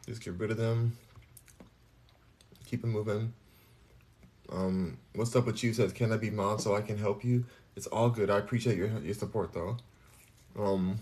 [0.06, 0.96] Just get rid of them.
[2.66, 3.32] Keep it moving.
[4.50, 5.72] Um, what's up with you?
[5.72, 7.44] Says, can I be mod so I can help you?
[7.76, 8.28] It's all good.
[8.28, 9.78] I appreciate your your support though.
[10.58, 10.98] Um,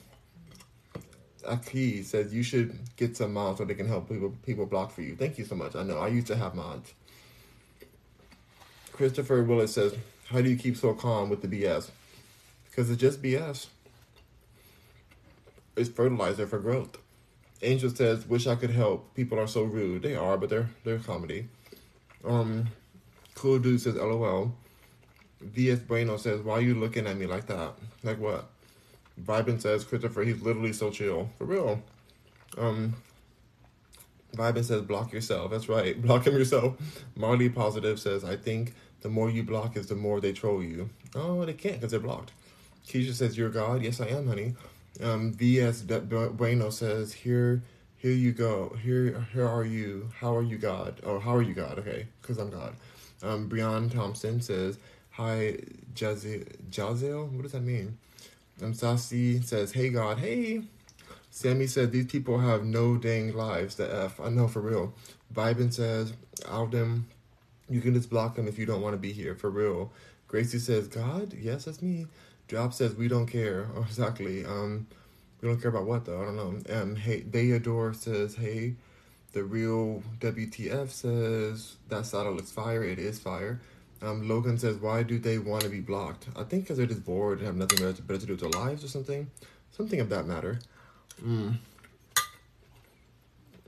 [1.46, 5.02] Aki says you should get some mods so they can help people people block for
[5.02, 5.16] you.
[5.16, 5.74] Thank you so much.
[5.74, 6.92] I know I used to have mods.
[8.92, 9.94] Christopher Willis says,
[10.26, 11.90] "How do you keep so calm with the BS?"
[12.66, 13.66] Because it's just BS.
[15.76, 16.98] It's fertilizer for growth.
[17.62, 19.14] Angel says, "Wish I could help.
[19.14, 20.02] People are so rude.
[20.02, 21.48] They are, but they're they're comedy."
[22.24, 22.68] Um,
[23.34, 24.54] cool dude says, "LOL."
[25.40, 27.74] VS Bueno says, "Why are you looking at me like that?
[28.02, 28.50] Like what?"
[29.20, 31.30] Vibin says Christopher, he's literally so chill.
[31.38, 31.82] For real.
[32.58, 32.94] Um
[34.34, 35.50] Vibin says block yourself.
[35.50, 36.00] That's right.
[36.02, 36.76] Block him yourself.
[37.16, 40.90] Marley Positive says, I think the more you block is the more they troll you.
[41.14, 42.32] Oh, they can't because they're blocked.
[42.86, 43.82] Keisha says, You're God.
[43.82, 44.54] Yes, I am, honey.
[45.02, 47.62] Um, VS Bueno says, Here
[47.96, 48.76] here you go.
[48.82, 50.10] Here here are you.
[50.20, 51.00] How are you God?
[51.04, 51.78] Oh, how are you God?
[51.78, 52.74] Okay, because I'm God.
[53.22, 54.78] Um, Brian Thompson says,
[55.12, 55.58] Hi,
[55.94, 56.46] Jaziel.
[56.70, 57.30] Jaziel?
[57.30, 57.98] What does that mean?
[58.60, 60.62] Sassy says, Hey God, hey.
[61.30, 63.76] Sammy said these people have no dang lives.
[63.76, 64.20] The F.
[64.20, 64.92] I know for real.
[65.32, 66.12] Vibin says,
[66.48, 67.06] Alden,
[67.68, 69.34] you can just block them if you don't want to be here.
[69.34, 69.92] For real.
[70.26, 71.34] Gracie says, God?
[71.34, 72.06] Yes, that's me.
[72.48, 73.68] Drop says, we don't care.
[73.76, 74.44] Oh, exactly.
[74.44, 74.86] Um,
[75.40, 76.20] we don't care about what though.
[76.20, 76.80] I don't know.
[76.80, 78.74] Um, hey, Deodore says, hey.
[79.32, 82.82] The real WTF says that saddle looks fire.
[82.82, 83.60] It is fire.
[84.02, 86.28] Um, Logan says, why do they want to be blocked?
[86.34, 88.40] I think because they're just bored and have nothing better to, better to do with
[88.40, 89.30] their lives or something.
[89.72, 90.58] Something of that matter.
[91.22, 91.56] Mm.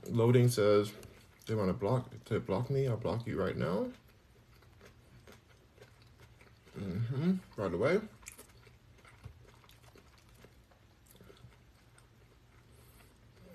[0.09, 0.91] Loading says,
[1.45, 2.87] they want to block to block me.
[2.87, 3.87] I'll block you right now.
[6.79, 7.33] Mm-hmm.
[7.57, 7.99] Right away.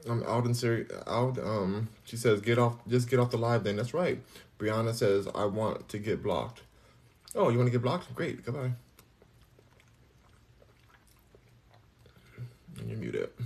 [0.08, 3.64] I'm out in Siri out um she says get off just get off the live
[3.64, 4.20] then that's right.
[4.58, 6.62] Brianna says I want to get blocked.
[7.38, 8.12] Oh, you want to get blocked?
[8.16, 8.72] Great, goodbye.
[12.80, 13.38] And you mute it.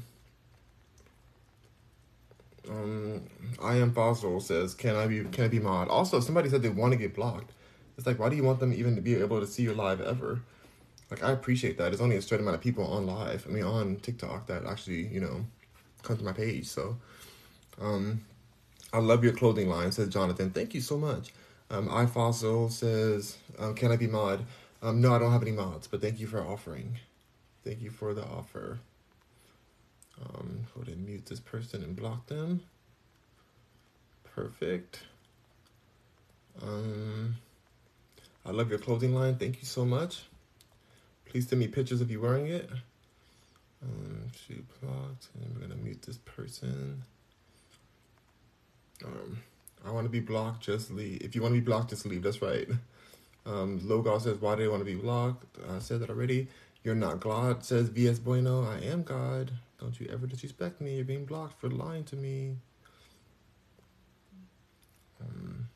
[2.71, 3.25] Um
[3.63, 5.89] I am fossil says can I be can I be mod?
[5.89, 7.53] Also somebody said they want to get blocked.
[7.99, 10.01] It's like why do you want them even to be able to see your live
[10.01, 10.41] ever?
[11.11, 11.91] Like I appreciate that.
[11.91, 13.47] There's only a certain amount of people on live.
[13.47, 15.45] I mean on TikTok that actually, you know,
[16.03, 16.67] come to my page.
[16.67, 16.97] So,
[17.81, 18.25] um,
[18.93, 20.51] I love your clothing line, says Jonathan.
[20.51, 21.33] Thank you so much.
[21.73, 24.45] Um, iFossil says, um, can I be mod?
[24.83, 26.99] Um, no, I don't have any mods, but thank you for offering.
[27.65, 28.81] Thank you for the offer.
[30.21, 32.61] Um, go and mute this person and block them.
[34.35, 35.01] Perfect.
[36.61, 37.37] Um,
[38.45, 39.37] I love your clothing line.
[39.37, 40.25] Thank you so much.
[41.25, 42.69] Please send me pictures of you wearing it.
[43.83, 47.03] Um, shoot blocked, and we're gonna mute this person.
[49.05, 49.39] Um,
[49.87, 50.63] I want to be blocked.
[50.63, 51.21] Just leave.
[51.23, 52.23] If you want to be blocked, just leave.
[52.23, 52.69] That's right.
[53.45, 56.49] Um, Logan says, "Why do they want to be blocked?" I said that already.
[56.85, 58.65] You're not God, says VS Bueno.
[58.65, 59.53] I am God.
[59.81, 60.97] Don't you ever disrespect me.
[60.97, 62.57] You're being blocked for lying to me.
[65.21, 65.69] Um,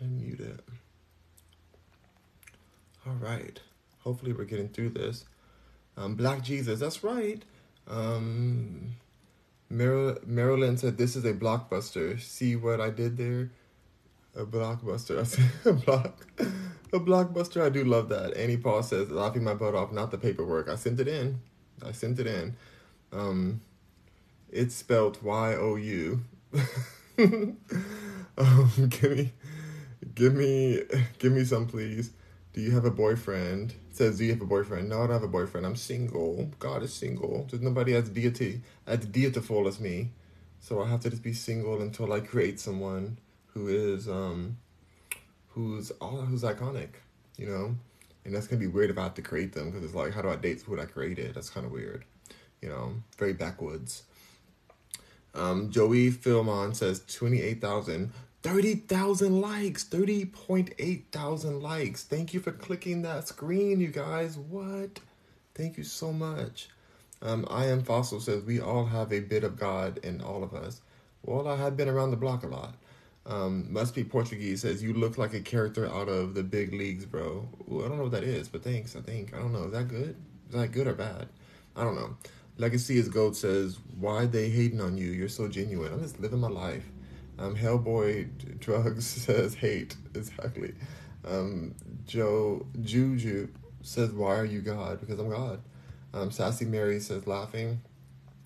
[0.00, 0.60] and mute it.
[3.06, 3.60] All right.
[4.00, 5.24] Hopefully, we're getting through this.
[5.96, 7.42] Um, Black Jesus, that's right.
[7.88, 8.96] Um,
[9.70, 12.20] Marilyn said this is a blockbuster.
[12.20, 13.50] See what I did there?
[14.36, 15.20] A blockbuster.
[15.20, 16.26] I said a block,
[16.92, 17.64] a blockbuster.
[17.64, 18.36] I do love that.
[18.36, 20.68] Annie Paul says laughing my butt off, not the paperwork.
[20.68, 21.40] I sent it in.
[21.84, 22.56] I sent it in.
[23.12, 23.60] Um,
[24.50, 26.20] it's spelled Y O U.
[27.18, 27.58] um,
[28.88, 29.32] give me,
[30.14, 30.82] give me,
[31.18, 32.10] give me some, please.
[32.52, 33.74] Do you have a boyfriend?
[33.94, 34.88] Says, Do you have a boyfriend?
[34.88, 35.64] No, I don't have a boyfriend.
[35.64, 36.50] I'm single.
[36.58, 37.46] God is single.
[37.48, 40.10] There's nobody as deity as deitiful as me.
[40.58, 43.18] So I have to just be single until I create someone
[43.52, 44.56] who is um
[45.50, 46.88] who's all who's iconic,
[47.36, 47.76] you know?
[48.24, 50.22] And that's gonna be weird if I have to create them because it's like how
[50.22, 51.34] do I date who I created?
[51.34, 52.04] That's kinda weird.
[52.62, 54.02] You know, very backwoods.
[55.34, 58.12] Um, Joey Philmon says 28,000.
[58.44, 62.04] 30,000 likes, 30.8 thousand likes.
[62.04, 64.36] Thank you for clicking that screen, you guys.
[64.36, 65.00] What?
[65.54, 66.68] Thank you so much.
[67.22, 70.52] Um, I am Fossil says, we all have a bit of God in all of
[70.52, 70.82] us.
[71.22, 72.74] Well, I have been around the block a lot.
[73.24, 77.06] Um, must be Portuguese says, you look like a character out of the big leagues,
[77.06, 77.48] bro.
[77.72, 79.32] Ooh, I don't know what that is, but thanks, I think.
[79.32, 79.64] I don't know.
[79.64, 80.16] Is that good?
[80.50, 81.28] Is that good or bad?
[81.76, 82.14] I don't know.
[82.58, 85.06] Legacy is Goat says, why they hating on you?
[85.06, 85.94] You're so genuine.
[85.94, 86.84] I'm just living my life.
[87.38, 90.74] Um, Hellboy Drugs says hate exactly.
[91.26, 91.74] Um,
[92.06, 93.48] Joe Juju
[93.82, 95.00] says why are you God?
[95.00, 95.60] Because I'm God.
[96.12, 97.80] Um, Sassy Mary says laughing.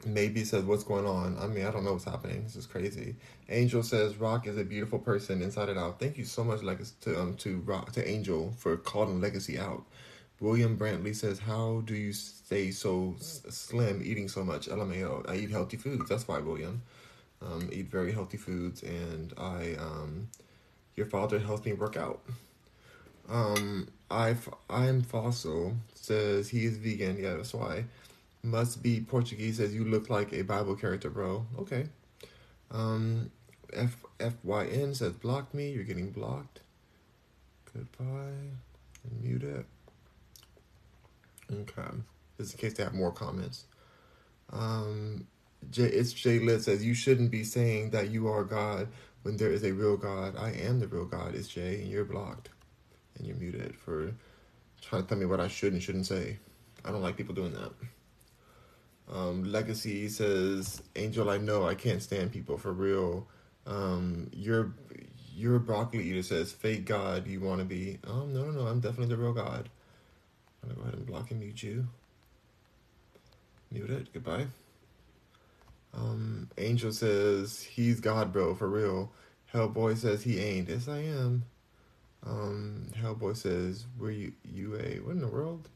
[0.06, 1.36] Maybe says what's going on.
[1.38, 2.44] I mean I don't know what's happening.
[2.44, 3.16] This is crazy.
[3.48, 5.98] Angel says Rock is a beautiful person inside and out.
[5.98, 9.84] Thank you so much, Legacy, to um to Rock to Angel for calling Legacy out.
[10.40, 15.28] William Brantley says, "How do you stay so slim eating so much?" LMAO.
[15.28, 16.08] I eat healthy foods.
[16.08, 16.82] That's why, William
[17.42, 20.28] um, eat very healthy foods, and I um,
[20.96, 22.20] your father helps me work out.
[23.28, 24.36] Um, I
[24.70, 27.18] I'm fossil says he is vegan.
[27.20, 27.84] Yeah, that's why.
[28.42, 31.46] Must be Portuguese says you look like a Bible character, bro.
[31.58, 31.88] Okay.
[32.70, 33.30] Um,
[33.72, 35.70] F F Y N says blocked me.
[35.70, 36.60] You're getting blocked.
[37.72, 38.52] Goodbye.
[39.04, 39.66] And mute it.
[41.52, 41.96] Okay.
[42.38, 43.64] Just in case they have more comments.
[44.52, 45.26] Um,
[45.70, 48.88] J, it's Jay Lit says you shouldn't be saying that you are God
[49.22, 50.36] when there is a real God.
[50.36, 51.34] I am the real God.
[51.34, 52.48] It's Jay, and you're blocked,
[53.16, 54.14] and you're muted for
[54.80, 56.38] trying to tell me what I should and shouldn't say.
[56.84, 57.72] I don't like people doing that.
[59.10, 63.26] Um, Legacy says, Angel, I know I can't stand people for real.
[63.66, 64.72] Um, your
[65.34, 67.98] your broccoli eater says, fake God, you want to be?
[68.06, 69.68] Oh no no no, I'm definitely the real God.
[70.62, 71.86] I'm gonna go ahead and block and mute you.
[73.70, 74.12] Muted.
[74.12, 74.46] Goodbye.
[75.98, 79.12] Um, Angel says he's God, bro, for real.
[79.52, 80.68] Hellboy says he ain't.
[80.68, 81.44] Yes, I am.
[82.24, 85.68] Um, Hellboy says, "Were you you a what in the world?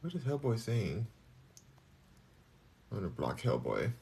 [0.00, 1.06] What is Hellboy saying?"
[2.90, 3.92] I'm gonna block Hellboy.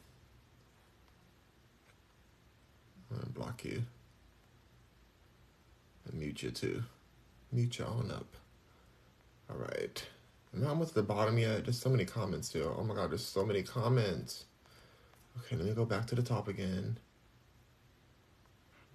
[3.09, 3.83] I'm gonna block you.
[6.05, 6.83] And mute you too.
[7.51, 8.35] Mute you on up.
[9.49, 10.03] All right.
[10.53, 11.65] I'm not almost at the bottom yet.
[11.65, 12.75] There's so many comments still.
[12.77, 14.45] Oh my god, there's so many comments.
[15.39, 16.97] Okay, let me go back to the top again.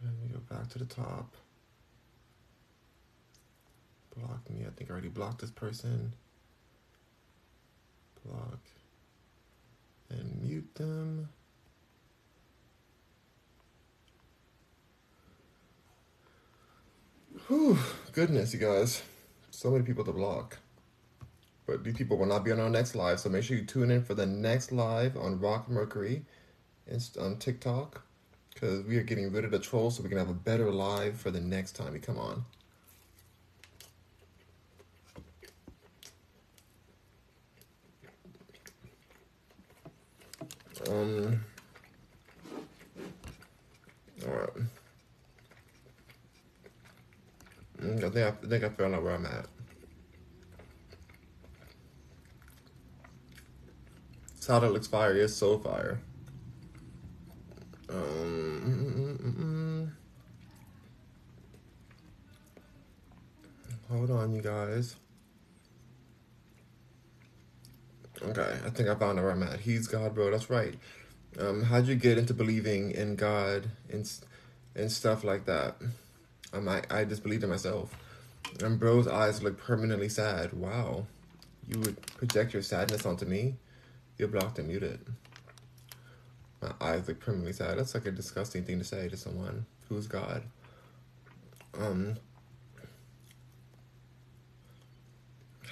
[0.05, 1.35] Let me go back to the top.
[4.16, 4.64] Block me.
[4.66, 6.14] I think I already blocked this person.
[8.27, 8.59] Block.
[10.10, 11.28] And mute them.
[17.48, 17.78] Whew,
[18.12, 19.02] goodness, you guys.
[19.51, 20.59] So many people to block.
[21.73, 23.90] But these people will not be on our next live, so make sure you tune
[23.90, 26.23] in for the next live on Rock Mercury
[26.86, 28.03] and on TikTok.
[28.53, 31.19] Because we are getting rid of the trolls so we can have a better live
[31.19, 32.44] for the next time we come on.
[40.90, 41.43] Um.
[44.27, 44.49] All right.
[47.81, 49.47] Mm, I think I, I think I found out where I'm at.
[54.43, 55.16] Sada looks fire.
[55.16, 56.01] Yes, so fire.
[57.89, 57.97] Um.
[58.66, 59.90] mm, mm, mm.
[63.89, 64.97] Hold on, you guys.
[68.20, 69.60] Okay, I think I found out where I'm at.
[69.60, 70.32] He's God, bro.
[70.32, 70.74] That's right.
[71.39, 74.10] Um, how'd you get into believing in God and
[74.74, 75.77] and stuff like that?
[76.52, 77.97] Um, I, I just believed in myself.
[78.60, 80.52] And bro's eyes look permanently sad.
[80.52, 81.06] Wow.
[81.69, 83.55] You would project your sadness onto me?
[84.18, 85.01] You're blocked and muted.
[86.60, 87.78] My eyes look permanently sad.
[87.78, 90.43] That's like a disgusting thing to say to someone who's God.
[91.78, 92.16] Um,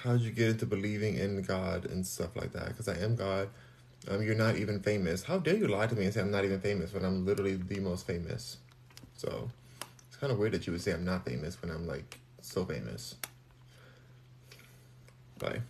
[0.03, 2.67] how did you get into believing in God and stuff like that?
[2.67, 3.49] Because I am God.
[4.07, 5.23] Um, you're not even famous.
[5.23, 7.55] How dare you lie to me and say I'm not even famous when I'm literally
[7.55, 8.57] the most famous?
[9.15, 9.49] So
[10.07, 12.65] it's kind of weird that you would say I'm not famous when I'm like so
[12.65, 13.15] famous.
[15.37, 15.61] Bye.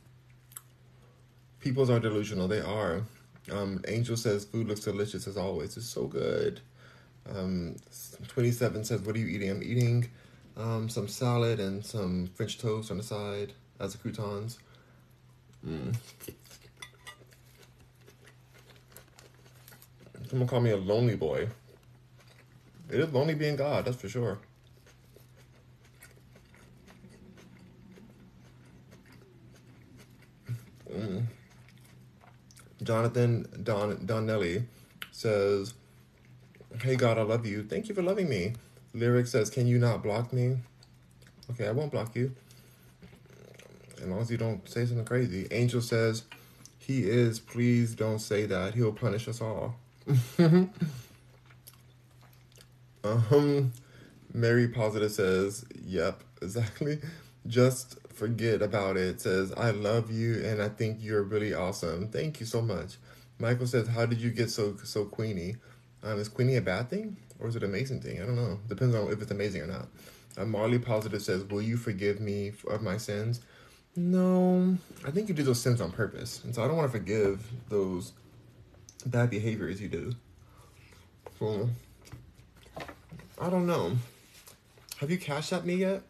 [1.62, 2.48] Peoples are delusional.
[2.48, 3.04] They are.
[3.52, 5.78] Um, Angel says food looks delicious as always.
[5.78, 6.60] It's so good.
[7.30, 7.76] Um,
[8.28, 9.50] 27 says, What are you eating?
[9.52, 10.10] I'm eating
[10.58, 14.60] um, some salad and some French toast on the side as the croutons.
[15.66, 15.96] Mm.
[20.30, 21.48] Someone call me a lonely boy.
[22.90, 24.40] It is lonely being God, that's for sure.
[30.94, 31.24] Mm.
[32.84, 34.64] Jonathan Don Donnelly
[35.12, 35.74] says,
[36.82, 37.64] Hey God, I love you.
[37.64, 38.54] Thank you for loving me.
[38.94, 40.58] Lyric says, Can you not block me?
[41.52, 42.34] Okay, I won't block you.
[44.02, 45.48] As long as you don't say something crazy.
[45.52, 46.24] Angel says,
[46.80, 47.40] He is.
[47.40, 48.74] Please don't say that.
[48.74, 49.76] He'll punish us all.
[53.04, 53.72] um,
[54.34, 57.00] Mary Positive says, Yep, exactly.
[57.48, 59.20] Just forget about it.
[59.20, 62.08] Says, I love you and I think you're really awesome.
[62.10, 62.98] Thank you so much.
[63.40, 65.56] Michael says, How did you get so so queenie?
[66.04, 68.22] Um, is queenie a bad thing or is it an amazing thing?
[68.22, 68.60] I don't know.
[68.68, 69.88] Depends on if it's amazing or not.
[70.38, 73.42] Uh, Marley Positive says, Will you forgive me of my sins?
[73.96, 76.44] No, I think you do those sins on purpose.
[76.44, 78.14] And so I don't want to forgive those
[79.04, 80.14] bad behaviors you do.
[81.40, 81.70] So,
[83.42, 83.98] I don't know.
[85.00, 86.04] Have you cashed at me yet?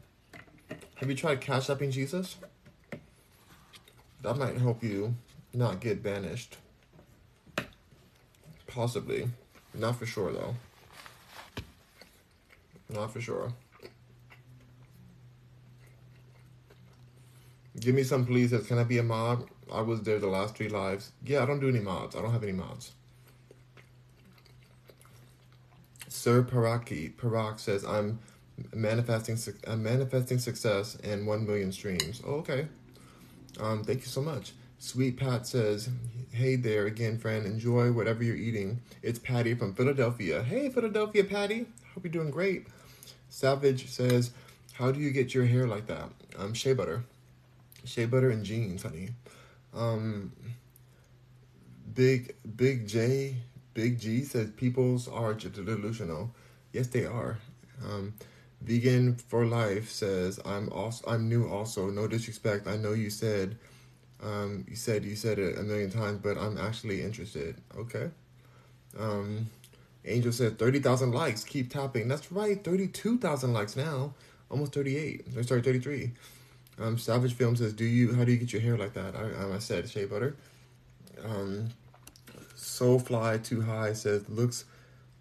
[1.01, 2.35] Have you tried cash apping Jesus?
[4.21, 5.15] That might help you
[5.51, 6.57] not get banished.
[8.67, 9.27] Possibly.
[9.73, 10.55] Not for sure, though.
[12.87, 13.51] Not for sure.
[17.79, 18.53] Give me some, please.
[18.67, 19.45] Can I be a mod?
[19.73, 21.13] I was there the last three lives.
[21.25, 22.15] Yeah, I don't do any mods.
[22.15, 22.91] I don't have any mods.
[26.09, 28.19] Sir Paraki Parak says, "I'm
[28.73, 29.37] manifesting.
[29.37, 32.67] suc- manifesting success and one million streams." Oh, okay.
[33.59, 34.53] Um, thank you so much.
[34.79, 35.89] Sweet Pat says,
[36.31, 37.45] "Hey there again, friend.
[37.45, 40.43] Enjoy whatever you're eating." It's Patty from Philadelphia.
[40.43, 41.67] Hey, Philadelphia, Patty.
[41.93, 42.67] Hope you're doing great.
[43.29, 44.31] Savage says,
[44.73, 47.03] "How do you get your hair like that?" Um, shea butter,
[47.85, 49.09] shea butter and jeans, honey.
[49.73, 50.31] Um,
[51.93, 53.35] Big Big J
[53.73, 56.33] Big G says peoples are delusional.
[56.73, 57.37] Yes, they are.
[57.85, 58.13] Um,
[58.61, 61.89] Vegan for life says I'm also I'm new also.
[61.89, 62.67] No disrespect.
[62.67, 63.57] I know you said
[64.21, 67.55] Um, you said you said it a million times, but I'm actually interested.
[67.75, 68.11] Okay.
[68.97, 69.49] Um,
[70.05, 71.43] Angel said thirty thousand likes.
[71.43, 72.07] Keep tapping.
[72.07, 74.13] That's right, thirty-two thousand likes now.
[74.49, 75.25] Almost thirty-eight.
[75.37, 76.11] I started thirty-three.
[76.79, 78.13] Um, Savage Film says, "Do you?
[78.13, 80.35] How do you get your hair like that?" I, I said, "Shea butter."
[81.23, 81.69] Um,
[82.55, 84.65] Soulfly Too High says, "Looks,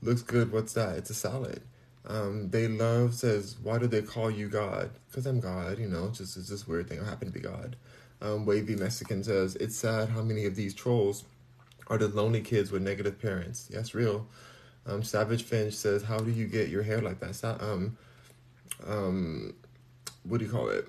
[0.02, 0.52] looks good.
[0.52, 0.98] What's that?
[0.98, 1.62] It's a salad."
[2.06, 5.78] Um, they love says, "Why do they call you God?" Because I'm God.
[5.78, 7.00] You know, just it's this weird thing.
[7.00, 7.76] I happen to be God.
[8.22, 11.24] Um, Wavy Mexican says, "It's sad how many of these trolls
[11.88, 14.26] are the lonely kids with negative parents." That's real.
[14.86, 17.96] Um, Savage Finch says, "How do you get your hair like that?" Sa- um,
[18.86, 19.54] um,
[20.24, 20.88] what do you call it?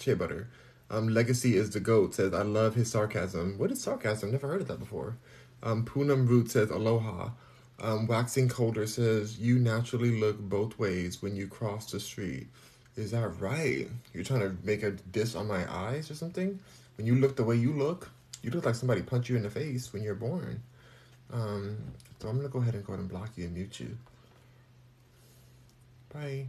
[0.00, 0.48] Shea butter.
[0.90, 4.32] Um, Legacy is the goat says, "I love his sarcasm." What is sarcasm?
[4.32, 5.18] Never heard of that before.
[5.62, 7.30] Um, Poonam Root says, "Aloha."
[7.80, 12.48] Um, Waxing Colder says, "You naturally look both ways when you cross the street."
[12.96, 13.88] Is that right?
[14.12, 16.58] You're trying to make a diss on my eyes or something?
[16.96, 18.10] When you look the way you look,
[18.42, 20.60] you look like somebody punched you in the face when you're born.
[21.32, 21.76] Um,
[22.20, 23.96] so I'm gonna go ahead and go ahead and block you and mute you.
[26.12, 26.46] Bye.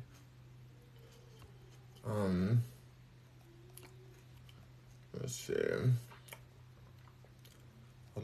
[2.06, 2.64] Um,
[5.14, 5.54] let's see.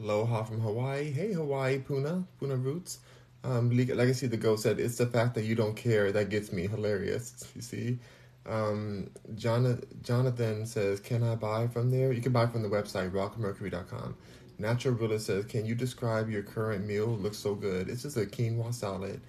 [0.00, 1.10] Aloha from Hawaii.
[1.10, 3.00] Hey, Hawaii, Puna, Puna Roots.
[3.44, 6.66] Um, Legacy the Ghost said, It's the fact that you don't care that gets me
[6.66, 7.50] hilarious.
[7.54, 7.98] You see?
[8.44, 12.12] Um, Jonathan, says, Can I buy from there?
[12.12, 14.16] You can buy from the website, rockmercury.com.
[14.58, 17.06] Natural Realist says, Can you describe your current meal?
[17.06, 17.88] Looks so good.
[17.88, 19.20] It's just a quinoa salad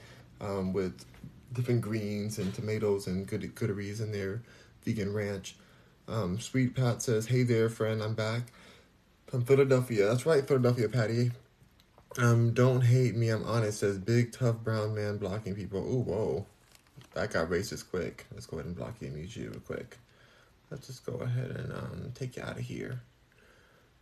[0.42, 1.06] um, with
[1.54, 4.42] different greens and tomatoes and good gooderies in there,
[4.84, 5.56] vegan ranch.
[6.08, 8.44] Um, Sweet Pat says, Hey there, friend, I'm back
[9.28, 10.08] from Philadelphia.
[10.08, 11.32] That's right, Philadelphia, Patty.
[12.18, 15.82] Um, don't hate me, I'm honest, says big tough brown man blocking people.
[15.82, 16.46] Ooh, whoa.
[17.14, 18.26] That got racist quick.
[18.34, 19.98] Let's go ahead and block you and mute you real quick.
[20.72, 23.02] Let's just go ahead and um, take you out of here.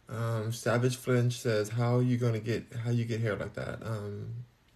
[0.07, 3.81] Um, Savage Flinch says, "How are you gonna get how you get hair like that?
[3.83, 4.27] Um,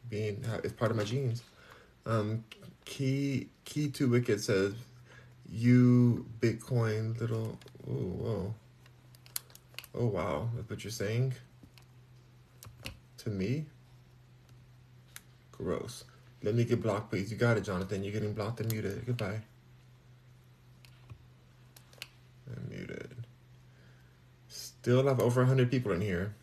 [0.10, 1.44] being it's part of my genes."
[2.06, 2.44] Um,
[2.86, 4.74] Key Key to Wicked says,
[5.48, 7.58] "You Bitcoin little
[7.88, 8.54] oh whoa
[9.96, 11.34] oh wow that's what you're saying
[13.20, 13.66] to me.
[15.52, 16.04] Gross.
[16.42, 17.32] Let me get blocked, please.
[17.32, 18.04] You got it, Jonathan.
[18.04, 19.06] You're getting blocked and muted.
[19.06, 19.42] Goodbye.
[22.56, 23.14] And muted.
[24.48, 26.34] Still have over 100 people in here.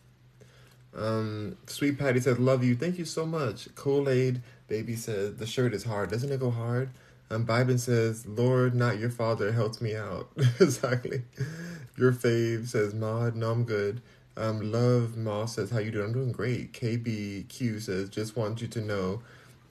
[0.95, 2.75] Um, Sweet Patty says, Love you.
[2.75, 3.73] Thank you so much.
[3.75, 6.11] Kool Aid Baby says, The shirt is hard.
[6.11, 6.89] Doesn't it go hard?
[7.29, 10.29] Um, Vibin says, Lord, not your father, helps me out.
[10.61, 11.23] exactly.
[11.97, 14.01] Your fave says, Mod, no, I'm good.
[14.37, 16.05] Um, Love Moss says, How you doing?
[16.05, 16.71] I'm doing great.
[16.73, 19.21] KBQ says, Just want you to know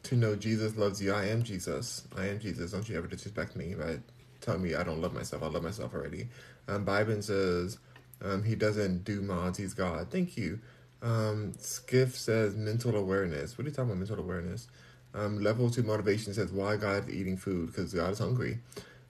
[0.02, 1.12] to know Jesus loves you.
[1.12, 2.06] I am Jesus.
[2.16, 2.72] I am Jesus.
[2.72, 3.98] Don't you ever disrespect me by
[4.40, 5.42] telling me I don't love myself.
[5.42, 6.28] I love myself already.
[6.68, 7.78] Um, Vibin says,
[8.22, 9.58] um, He doesn't do mods.
[9.58, 10.10] He's God.
[10.10, 10.58] Thank you.
[11.02, 13.56] Um, Skiff says, Mental awareness.
[13.56, 14.66] What are you talking about, mental awareness?
[15.14, 17.68] Um, level two motivation says, Why God is eating food?
[17.68, 18.58] Because God is hungry.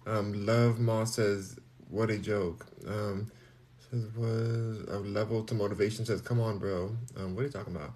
[0.06, 1.58] Um, Love Moss says,
[1.90, 2.66] What a joke.
[2.86, 3.30] Um,
[3.90, 6.96] says was a level to motivation says, "Come on, bro.
[7.16, 7.92] Um, what are you talking about?"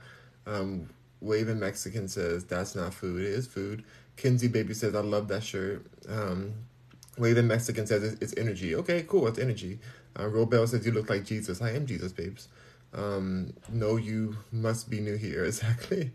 [0.46, 0.88] Um,
[1.20, 3.22] Waving Mexican says, "That's not food.
[3.22, 3.84] It is food."
[4.16, 6.54] Kinsey Baby says, "I love that shirt." Um,
[7.18, 9.26] Waving Mexican says, "It's, it's energy." Okay, cool.
[9.28, 9.80] It's energy.
[10.16, 12.48] Uh, Robel says, "You look like Jesus." I am Jesus, babes.
[12.94, 15.44] Um, no, you must be new here.
[15.50, 16.12] Exactly.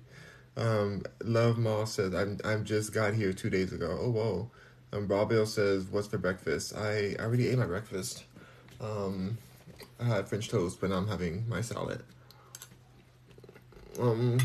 [0.58, 4.52] Um, Love Moss says, "I'm I'm just got here two days ago." Oh whoa.
[4.96, 8.24] Um, Robel says, "What's for breakfast?" I, I already ate my breakfast.
[8.80, 9.38] Um,
[10.00, 12.02] I had French toast, but now I'm having my salad.
[14.00, 14.38] Um,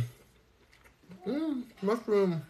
[1.26, 2.42] mm, mushroom.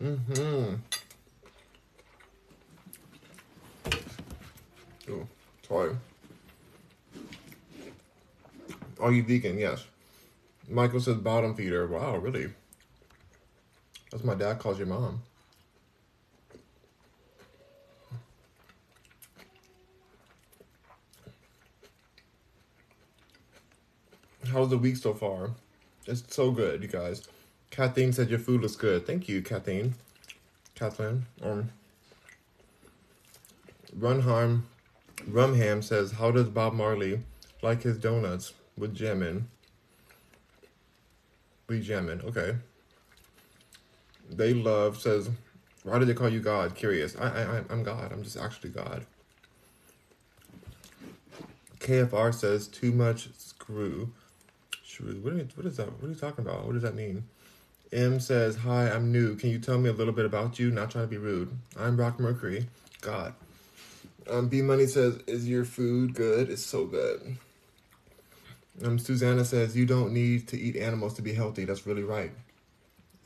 [0.00, 0.76] Mm-hmm.
[5.10, 5.26] Oh,
[5.66, 5.96] sorry.
[9.00, 9.58] Are you vegan?
[9.58, 9.84] Yes.
[10.68, 11.86] Michael says bottom feeder.
[11.86, 12.52] Wow, really?
[14.10, 15.22] That's my dad calls your mom.
[24.50, 25.50] How's the week so far?
[26.06, 27.22] It's so good, you guys.
[27.70, 29.06] Kathleen said your food looks good.
[29.06, 29.94] Thank you, Kathleen.
[30.74, 31.26] Kathleen.
[31.42, 31.70] Um,
[33.98, 34.62] Runharm,
[35.28, 37.20] Rumham says, how does Bob Marley
[37.62, 39.48] like his donuts with jam in?
[41.68, 42.22] We jam in.
[42.22, 42.56] Okay.
[44.30, 45.30] They love says,
[45.82, 46.74] why do they call you God?
[46.74, 47.16] Curious.
[47.16, 48.12] I, I, I'm God.
[48.12, 49.06] I'm just actually God.
[51.80, 54.12] KFR says, too much screw.
[55.00, 55.92] What, you, what is that?
[56.00, 56.66] What are you talking about?
[56.66, 57.24] What does that mean?
[57.92, 59.36] M says, Hi, I'm new.
[59.36, 60.70] Can you tell me a little bit about you?
[60.70, 61.56] Not trying to be rude.
[61.78, 62.66] I'm Rock Mercury.
[63.00, 63.34] God.
[64.28, 66.50] Um, B Money says, "Is your food good?
[66.50, 67.36] It's so good."
[68.82, 72.32] Um, Susanna says, "You don't need to eat animals to be healthy." That's really right.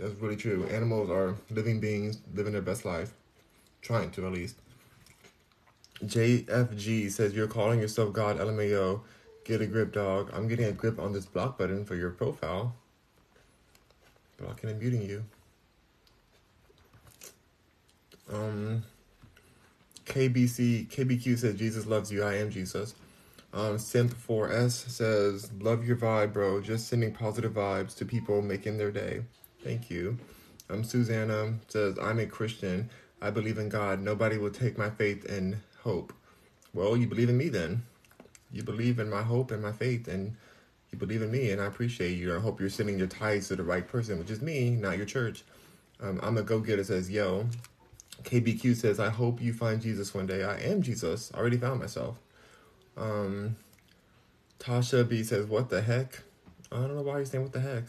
[0.03, 0.67] That's really true.
[0.67, 3.13] Animals are living beings living their best life,
[3.83, 4.57] trying to at least.
[6.05, 9.03] JFG says, "You're calling yourself God." LMAO.
[9.45, 10.31] Get a grip, dog.
[10.33, 12.75] I'm getting a grip on this block button for your profile.
[14.39, 15.25] Blocking and muting you.
[18.29, 18.83] Um,
[20.05, 22.25] KBC KBQ says Jesus loves you.
[22.25, 22.97] I am Jesus.
[23.55, 26.61] Um, Synth4S says love your vibe, bro.
[26.61, 29.23] Just sending positive vibes to people making their day.
[29.63, 30.19] Thank you.
[30.69, 32.91] I'm Susanna says I'm a Christian.
[33.21, 34.01] I believe in God.
[34.01, 36.13] Nobody will take my faith and hope.
[36.75, 37.85] Well, you believe in me then.
[38.51, 40.37] You believe in my hope and my faith, and
[40.91, 42.35] you believe in me, and I appreciate you.
[42.35, 45.07] I hope you're sending your tithes to the right person, which is me, not your
[45.07, 45.45] church.
[46.01, 46.85] Um, I'm a go getter.
[46.85, 47.47] Says yo.
[48.25, 50.45] KBQ says, I hope you find Jesus one day.
[50.45, 51.33] I am Jesus.
[51.35, 52.19] I already found myself.
[52.97, 53.57] Um,
[54.61, 56.23] Tasha B says, What the heck?
[56.71, 57.85] I don't know why you're saying what the heck.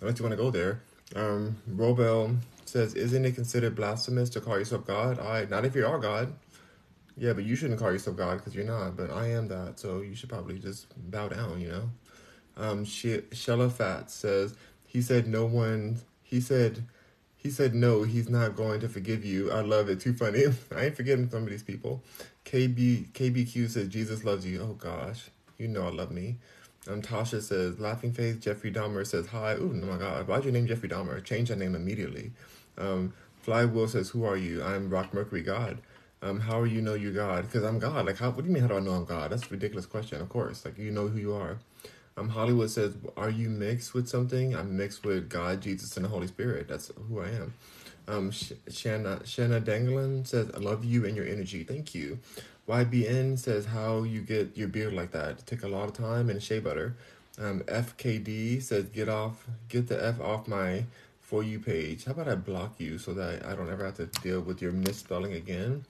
[0.00, 0.82] Unless you want to go there.
[1.14, 5.18] Um, Robel says, Isn't it considered blasphemous to call yourself God?
[5.18, 6.32] I not if you are God.
[7.16, 8.96] Yeah, but you shouldn't call yourself God because you're not.
[8.96, 11.90] But I am that, so you should probably just bow down, you know.
[12.56, 14.54] Um, she, Shella Fat says
[14.86, 16.00] he said no one.
[16.22, 16.84] He said
[17.42, 19.50] he said, No, he's not going to forgive you.
[19.50, 20.00] I love it.
[20.00, 20.44] Too funny.
[20.76, 22.02] I ain't forgetting some of these people.
[22.44, 24.60] KB KBQ says, Jesus loves you.
[24.60, 25.30] Oh gosh.
[25.56, 26.36] You know I love me.
[26.88, 28.36] Um, Tasha says, Laughing face.
[28.38, 29.54] Jeffrey Dahmer says, Hi.
[29.54, 30.26] Ooh, oh my God.
[30.26, 31.22] Why'd you name Jeffrey Dahmer?
[31.22, 32.32] Change that name immediately.
[32.78, 33.12] Um,
[33.46, 34.62] Will says, Who are you?
[34.62, 35.78] I'm Rock Mercury God.
[36.22, 37.46] Um, how are you know you God?
[37.46, 38.06] Because I'm God.
[38.06, 39.32] Like, how, what do you mean, how do I know I'm God?
[39.32, 40.64] That's a ridiculous question, of course.
[40.64, 41.58] Like, you know who you are.
[42.16, 46.10] Um, Hollywood says, "Are you mixed with something?" I'm mixed with God, Jesus, and the
[46.10, 46.68] Holy Spirit.
[46.68, 47.54] That's who I am.
[48.08, 51.64] Um, Sh- Shanna Shanna Danglin says, "I love you and your energy.
[51.64, 52.18] Thank you."
[52.70, 55.30] YBN says, "How you get your beard like that?
[55.30, 56.94] It take a lot of time and shea butter."
[57.38, 60.84] Um, FKD says, "Get off, get the f off my
[61.20, 62.04] for you page.
[62.04, 64.72] How about I block you so that I don't ever have to deal with your
[64.72, 65.84] misspelling again?"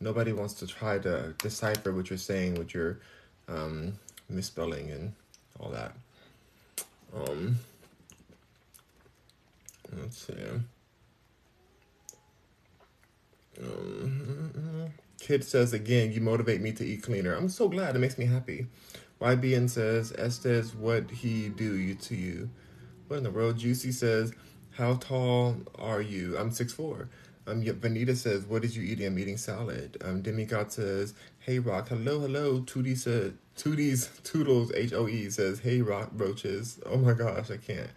[0.00, 2.98] Nobody wants to try to decipher what you're saying with your
[3.46, 3.98] um,
[4.28, 5.12] misspelling and
[5.60, 5.94] all that.
[7.14, 7.58] Um,
[9.96, 10.34] let's see.
[13.60, 14.92] Um,
[15.22, 17.32] Kid says again, you motivate me to eat cleaner.
[17.34, 17.94] I'm so glad.
[17.94, 18.66] It makes me happy.
[19.20, 22.50] YBN says, Estes, what he do you to you?
[23.06, 23.56] What in the world?
[23.56, 24.32] Juicy says,
[24.72, 26.36] how tall are you?
[26.36, 27.08] I'm six four.
[27.46, 29.98] Um, yep, Vanita says, "What did you eating?" I'm eating salad.
[30.02, 35.58] Um, Demigod says, "Hey Rock, hello, hello." Tootie said, "Tootie's Toodles H O E says,
[35.58, 37.90] "Hey Rock roaches." Oh my gosh, I can't.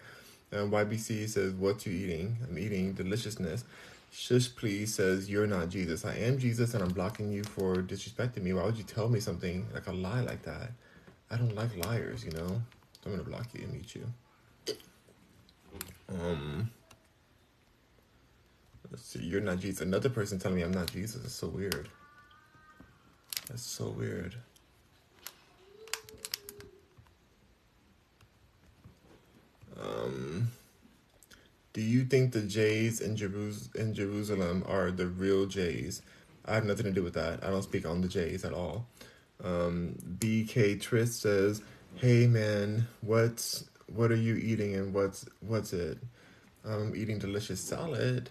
[0.52, 3.64] Um, YBC says, "What you eating?" I'm eating deliciousness.
[4.17, 6.05] Shush, please says, "You're not Jesus.
[6.05, 8.53] I am Jesus, and I'm blocking you for disrespecting me.
[8.53, 10.71] Why would you tell me something like a lie like that?
[11.29, 12.47] I don't like liars, you know.
[12.47, 14.75] So I'm gonna block you and mute you."
[16.07, 16.71] Um.
[18.89, 19.81] Let's see, you're not Jesus.
[19.81, 21.25] Another person telling me I'm not Jesus.
[21.25, 21.89] It's so weird.
[23.49, 24.35] That's so weird.
[29.77, 30.49] Um,
[31.76, 36.02] do you think the Jays in, Jerus- in Jerusalem are the real Jays?
[36.45, 37.43] I have nothing to do with that.
[37.43, 38.88] I don't speak on the Jays at all.
[39.43, 41.61] Um, BK Trist says,
[41.95, 45.97] "Hey man, what's what are you eating and what's what's it?
[46.64, 48.30] I'm eating delicious salad.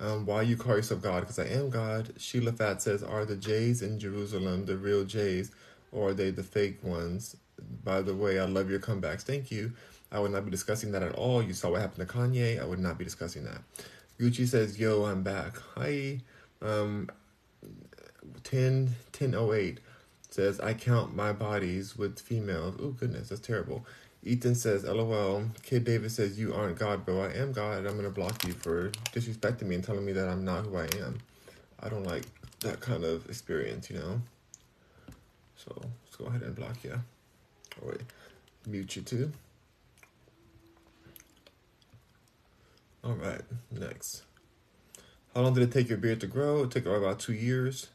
[0.00, 1.20] Um, why you call yourself God?
[1.20, 2.14] Because I am God.
[2.16, 5.50] Sheila Fat says, Are the Jays in Jerusalem the real Jays
[5.92, 7.36] or are they the fake ones?
[7.84, 9.22] By the way, I love your comebacks.
[9.22, 9.72] Thank you.
[10.16, 11.42] I would not be discussing that at all.
[11.42, 12.58] You saw what happened to Kanye.
[12.58, 13.60] I would not be discussing that.
[14.18, 15.58] Gucci says, Yo, I'm back.
[15.74, 16.20] Hi.
[16.62, 17.10] Um,
[18.42, 19.78] 10, 1008
[20.30, 22.76] says, I count my bodies with females.
[22.80, 23.84] Oh, goodness, that's terrible.
[24.22, 25.50] Ethan says, LOL.
[25.62, 27.20] Kid David says, You aren't God, bro.
[27.20, 27.84] I am God.
[27.84, 30.78] I'm going to block you for disrespecting me and telling me that I'm not who
[30.78, 31.18] I am.
[31.80, 32.24] I don't like
[32.60, 34.22] that kind of experience, you know?
[35.56, 36.98] So let's go ahead and block you.
[37.82, 38.00] Oh, wait.
[38.66, 39.30] Mute you too.
[43.06, 44.24] All right, next.
[45.32, 46.64] How long did it take your beard to grow?
[46.64, 47.88] It took about two years.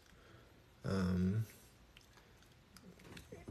[0.85, 1.45] Um,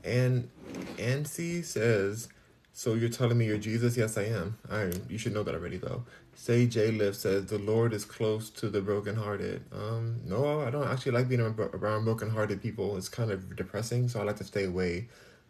[0.02, 0.48] and
[0.96, 2.28] Ansi says,
[2.72, 3.94] so you're telling me you're Jesus?
[3.94, 4.56] Yes, I am.
[4.70, 6.04] I you should know that already though.
[6.34, 9.62] Say J Lift says the Lord is close to the brokenhearted.
[9.70, 12.96] Um, no, I don't actually like being around brokenhearted people.
[12.96, 15.08] It's kind of depressing, so I like to stay away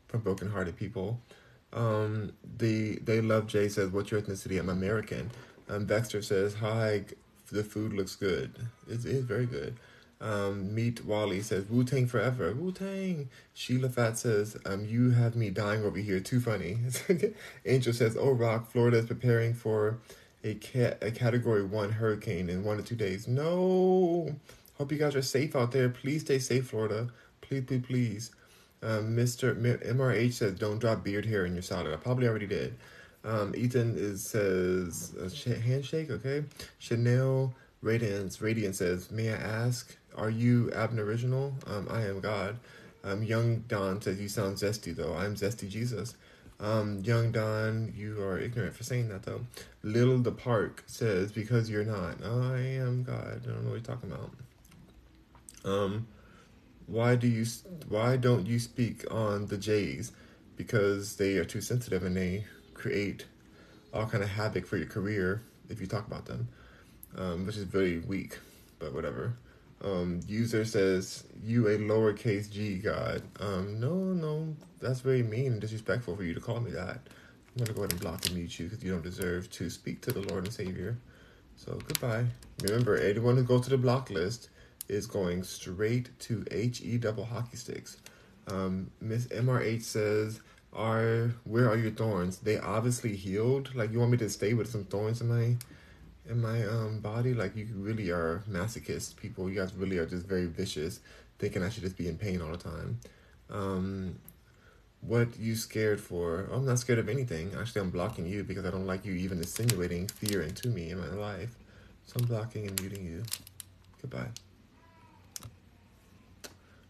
[0.09, 1.21] from brokenhearted people.
[1.73, 5.31] Um, the they love Jay says, "What's your ethnicity?" I'm American.
[5.71, 7.05] Um, Dexter says, "Hi,
[7.51, 8.69] the food looks good.
[8.89, 9.77] It is very good."
[10.21, 12.53] Um, Meet Wally says Wu Tang forever.
[12.53, 13.31] Wu Tang.
[13.55, 16.21] Sheila Fat says, um, you have me dying over here.
[16.21, 16.79] Too funny.
[17.65, 19.99] Angel says, Oh Rock, Florida is preparing for
[20.45, 23.27] a cat a category one hurricane in one to two days.
[23.27, 24.35] No.
[24.77, 25.89] Hope you guys are safe out there.
[25.89, 27.09] Please stay safe, Florida.
[27.41, 28.31] Please, please, please.
[28.83, 29.55] Um, Mr.
[29.55, 32.77] MRH says, "Don't drop beard hair in your salad." I probably already did.
[33.25, 35.15] Um, Ethan is says
[35.45, 36.11] handshake.
[36.11, 36.45] Okay.
[36.79, 41.55] Chanel Radiance Radiance says, "May I ask, are you Aboriginal?
[41.67, 42.57] Um, I am God."
[43.03, 45.15] Um, Young Don says, "You sound zesty though.
[45.15, 46.15] I'm zesty Jesus."
[46.59, 49.47] Um, Young Don, you are ignorant for saying that though.
[49.83, 52.23] Little the Park says, "Because you're not.
[52.23, 54.31] I am God." I don't know what you're talking about.
[55.65, 56.07] Um,
[56.87, 57.47] why do you
[57.89, 60.13] why don't you speak on the Jays?
[60.57, 62.45] Because they are too sensitive and they
[62.81, 63.27] create
[63.93, 66.49] all kind of havoc for your career if you talk about them,
[67.17, 68.39] um, which is very weak.
[68.79, 69.35] But whatever.
[69.83, 73.23] Um, user says you a lowercase g god.
[73.39, 77.01] Um, no, no, that's very mean and disrespectful for you to call me that.
[77.57, 80.01] I'm gonna go ahead and block and mute you because you don't deserve to speak
[80.03, 80.97] to the Lord and Savior.
[81.57, 82.25] So goodbye.
[82.63, 84.49] Remember, anyone who goes to the block list
[84.89, 87.99] is going straight to HE double hockey sticks.
[88.49, 90.41] Um, Miss MRH says,
[90.73, 92.39] "Are where are your thorns?
[92.39, 93.75] They obviously healed.
[93.75, 95.57] Like you want me to stay with some thorns in my
[96.29, 97.35] in my um body?
[97.35, 99.49] Like you really are masochist people.
[99.49, 101.01] You guys really are just very vicious,
[101.39, 103.01] thinking I should just be in pain all the time.
[103.51, 104.17] Um,
[105.01, 106.49] what you scared for?
[106.53, 107.53] I'm not scared of anything.
[107.59, 110.99] Actually, I'm blocking you because I don't like you even insinuating fear into me in
[110.99, 111.57] my life.
[112.07, 113.23] So I'm blocking and muting you.
[114.01, 114.29] Goodbye.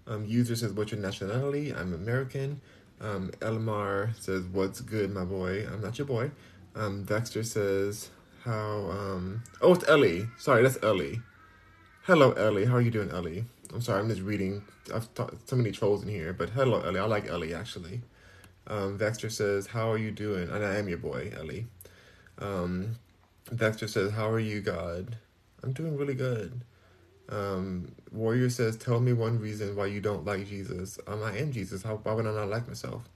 [0.07, 1.73] Um, user says, What's your nationality?
[1.73, 2.61] I'm American.
[3.01, 5.67] Um, Elmar says, What's good, my boy?
[5.67, 6.31] I'm not your boy.
[6.75, 8.11] Um, Dexter says,
[8.45, 10.29] How, um, oh, it's Ellie.
[10.39, 11.21] Sorry, that's Ellie.
[12.03, 12.67] Hello, Ellie.
[12.67, 13.45] How are you doing, Ellie?
[13.73, 14.63] I'm sorry, I'm just reading.
[14.93, 17.01] I've so many trolls in here, but hello, Ellie.
[17.01, 18.03] I like Ellie, actually.
[18.67, 20.51] Um, says, How are you doing?
[20.51, 21.67] And I am your boy, Ellie.
[22.39, 22.97] Um,
[23.55, 25.17] Dexter says, How are you, God?
[25.63, 26.63] I'm doing really good.
[27.31, 31.53] Um, Warrior says, "Tell me one reason why you don't like Jesus." Um, I am
[31.53, 31.83] Jesus.
[31.83, 33.09] How why would I not like myself?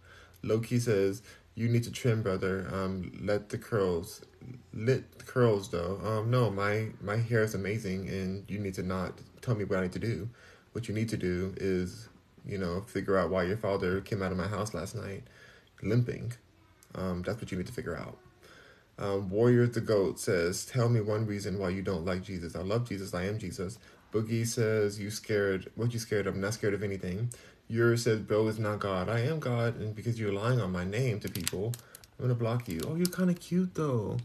[0.42, 1.22] Loki says,
[1.54, 2.68] "You need to trim, brother.
[2.72, 4.24] Um, let the curls,
[4.72, 6.00] lit the curls though.
[6.04, 9.78] Um, no, my my hair is amazing, and you need to not tell me what
[9.78, 10.28] I need to do.
[10.72, 12.08] What you need to do is,
[12.46, 15.24] you know, figure out why your father came out of my house last night,
[15.82, 16.32] limping.
[16.94, 18.18] Um, that's what you need to figure out."
[18.98, 22.54] Um, Warrior the Goat says, Tell me one reason why you don't like Jesus.
[22.54, 23.12] I love Jesus.
[23.12, 23.78] I am Jesus.
[24.14, 25.70] Boogie says, You scared.
[25.74, 26.34] What you scared of?
[26.34, 27.30] I'm not scared of anything.
[27.66, 29.08] Yours says, Bro is not God.
[29.08, 29.76] I am God.
[29.80, 31.72] And because you're lying on my name to people,
[32.20, 32.80] I'm to block you.
[32.86, 34.18] Oh, you're kind of cute, though.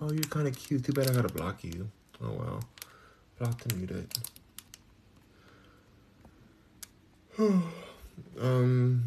[0.00, 0.84] Oh, you're kind of cute.
[0.84, 1.90] Too bad I got to block you.
[2.22, 2.64] Oh, well.
[3.38, 4.18] Block to mute it.
[8.40, 9.04] um,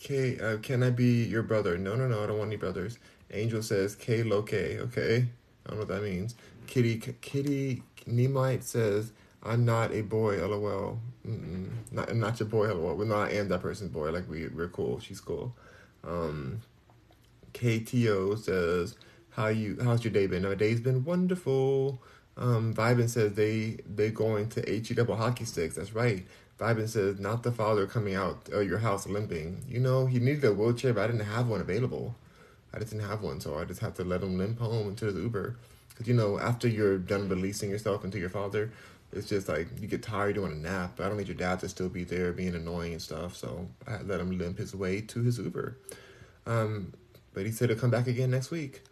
[0.00, 1.78] K, uh, can I be your brother?
[1.78, 2.24] No, no, no.
[2.24, 2.98] I don't want any brothers.
[3.30, 4.52] Angel says, K Loke.
[4.52, 5.28] Okay.
[5.66, 6.34] I don't know what that means.
[6.66, 9.12] Kitty, Kitty, Nemite says,
[9.42, 10.98] I'm not a boy, lol.
[11.90, 12.96] Not, not your boy, lol.
[12.96, 14.10] Well, no, I am that person's boy.
[14.10, 15.00] Like, we, we're cool.
[15.00, 15.54] She's cool.
[16.04, 16.60] Um,
[17.54, 18.96] KTO says,
[19.30, 20.42] how you, how's your day been?
[20.42, 22.02] My day's been wonderful.
[22.36, 25.74] Um, Vibin says they, they going to HE double hockey sticks.
[25.74, 26.26] That's right.
[26.58, 29.64] Vibin says, not the father coming out of your house limping.
[29.68, 32.14] You know, he needed a wheelchair, but I didn't have one available.
[32.72, 35.06] I just didn't have one, so I just had to let him limp home into
[35.06, 35.56] his Uber.
[35.92, 38.72] Because, you know, after you're done releasing yourself into your father,
[39.12, 40.94] it's just like you get tired, you want a nap.
[40.96, 43.36] But I don't need your dad to still be there being annoying and stuff.
[43.36, 45.76] So I let him limp his way to his Uber.
[46.46, 46.94] Um,
[47.34, 48.82] but he said he'll come back again next week.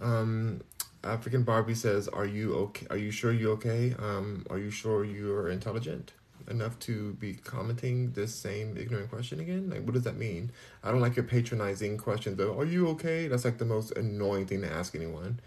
[0.00, 0.60] Um,
[1.02, 2.86] African Barbie says, "Are you okay?
[2.90, 3.94] Are you sure you're okay?
[3.98, 6.12] Um, are you sure you're intelligent
[6.48, 9.70] enough to be commenting this same ignorant question again?
[9.70, 10.50] Like, what does that mean?
[10.82, 14.62] I don't like your patronizing questions "Are you okay?" That's like the most annoying thing
[14.62, 15.40] to ask anyone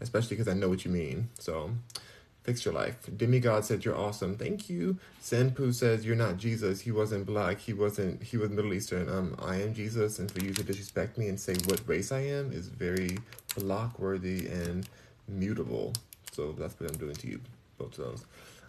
[0.00, 1.28] especially because I know what you mean.
[1.38, 1.70] So,
[2.42, 2.96] fix your life.
[3.16, 4.36] Demigod said you're awesome.
[4.36, 4.98] Thank you.
[5.22, 6.80] Senpu says you're not Jesus.
[6.80, 7.58] He wasn't black.
[7.58, 8.22] He wasn't.
[8.22, 9.08] He was Middle Eastern.
[9.08, 12.20] Um, I am Jesus, and for you to disrespect me and say what race I
[12.20, 13.18] am is very
[13.56, 14.88] block worthy and
[15.28, 15.92] mutable.
[16.32, 17.40] So that's what I'm doing to you.
[17.78, 18.24] Both of those.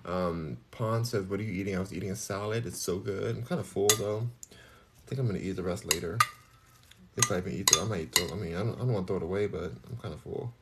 [0.06, 2.66] Um, Pond says, "What are you eating?" I was eating a salad.
[2.66, 3.38] It's so good.
[3.38, 4.28] I'm kind of full though.
[4.52, 6.18] I think I'm gonna eat the rest later.
[7.18, 8.30] If I even eat it, I might throw.
[8.36, 10.22] I mean, I don't, I don't want to throw it away, but I'm kind of
[10.22, 10.54] full.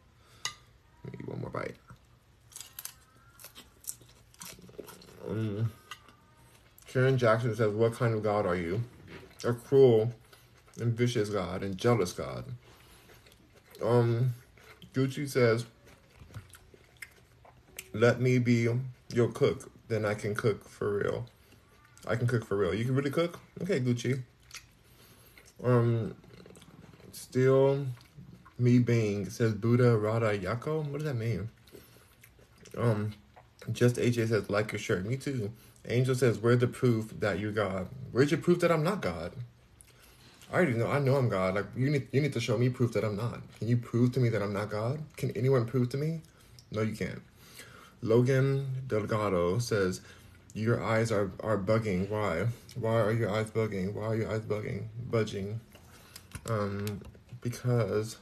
[1.11, 1.76] Maybe one more bite.
[5.30, 5.72] Um,
[6.88, 8.81] Sharon Jackson says, What kind of God are you?
[9.44, 10.14] A cruel
[10.80, 12.45] and vicious God and jealous God.
[13.84, 14.34] Um,
[14.94, 15.65] Gucci says,
[17.94, 18.68] Let me be
[19.14, 19.72] your cook.
[19.88, 21.26] then I can cook for real.
[22.07, 22.73] I can cook for real.
[22.73, 23.40] You can really cook?
[23.61, 24.22] Okay, Gucci.
[25.64, 26.15] Um,
[27.11, 27.86] still
[28.60, 30.86] me being says Buddha Rada Yako.
[30.86, 31.49] What does that mean?
[32.77, 33.14] Um,
[33.72, 35.06] just AJ says like your shirt.
[35.06, 35.52] Me too.
[35.88, 37.88] Angel says, "Where's the proof that you're God?
[38.11, 39.31] Where's your proof that I'm not God?"
[40.52, 40.88] I already know.
[40.88, 41.56] I know I'm God.
[41.56, 43.40] Like you need, you need to show me proof that I'm not.
[43.60, 44.99] Can you prove to me that I'm not God?
[45.15, 46.22] Can anyone prove to me?
[46.72, 47.22] No, you can't.
[48.02, 50.02] Logan Delgado says,
[50.53, 52.10] "Your eyes are are bugging.
[52.10, 52.48] Why?
[52.76, 53.94] Why are your eyes bugging?
[53.94, 54.86] Why are your eyes bugging?
[55.10, 55.60] Budging?
[56.48, 57.02] Um,
[57.41, 58.18] because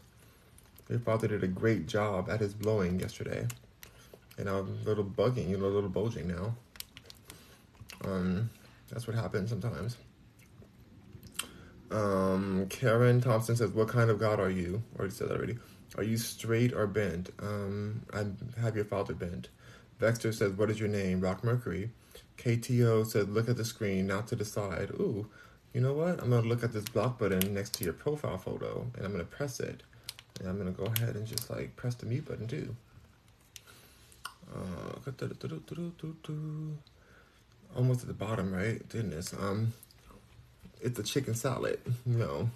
[0.90, 3.48] your father did a great job at his blowing yesterday,
[4.38, 5.50] and I'm a little bugging.
[5.50, 6.56] You know, a little bulging now.
[8.04, 8.50] Um,
[8.90, 9.98] that's what happens sometimes."
[11.90, 15.58] Um, Karen Thompson says, "What kind of God are you?" Already said that already.
[15.98, 17.30] Are you straight or bent?
[17.40, 18.26] Um, I
[18.60, 19.50] have your father bent.
[20.00, 21.92] Vexter says, "What is your name?" Rock Mercury.
[22.38, 25.28] KTO said, "Look at the screen, not to the side." Ooh,
[25.74, 26.22] you know what?
[26.22, 29.24] I'm gonna look at this block button next to your profile photo, and I'm gonna
[29.24, 29.84] press it,
[30.40, 32.76] and I'm gonna go ahead and just like press the mute button too.
[34.54, 35.00] Uh,
[37.76, 38.88] almost at the bottom, right?
[38.90, 39.34] Goodness.
[39.34, 39.74] Um,
[40.82, 41.80] it's a chicken salad.
[42.06, 42.50] No.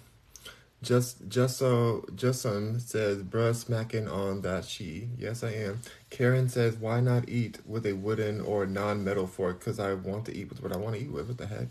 [0.82, 5.08] Just just so just son says bruh smacking on that she.
[5.16, 5.80] Yes I am.
[6.10, 9.60] Karen says why not eat with a wooden or non metal fork?
[9.60, 11.28] Because I want to eat with what I want to eat with.
[11.28, 11.68] What the heck?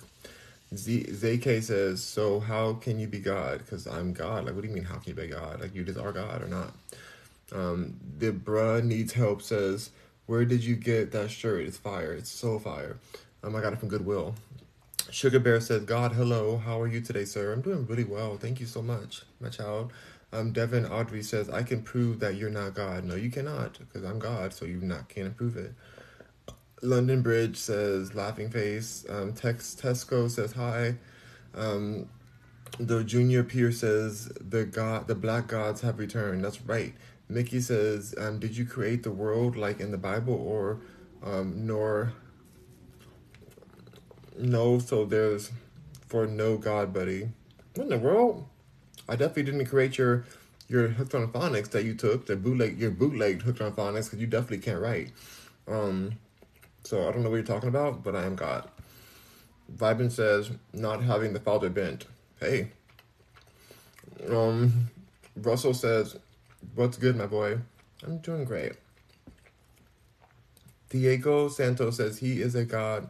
[0.73, 3.59] Z ZK says, so how can you be God?
[3.59, 4.45] Because I'm God.
[4.45, 5.59] Like, what do you mean, how can you be God?
[5.59, 6.73] Like, you just are God or not?
[7.53, 9.89] Um, the bruh needs help says,
[10.27, 11.65] where did you get that shirt?
[11.65, 12.13] It's fire.
[12.13, 12.97] It's so fire.
[13.43, 14.35] Um, I got it from Goodwill.
[15.09, 16.57] Sugar Bear says, God, hello.
[16.57, 17.51] How are you today, sir?
[17.51, 18.37] I'm doing really well.
[18.37, 19.91] Thank you so much, my child.
[20.31, 23.03] Um, Devin Audrey says, I can prove that you're not God.
[23.03, 25.73] No, you cannot, because I'm God, so you not can't prove it.
[26.81, 29.05] London Bridge says, laughing face.
[29.09, 30.95] Um, Tex Tesco says, hi.
[31.53, 32.09] Um,
[32.79, 36.43] the junior peer says, the God, the black gods have returned.
[36.43, 36.93] That's right.
[37.29, 40.79] Mickey says, um, did you create the world like in the Bible or
[41.23, 42.13] um, nor
[44.37, 45.51] no, so there's
[46.07, 47.29] for no God, buddy.
[47.75, 48.45] What in the world?
[49.07, 50.25] I definitely didn't create your
[50.67, 54.19] your hooked on phonics that you took, the bootleg your bootleg hooked on phonics, because
[54.19, 55.11] you definitely can't write.
[55.67, 56.13] Um,
[56.83, 58.69] so I don't know what you're talking about, but I am God.
[59.75, 62.05] Vibin says not having the father bent.
[62.39, 62.69] Hey.
[64.29, 64.89] Um,
[65.35, 66.17] Russell says,
[66.75, 67.59] "What's good, my boy?
[68.03, 68.73] I'm doing great."
[70.89, 73.09] Diego Santos says he is a god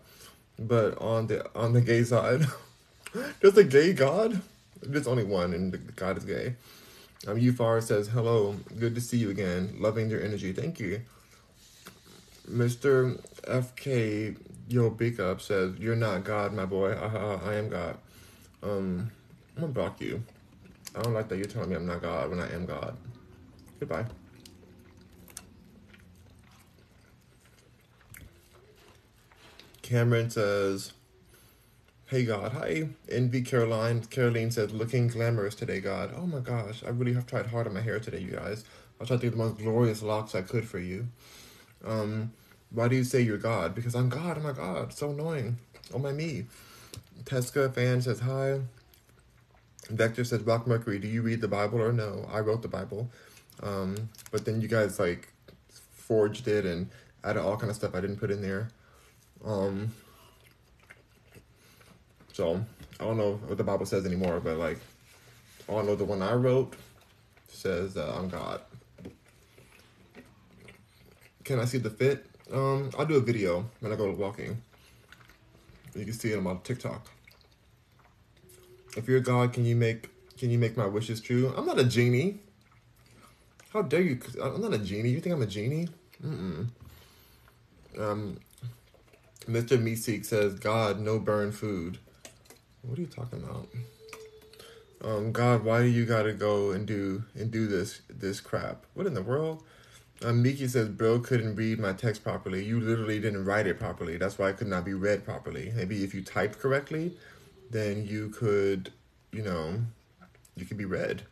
[0.62, 2.46] but on the on the gay side,
[3.42, 4.42] there's a gay God.
[4.82, 6.56] There's only one, and the God is gay.
[7.28, 9.76] Um, Ufar says hello, good to see you again.
[9.80, 11.02] Loving your energy, thank you.
[12.50, 13.20] Mr.
[13.44, 14.38] FK
[14.68, 16.92] Yo Big Up says you're not God, my boy.
[16.92, 17.98] Uh, I am God.
[18.64, 19.12] Um,
[19.56, 20.24] I'm gonna block you.
[20.96, 22.98] I don't like that you're telling me I'm not God when I am God.
[23.80, 24.06] Goodbye.
[29.82, 30.94] Cameron says,
[32.06, 32.90] Hey God, hi.
[33.10, 34.02] Envy Caroline.
[34.04, 36.14] Caroline says, looking glamorous today, God.
[36.16, 38.66] Oh my gosh, I really have tried hard on my hair today, you guys.
[39.00, 41.08] I tried to get the most glorious locks I could for you.
[41.86, 42.32] Um,
[42.72, 43.76] why do you say you're God?
[43.76, 44.38] Because I'm God.
[44.38, 45.58] Oh my God, so annoying.
[45.94, 46.46] Oh my me.
[47.24, 48.62] Tesca fan says hi.
[49.90, 52.28] Vector says, Rock Mercury, do you read the Bible or no?
[52.32, 53.10] I wrote the Bible.
[53.62, 55.28] Um, but then you guys like
[55.92, 56.90] forged it and
[57.24, 58.70] added all kind of stuff I didn't put in there.
[59.46, 59.92] Um,
[62.34, 62.64] so
[63.00, 64.80] I don't know what the Bible says anymore, but like,
[65.68, 66.76] I don't know the one I wrote
[67.48, 68.62] says that I'm God.
[71.52, 72.26] Can I see the fit?
[72.54, 74.62] Um, I'll do a video when I go walking.
[75.94, 77.12] You can see it on my TikTok.
[78.96, 81.54] If you're God, can you make can you make my wishes true?
[81.58, 82.40] I'm not a genie.
[83.74, 84.18] How dare you?
[84.42, 85.10] I'm not a genie.
[85.10, 85.90] You think I'm a genie?
[86.26, 86.70] Mm-mm.
[88.00, 88.40] Um,
[89.46, 89.78] Mr.
[89.78, 91.98] Meeseek says, God, no burn food.
[92.82, 93.68] What are you talking about?
[95.04, 98.86] Um, God, why do you gotta go and do and do this this crap?
[98.94, 99.66] What in the world?
[100.24, 102.64] Um, Miki says, bro couldn't read my text properly.
[102.64, 104.18] You literally didn't write it properly.
[104.18, 105.72] That's why it could not be read properly.
[105.76, 107.14] Maybe if you typed correctly,
[107.72, 108.92] then you could,
[109.32, 109.82] you know,
[110.56, 111.24] you could be read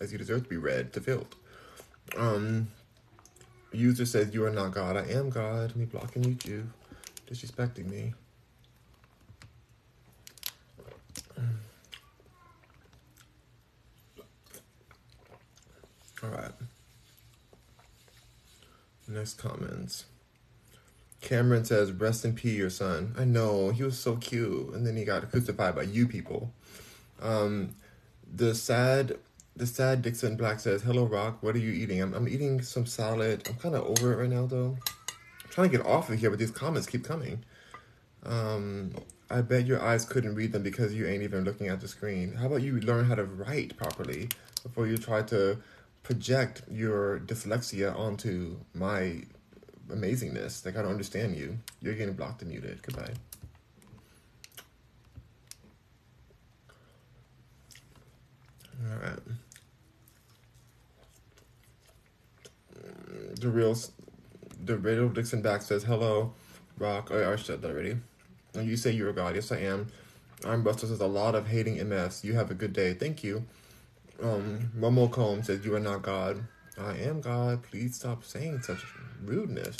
[0.00, 1.34] as you deserve to be read to filled.
[2.16, 2.68] Um,
[3.72, 4.96] user says, you are not God.
[4.96, 5.74] I am God.
[5.74, 6.66] Me blocking YouTube
[7.26, 8.14] disrespecting me.
[16.22, 16.52] All right.
[19.08, 20.04] Next comments.
[21.20, 24.96] Cameron says, "Rest in peace, your son." I know he was so cute, and then
[24.96, 26.52] he got crucified by you people.
[27.20, 27.74] Um,
[28.32, 29.18] the sad,
[29.54, 31.42] the sad Dixon Black says, "Hello, Rock.
[31.42, 33.48] What are you eating?" I'm, I'm eating some salad.
[33.48, 34.76] I'm kind of over it right now, though.
[35.44, 37.44] I'm trying to get off of here, but these comments keep coming.
[38.24, 38.92] Um,
[39.30, 42.34] I bet your eyes couldn't read them because you ain't even looking at the screen.
[42.34, 44.28] How about you learn how to write properly
[44.62, 45.58] before you try to
[46.06, 49.22] project your dyslexia onto my
[49.88, 50.64] amazingness.
[50.64, 51.58] Like I don't understand you.
[51.82, 52.80] You're getting blocked and muted.
[52.80, 53.12] Goodbye.
[58.88, 59.18] All right.
[63.40, 63.76] The real,
[64.64, 66.34] the real Dixon back says hello,
[66.78, 67.08] Rock.
[67.10, 67.96] Oh, I said that already.
[68.54, 69.34] And you say you're a god.
[69.34, 69.88] Yes, I am.
[70.44, 72.22] I'm Buster says a lot of hating MS.
[72.22, 72.94] You have a good day.
[72.94, 73.44] Thank you.
[74.22, 76.46] Um, Momo Combe says you are not God.
[76.78, 77.62] I am God.
[77.62, 78.84] Please stop saying such
[79.22, 79.76] rudeness.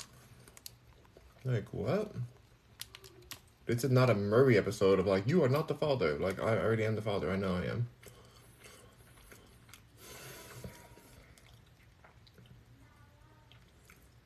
[1.44, 2.12] Like what?
[3.66, 6.18] This is not a Maury episode of like you are not the father.
[6.18, 7.30] Like I already am the father.
[7.30, 7.88] I know I am.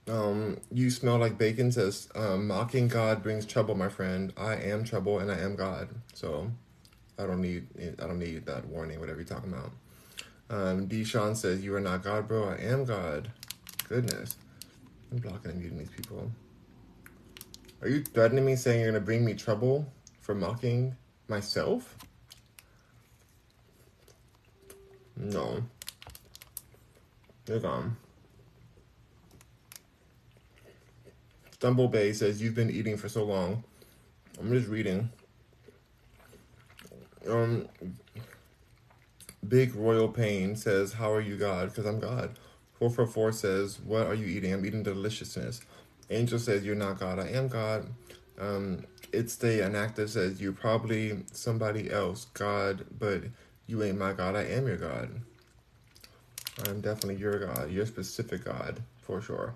[0.08, 4.32] Um, you smell like bacon says, um, mocking God brings trouble, my friend.
[4.36, 5.88] I am trouble and I am God.
[6.14, 6.50] So
[7.18, 7.68] I don't need
[8.02, 9.72] I don't need that warning, whatever you're talking about.
[10.50, 12.50] Um, Deshaun says, You are not God, bro.
[12.50, 13.30] I am God.
[13.88, 14.36] Goodness.
[15.12, 16.30] I'm blocking and muting these people.
[17.80, 19.90] Are you threatening me saying you're going to bring me trouble
[20.20, 20.96] for mocking
[21.28, 21.96] myself?
[25.16, 25.62] No.
[27.46, 27.96] You're gone.
[31.52, 33.62] Stumble Bay says, You've been eating for so long.
[34.38, 35.10] I'm just reading.
[37.28, 37.68] Um,
[39.46, 41.70] Big Royal Pain says, How are you, God?
[41.70, 42.38] Because I'm God.
[42.74, 44.52] 444 says, What are you eating?
[44.52, 45.60] I'm eating deliciousness.
[46.10, 47.18] Angel says, You're not God.
[47.18, 47.88] I am God.
[48.38, 53.22] Um, it's the inactive says, You're probably somebody else, God, but
[53.66, 54.36] you ain't my God.
[54.36, 55.10] I am your God.
[56.66, 59.54] I'm definitely your God, your specific God, for sure.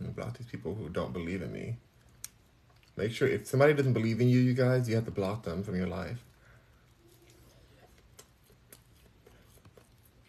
[0.00, 1.76] block these people who don't believe in me.
[2.96, 5.62] Make sure if somebody doesn't believe in you, you guys, you have to block them
[5.62, 6.24] from your life.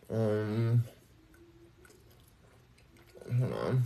[0.10, 0.84] Um,
[3.40, 3.84] hold on.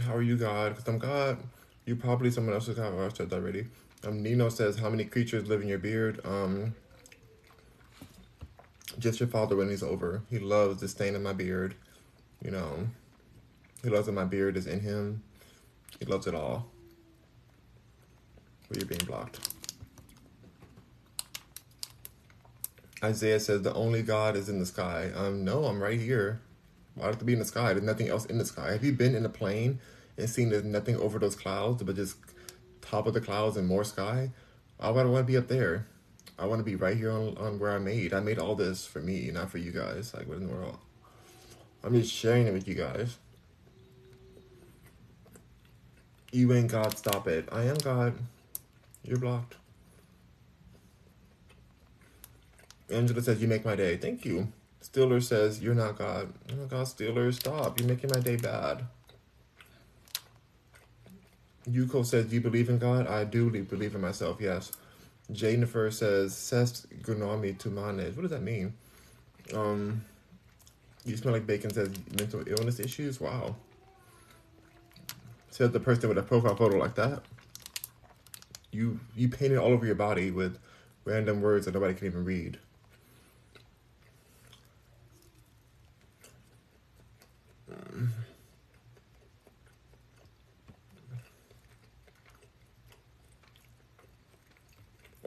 [0.00, 0.70] How are you, God?
[0.74, 1.38] Because I'm God.
[1.84, 2.94] You probably someone else's God.
[2.98, 3.66] I said that already.
[4.04, 6.74] Um, Nino says, "How many creatures live in your beard?" Um,
[8.98, 10.22] just your father when he's over.
[10.30, 11.74] He loves the stain in my beard.
[12.42, 12.88] You know,
[13.82, 15.22] he loves that my beard is in him.
[15.98, 16.66] He loves it all.
[18.68, 19.55] But you're being blocked.
[23.04, 25.10] Isaiah says the only God is in the sky.
[25.14, 26.40] Um, no, I'm right here.
[26.94, 27.72] Why do I have to be in the sky?
[27.72, 28.72] There's nothing else in the sky.
[28.72, 29.80] Have you been in a plane
[30.16, 32.16] and seen there's nothing over those clouds but just
[32.80, 34.30] top of the clouds and more sky?
[34.80, 35.86] I would want to be up there.
[36.38, 38.12] I want to be right here on, on where I made.
[38.12, 40.12] I made all this for me, not for you guys.
[40.14, 40.78] Like, what in the world?
[41.84, 43.16] I'm just sharing it with you guys.
[46.32, 47.48] You ain't God, stop it.
[47.52, 48.14] I am God.
[49.04, 49.54] You're blocked.
[52.90, 53.96] Angela says, You make my day.
[53.96, 54.52] Thank you.
[54.82, 56.32] Steeler says, You're not God.
[56.52, 57.78] Oh my God, Steeler, stop.
[57.78, 58.84] You're making my day bad.
[61.68, 63.06] Yuko says, Do you believe in God?
[63.06, 64.72] I do believe in myself, yes.
[65.32, 68.14] Jennifer says, Ses Gunami to manage.
[68.14, 68.74] What does that mean?
[69.54, 70.04] Um,
[71.04, 73.20] you smell like bacon says mental illness issues.
[73.20, 73.56] Wow.
[75.50, 77.22] Says the person with a profile photo like that.
[78.72, 80.58] You you painted all over your body with
[81.04, 82.58] random words that nobody can even read.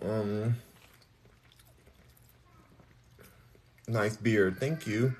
[0.02, 0.56] Um,
[4.00, 4.58] nice beard.
[4.60, 5.16] Thank you.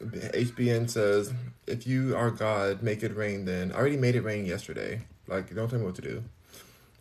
[0.00, 1.32] HBN says,
[1.66, 3.72] if you are God, make it rain then.
[3.72, 5.00] I already made it rain yesterday.
[5.26, 6.24] Like, don't tell me what to do.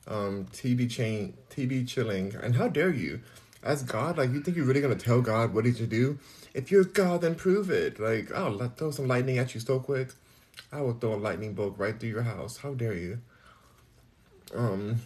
[0.08, 2.36] Um, TD chain, TD chilling.
[2.42, 3.22] And how dare you?
[3.62, 6.18] As God, like, you think you're really going to tell God what he should do?
[6.54, 8.00] If you're God, then prove it.
[8.00, 10.10] Like, I'll throw some lightning at you so quick.
[10.72, 12.58] I will throw a lightning bolt right through your house.
[12.58, 13.20] How dare you?
[14.56, 15.02] Um,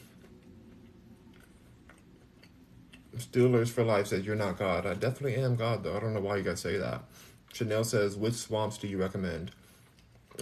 [3.17, 4.85] Steelers for life says you're not God.
[4.85, 5.95] I definitely am God though.
[5.95, 7.03] I don't know why you guys say that.
[7.53, 9.51] Chanel says, which swamps do you recommend?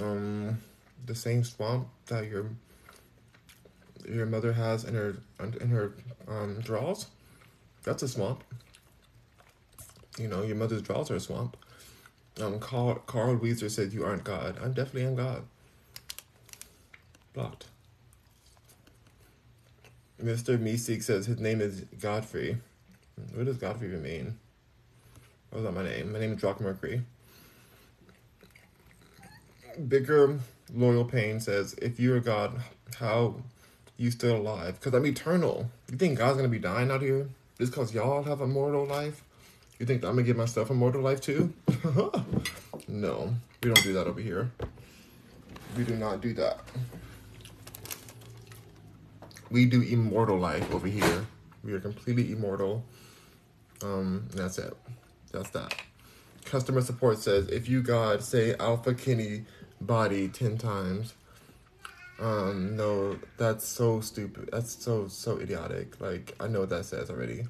[0.01, 0.59] Um,
[1.05, 2.49] the same swamp that your
[4.07, 5.93] your mother has in her in her
[6.27, 7.07] um, drawers.
[7.83, 8.43] That's a swamp.
[10.17, 11.57] You know, your mother's drawers are a swamp.
[12.41, 14.57] Um, Carl, Carl Weezer said you aren't God.
[14.61, 15.43] I definitely am God.
[17.33, 17.67] Blocked.
[20.23, 20.57] Mr.
[20.57, 22.57] Meeseek says his name is Godfrey.
[23.33, 24.37] What does Godfrey even mean?
[25.49, 26.11] What was that my name?
[26.11, 27.01] My name is Rock Mercury.
[29.87, 30.39] Bigger
[30.73, 32.61] Loyal Pain says, if you're God,
[32.97, 33.35] how
[33.97, 34.79] you still alive?
[34.79, 35.69] Because I'm eternal.
[35.91, 37.29] You think God's going to be dying out here?
[37.59, 39.23] Just because y'all have a mortal life?
[39.79, 41.53] You think I'm going to give myself a mortal life too?
[42.87, 44.51] no, we don't do that over here.
[45.77, 46.59] We do not do that.
[49.49, 51.25] We do immortal life over here.
[51.63, 52.83] We are completely immortal.
[53.83, 54.75] Um, that's it.
[55.31, 55.75] That's that.
[56.45, 59.45] Customer support says if you God say Alpha Kenny
[59.81, 61.13] body ten times.
[62.19, 64.49] Um, no, that's so stupid.
[64.51, 65.99] That's so so idiotic.
[65.99, 67.45] Like I know what that says already.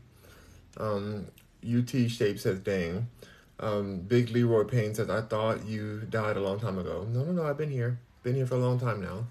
[0.78, 1.28] Um,
[1.64, 3.08] UT shape says dang.
[3.60, 7.08] Um, Big Leroy Payne says I thought you died a long time ago.
[7.10, 7.46] No, no, no.
[7.46, 8.00] I've been here.
[8.24, 9.26] Been here for a long time now.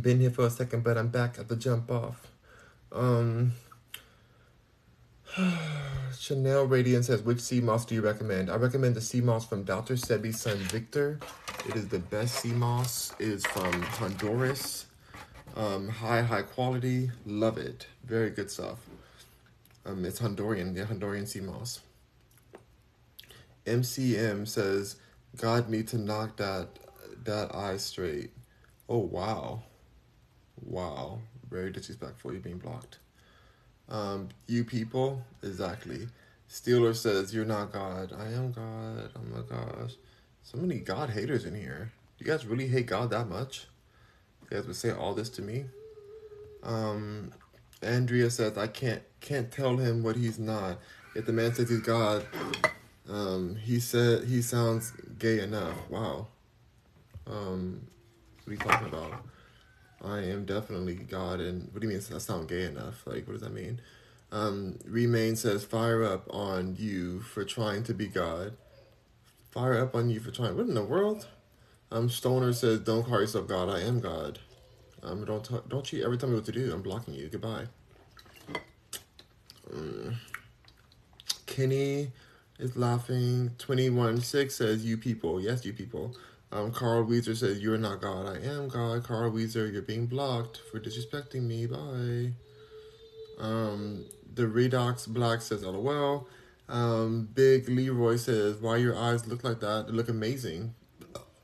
[0.00, 2.28] Been here for a second, but I'm back at the jump off.
[2.90, 3.52] Um,
[6.18, 8.50] Chanel Radiant says, which sea moss do you recommend?
[8.50, 9.94] I recommend the sea moss from Dr.
[9.94, 11.20] Sebi's son Victor.
[11.68, 13.14] It is the best sea moss.
[13.18, 14.86] It is from Honduras.
[15.56, 17.10] Um, high, high quality.
[17.26, 17.86] Love it.
[18.04, 18.78] Very good stuff.
[19.86, 21.80] Um, it's Honduran, the Honduran sea moss.
[23.66, 24.96] MCM says,
[25.36, 26.68] God need to knock that
[27.24, 28.30] that eye straight.
[28.88, 29.62] Oh wow.
[30.66, 31.20] Wow.
[31.50, 32.32] Very disrespectful.
[32.32, 32.98] You're being blocked.
[33.88, 36.08] Um, you people, exactly.
[36.48, 38.12] Steeler says, You're not God.
[38.16, 39.10] I am God.
[39.16, 39.92] Oh my gosh.
[40.42, 41.92] So many God haters in here.
[42.18, 43.66] You guys really hate God that much?
[44.42, 45.64] You guys would say all this to me?
[46.62, 47.32] Um,
[47.82, 50.78] Andrea says, I can't can't tell him what he's not.
[51.14, 52.26] If the man says he's God,
[53.08, 55.76] um, he said he sounds gay enough.
[55.88, 56.28] Wow.
[57.26, 57.86] Um,
[58.44, 59.24] what are you talking about?
[60.04, 61.40] I am definitely God.
[61.40, 63.06] And what do you mean I sound gay enough?
[63.06, 63.80] Like, what does that mean?
[64.30, 68.56] Um, Remain says, fire up on you for trying to be God.
[69.50, 70.56] Fire up on you for trying.
[70.56, 71.28] What in the world?
[71.90, 73.68] Um, Stoner says, don't call yourself God.
[73.68, 74.40] I am God.
[75.02, 76.72] Um, don't t- don't cheat every time you what to do.
[76.72, 77.28] I'm blocking you.
[77.28, 77.66] Goodbye.
[79.72, 80.16] Um,
[81.46, 82.10] Kenny
[82.58, 83.52] is laughing.
[83.58, 85.40] 21 6 says, you people.
[85.40, 86.16] Yes, you people.
[86.54, 88.28] Um, Carl Weezer says, You're not God.
[88.28, 89.02] I am God.
[89.02, 91.66] Carl Weezer, you're being blocked for disrespecting me.
[91.66, 92.32] Bye.
[93.44, 96.28] Um, the Redox Black says, LOL.
[96.68, 99.88] Um, Big Leroy says, Why your eyes look like that?
[99.88, 100.74] They look amazing.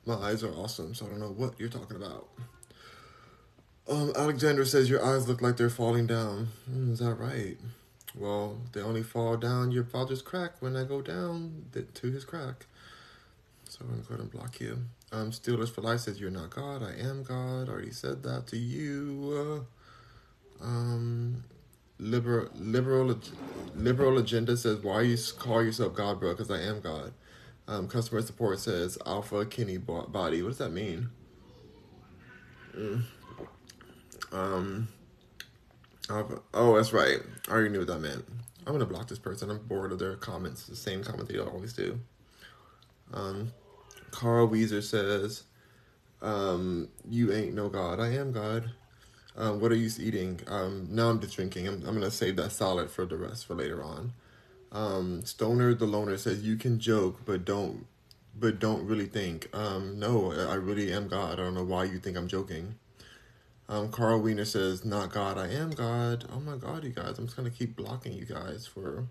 [0.06, 2.28] My eyes are awesome, so I don't know what you're talking about.
[3.88, 6.50] Um, Alexander says, Your eyes look like they're falling down.
[6.70, 7.56] Mm, is that right?
[8.14, 11.64] Well, they only fall down your father's crack when I go down
[11.94, 12.66] to his crack.
[13.68, 14.78] So I'm going to go ahead and block you.
[15.12, 17.68] Um, Steelers for Life says, You're not God, I am God.
[17.68, 19.66] Already said that to you.
[20.60, 21.44] Um,
[21.98, 23.18] liberal, liberal,
[23.74, 26.30] liberal agenda says, Why you call yourself God, bro?
[26.30, 27.12] Because I am God.
[27.66, 30.42] Um, customer support says, Alpha Kenny body.
[30.42, 31.10] What does that mean?
[32.76, 33.02] Mm.
[34.32, 34.88] Um,
[36.08, 37.18] Alpha, oh, that's right.
[37.48, 38.24] I already knew what that meant.
[38.66, 39.50] I'm gonna block this person.
[39.50, 40.66] I'm bored of their comments.
[40.66, 41.98] The same comment they always do.
[43.12, 43.52] Um,
[44.10, 45.44] Carl Weezer says,
[46.22, 48.00] um, "You ain't no God.
[48.00, 48.70] I am God."
[49.36, 50.40] Um, what are you eating?
[50.48, 51.68] Um, now I'm just drinking.
[51.68, 54.12] I'm, I'm gonna save that salad for the rest for later on.
[54.72, 57.86] Um, Stoner the loner says, "You can joke, but don't,
[58.38, 61.34] but don't really think." Um, no, I really am God.
[61.34, 62.74] I don't know why you think I'm joking.
[63.68, 65.38] Um, Carl Wiener says, "Not God.
[65.38, 67.18] I am God." Oh my God, you guys!
[67.18, 69.06] I'm just gonna keep blocking you guys for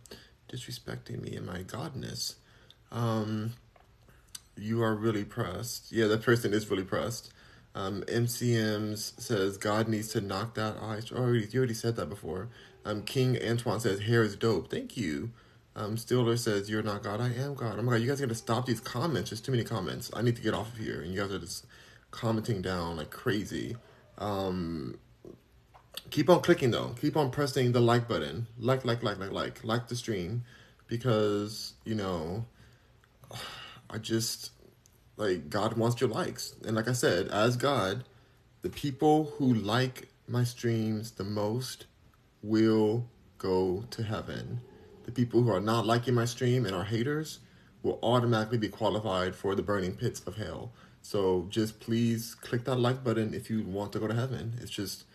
[0.51, 2.35] disrespecting me and my godness.
[2.91, 3.53] Um,
[4.61, 5.91] you are really pressed.
[5.91, 7.31] Yeah, that person is really pressed.
[7.75, 11.01] Um, MCMs says God needs to knock that eye.
[11.13, 12.49] Oh, already, you already said that before.
[12.85, 14.71] Um, King Antoine says hair is dope.
[14.71, 15.31] Thank you.
[15.75, 17.21] Um, Stiller says you're not God.
[17.21, 17.77] I am God.
[17.77, 19.29] Oh my God, you guys gotta stop these comments.
[19.29, 20.09] There's too many comments.
[20.13, 21.01] I need to get off of here.
[21.01, 21.65] And you guys are just
[22.11, 23.77] commenting down like crazy.
[24.17, 24.97] Um,
[26.09, 26.95] keep on clicking though.
[26.99, 28.47] Keep on pressing the like button.
[28.57, 30.43] Like, like, like, like, like, like the stream,
[30.87, 32.45] because you know
[33.89, 34.51] I just
[35.17, 36.55] like God wants your likes.
[36.65, 38.03] And like I said, as God,
[38.61, 41.85] the people who like my streams the most
[42.41, 43.07] will
[43.37, 44.61] go to heaven.
[45.05, 47.39] The people who are not liking my stream and are haters
[47.81, 50.71] will automatically be qualified for the burning pits of hell.
[51.01, 54.59] So just please click that like button if you want to go to heaven.
[54.61, 55.05] It's just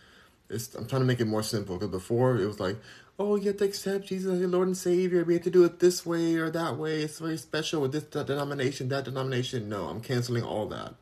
[0.50, 2.76] It's, I'm trying to make it more simple because before it was like,
[3.18, 5.24] oh, you have to accept Jesus as your Lord and Savior.
[5.24, 7.02] We have to do it this way or that way.
[7.02, 9.68] It's very special with this denomination, that denomination.
[9.68, 10.94] No, I'm canceling all that.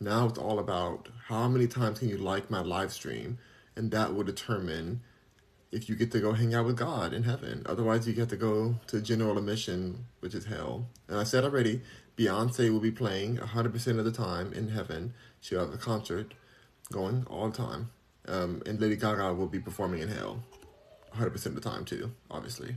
[0.00, 3.38] Now it's all about how many times can you like my live stream,
[3.76, 5.02] and that will determine
[5.70, 7.62] if you get to go hang out with God in heaven.
[7.66, 10.86] Otherwise, you get to go to general admission, which is hell.
[11.08, 11.82] And I said already,
[12.16, 15.12] Beyonce will be playing 100% of the time in heaven.
[15.40, 16.32] She'll have a concert
[16.90, 17.90] going all the time.
[18.26, 20.42] Um, and Lady Gaga will be performing in hell
[21.16, 22.76] 100% of the time, too, obviously.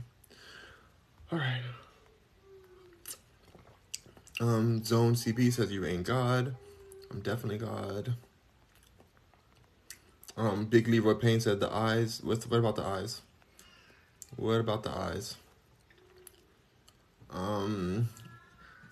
[1.30, 1.62] All right.
[4.40, 6.56] Um, Zone CP says you ain't God.
[7.10, 8.14] I'm definitely God.
[10.36, 12.20] Um, Big Leroy Payne said the eyes.
[12.24, 13.20] What's what about the eyes?
[14.36, 15.36] What about the eyes?
[17.30, 18.08] Um,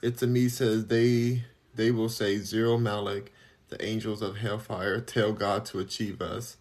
[0.03, 1.45] it's a me says they
[1.75, 3.33] they will say zero Malik,
[3.71, 6.57] the angels of hellfire tell God to achieve us.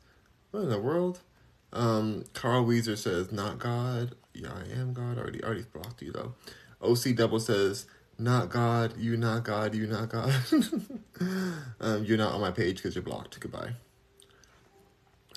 [0.51, 1.19] What in the world?
[1.71, 4.15] Um, Carl Weezer says not God.
[4.33, 5.17] Yeah, I am God.
[5.17, 6.33] Already already blocked you though.
[6.81, 7.85] OC Double says
[8.17, 8.97] not God.
[8.97, 9.75] You not God.
[9.75, 10.33] You not God.
[11.79, 13.39] um, you're not on my page because you're blocked.
[13.39, 13.73] Goodbye.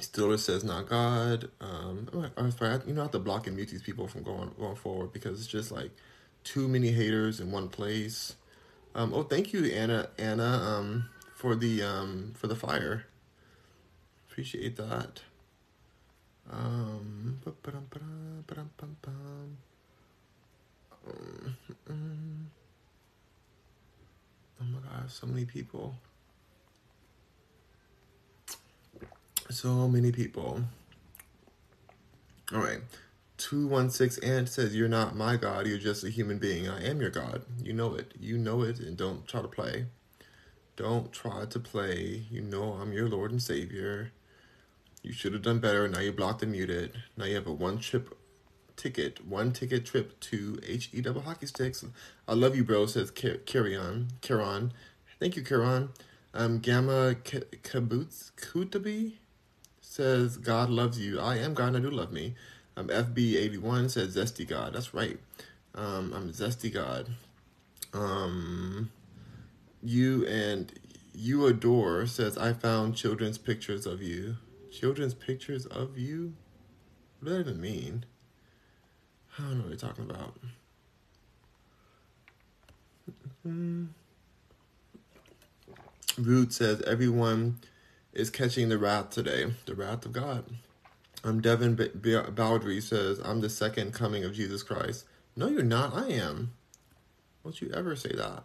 [0.01, 1.51] Stiller says not God.
[1.61, 2.81] Um, I'm sorry.
[2.87, 5.39] you know, I have to block and mute these people from going going forward because
[5.39, 5.91] it's just like
[6.45, 8.35] too many haters in one place.
[8.95, 10.09] Um, oh, thank you, Anna.
[10.19, 13.07] Anna, um, for the um for the fire.
[14.31, 15.21] Appreciate that.
[16.51, 17.41] Um,
[24.61, 25.95] oh my God, so many people.
[29.51, 30.63] So many people.
[32.53, 32.81] All right.
[33.39, 35.67] 216 and says, You're not my God.
[35.67, 36.69] You're just a human being.
[36.69, 37.43] I am your God.
[37.63, 38.13] You know it.
[38.19, 38.79] You know it.
[38.79, 39.87] And don't try to play.
[40.77, 42.25] Don't try to play.
[42.31, 44.13] You know I'm your Lord and Savior.
[45.03, 45.89] You should have done better.
[45.89, 47.03] Now you're blocked and muted.
[47.17, 48.17] Now you have a one trip
[48.77, 51.85] ticket, one ticket trip to HE double hockey sticks.
[52.29, 54.09] I love you, bro, says Carry on.
[54.21, 54.73] Karan.
[55.19, 55.91] Thank you, Karan.
[56.35, 59.15] Um, Gamma Kaboots Kutabi
[59.81, 61.21] says, God loves you.
[61.21, 62.35] I am God and I do love me.
[62.77, 64.73] Um, FB81 says, Zesty God.
[64.73, 65.19] That's right.
[65.75, 67.11] Um, I'm Zesty God.
[67.93, 68.91] Um,
[69.83, 70.73] you and
[71.13, 74.37] you adore says, I found children's pictures of you.
[74.73, 76.35] Children's pictures of you?
[77.21, 78.07] What does that even mean?
[79.39, 80.39] I don't know what you're talking about.
[86.19, 87.59] Root says, everyone
[88.13, 90.45] is catching the wrath today, the wrath of God.
[91.25, 95.05] Um, Devin B- B- says, I'm the second coming of Jesus Christ.
[95.37, 95.95] No, you're not.
[95.95, 96.53] I am.
[97.45, 98.45] Don't you ever say that.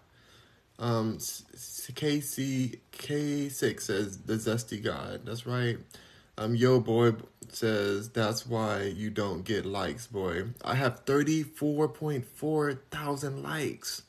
[0.79, 5.21] Um, KC K6 says, the zesty God.
[5.25, 5.77] That's right.
[6.37, 7.13] Um, Yo Boy
[7.49, 10.43] says, that's why you don't get likes, boy.
[10.63, 14.03] I have 34.4 thousand likes.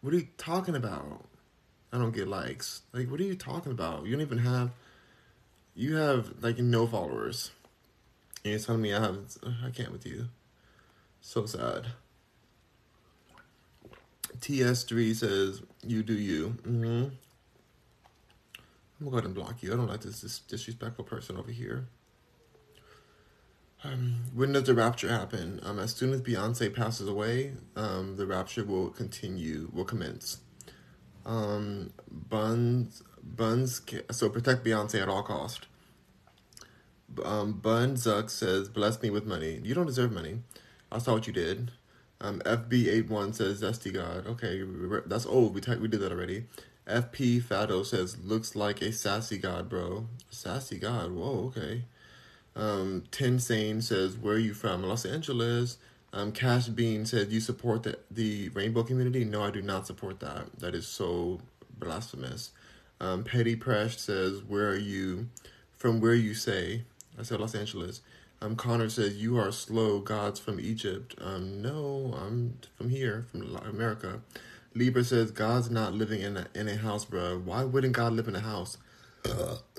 [0.00, 1.24] What are you talking about?
[1.92, 2.82] I don't get likes.
[2.92, 4.04] Like, what are you talking about?
[4.04, 4.70] You don't even have.
[5.74, 7.50] You have like no followers,
[8.44, 9.18] and you're telling me I have.
[9.64, 10.28] I can't with you.
[11.20, 11.86] So sad.
[14.40, 17.14] TS3 says, "You do you." Mm-hmm.
[19.04, 19.70] I'm gonna go ahead and block you.
[19.70, 21.88] I don't like this, this disrespectful person over here.
[23.82, 25.60] Um, when does the rapture happen?
[25.62, 30.38] Um, as soon as Beyonce passes away, um, the rapture will continue, will commence.
[31.26, 35.66] Um, Buns, Buns, so protect Beyonce at all cost.
[37.22, 39.60] Um, Bun Zuck says, bless me with money.
[39.62, 40.38] You don't deserve money.
[40.90, 41.72] I saw what you did.
[42.22, 44.26] Um, FB81 says, Zesty God.
[44.26, 44.64] Okay,
[45.04, 45.54] that's old.
[45.54, 46.46] We, we did that already.
[46.86, 50.06] FP Fado says, looks like a sassy God, bro.
[50.30, 51.12] Sassy God.
[51.12, 51.84] Whoa, okay.
[52.54, 54.82] Um, Tin Sane says, where are you from?
[54.82, 55.78] Los Angeles.
[56.14, 60.20] Um, Cash Bean said, "You support the the rainbow community?" No, I do not support
[60.20, 60.46] that.
[60.60, 61.40] That is so
[61.76, 62.52] blasphemous.
[63.00, 65.28] Um, Petty Presh says, "Where are you?
[65.76, 66.84] From where you say?"
[67.18, 68.00] I said Los Angeles.
[68.40, 69.98] Um, Connor says, "You are slow.
[69.98, 74.20] Gods from Egypt." Um, no, I'm from here, from America.
[74.74, 77.38] Libra says, "God's not living in a in a house, bro.
[77.38, 78.78] Why wouldn't God live in a house?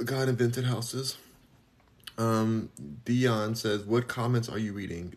[0.03, 1.17] God invented houses."
[2.17, 2.69] Um,
[3.03, 5.13] Dion says, "What comments are you reading?"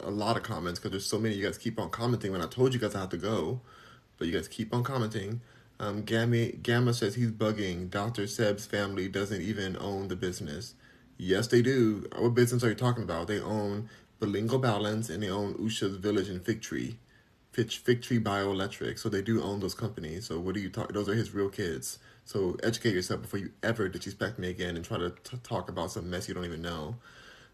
[0.00, 1.34] a lot of comments because there's so many.
[1.34, 3.60] You guys keep on commenting when I told you guys I have to go,
[4.16, 5.40] but you guys keep on commenting.
[5.80, 7.90] Um, Gamma, Gamma says he's bugging.
[7.90, 8.24] Dr.
[8.24, 10.74] Sebi's family doesn't even own the business.
[11.16, 12.08] Yes, they do.
[12.16, 13.28] What business are you talking about?
[13.28, 13.88] They own
[14.18, 16.98] Bilingual Balance and they own Usha's Village and Fig Tree.
[17.58, 19.00] Fig, Fig Tree Bioelectric.
[19.00, 20.26] So they do own those companies.
[20.26, 20.94] So what are you talking?
[20.94, 21.98] Those are his real kids.
[22.24, 25.90] So educate yourself before you ever disrespect me again and try to t- talk about
[25.90, 26.96] some mess you don't even know.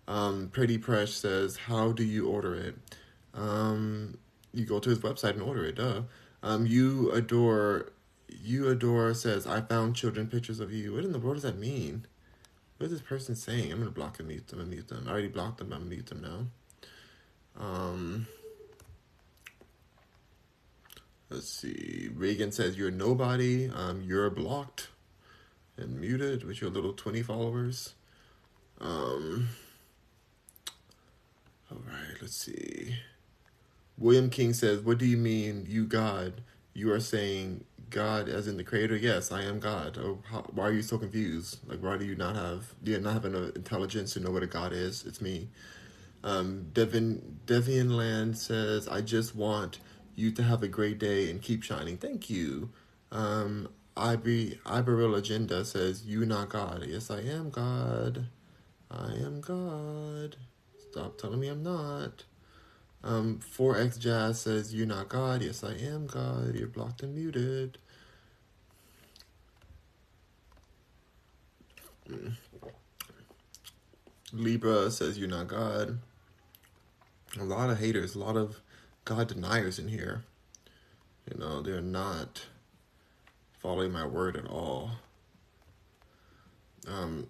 [0.07, 2.77] Um, Pretty Presh says, How do you order it?
[3.33, 4.19] Um,
[4.53, 6.03] you go to his website and order it, duh.
[6.43, 7.93] Um, you adore,
[8.29, 10.93] you adore says, I found children pictures of you.
[10.93, 12.05] What in the world does that mean?
[12.77, 13.73] What is this person saying?
[13.73, 15.05] I'm gonna block and mute them and mute them.
[15.07, 17.65] I already blocked them, I'm gonna mute them now.
[17.65, 18.27] Um,
[21.35, 22.09] let's see.
[22.15, 23.69] Reagan says, You're nobody.
[23.69, 24.89] Um, you're blocked
[25.77, 27.95] and muted with your little 20 followers.
[28.81, 29.49] Um,
[31.71, 32.97] all right, let's see.
[33.99, 36.43] William King says, What do you mean, you God?
[36.73, 38.97] You are saying God as in the creator?
[38.97, 39.99] Yes, I am God.
[39.99, 41.59] Oh, how, why are you so confused?
[41.69, 44.43] Like, why do you not have, do you not have enough intelligence to know what
[44.43, 45.05] a God is?
[45.05, 45.49] It's me.
[46.23, 49.79] Um, Devin, Devian Land says, I just want
[50.17, 51.97] you to have a great day and keep shining.
[51.97, 52.71] Thank you.
[53.13, 56.85] Um, Ibe, Iberil Agenda says, You not God.
[56.87, 58.27] Yes, I am God.
[58.91, 60.37] I am God.
[60.91, 62.25] Stop telling me I'm not.
[63.03, 65.43] Um, 4X Jazz says, You're not God.
[65.43, 66.55] Yes, I am God.
[66.55, 67.79] You're blocked and muted.
[74.33, 75.99] Libra says, You're not God.
[77.39, 78.61] A lot of haters, a lot of
[79.05, 80.25] God deniers in here.
[81.31, 82.47] You know, they're not
[83.59, 84.93] following my word at all.
[86.87, 87.29] Um,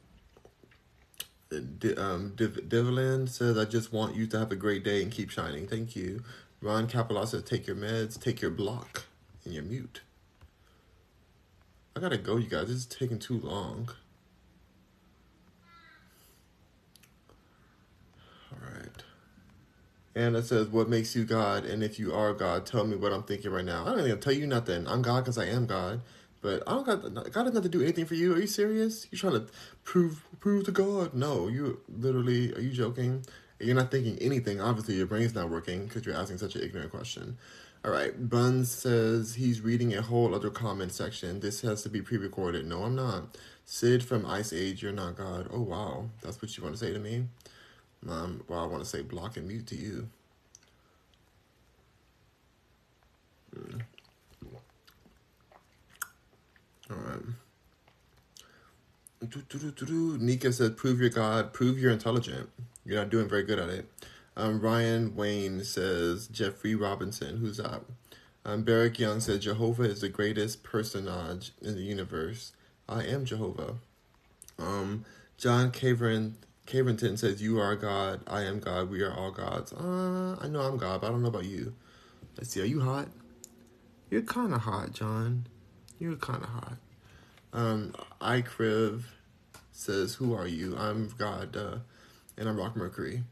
[1.97, 5.67] um, Div- says, I just want you to have a great day and keep shining.
[5.67, 6.23] Thank you.
[6.61, 9.05] Ron Capelot says, take your meds, take your block,
[9.45, 10.01] and your mute.
[11.97, 12.67] I gotta go, you guys.
[12.67, 13.91] This is taking too long.
[18.53, 19.03] All right.
[20.15, 21.65] And it says, What makes you God?
[21.65, 23.87] And if you are God, tell me what I'm thinking right now.
[23.87, 24.87] I don't even tell you nothing.
[24.87, 26.03] I'm God because I am God.
[26.45, 28.35] But I don't got God doesn't have to do anything for you.
[28.35, 29.07] Are you serious?
[29.11, 29.47] You trying to
[29.83, 31.15] prove prove to God?
[31.15, 33.25] No, you literally are you joking?
[33.59, 34.61] You're not thinking anything.
[34.61, 37.39] Obviously, your brain's not working because you're asking such an ignorant question.
[37.83, 41.41] All right, Buns says he's reading a whole other comment section.
[41.41, 42.67] This has to be pre-recorded.
[42.67, 43.37] No, I'm not.
[43.65, 45.49] Sid from Ice Age, you're not God.
[45.51, 47.25] Oh wow, that's what you want to say to me?
[48.09, 50.09] Um, well, I want to say block and mute to you.
[53.55, 53.79] Hmm.
[56.91, 57.23] All right.
[60.21, 61.53] Nika said, "Prove you're God.
[61.53, 62.51] Prove you're intelligent.
[62.85, 63.89] You're not doing very good at it."
[64.37, 67.39] Um, Ryan Wayne says, "Jeffrey Robinson.
[67.39, 67.91] Who's up?
[68.45, 72.53] Um, Barrick Young said, "Jehovah is the greatest personage in the universe.
[72.87, 73.77] I am Jehovah."
[74.59, 75.07] Um,
[75.39, 78.21] John Caverin Caverington says, "You are God.
[78.27, 78.91] I am God.
[78.91, 81.75] We are all gods." Uh, I know I'm God, but I don't know about you.
[82.37, 82.63] Let's see.
[82.63, 83.09] Are you hot?
[84.11, 85.47] You're kind of hot, John.
[85.99, 86.77] You're kind of hot.
[87.53, 89.05] Um, iCriv
[89.71, 90.77] says, Who are you?
[90.77, 91.79] I'm God, uh,
[92.37, 93.25] and I'm Rock Mercury.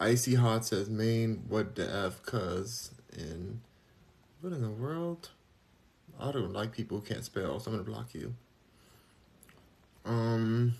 [0.00, 3.60] Icy Hot says, Main, what the F, cuz, and
[4.40, 5.30] what in the world?
[6.20, 8.34] I don't like people who can't spell, so I'm gonna block you.
[10.04, 10.74] Um,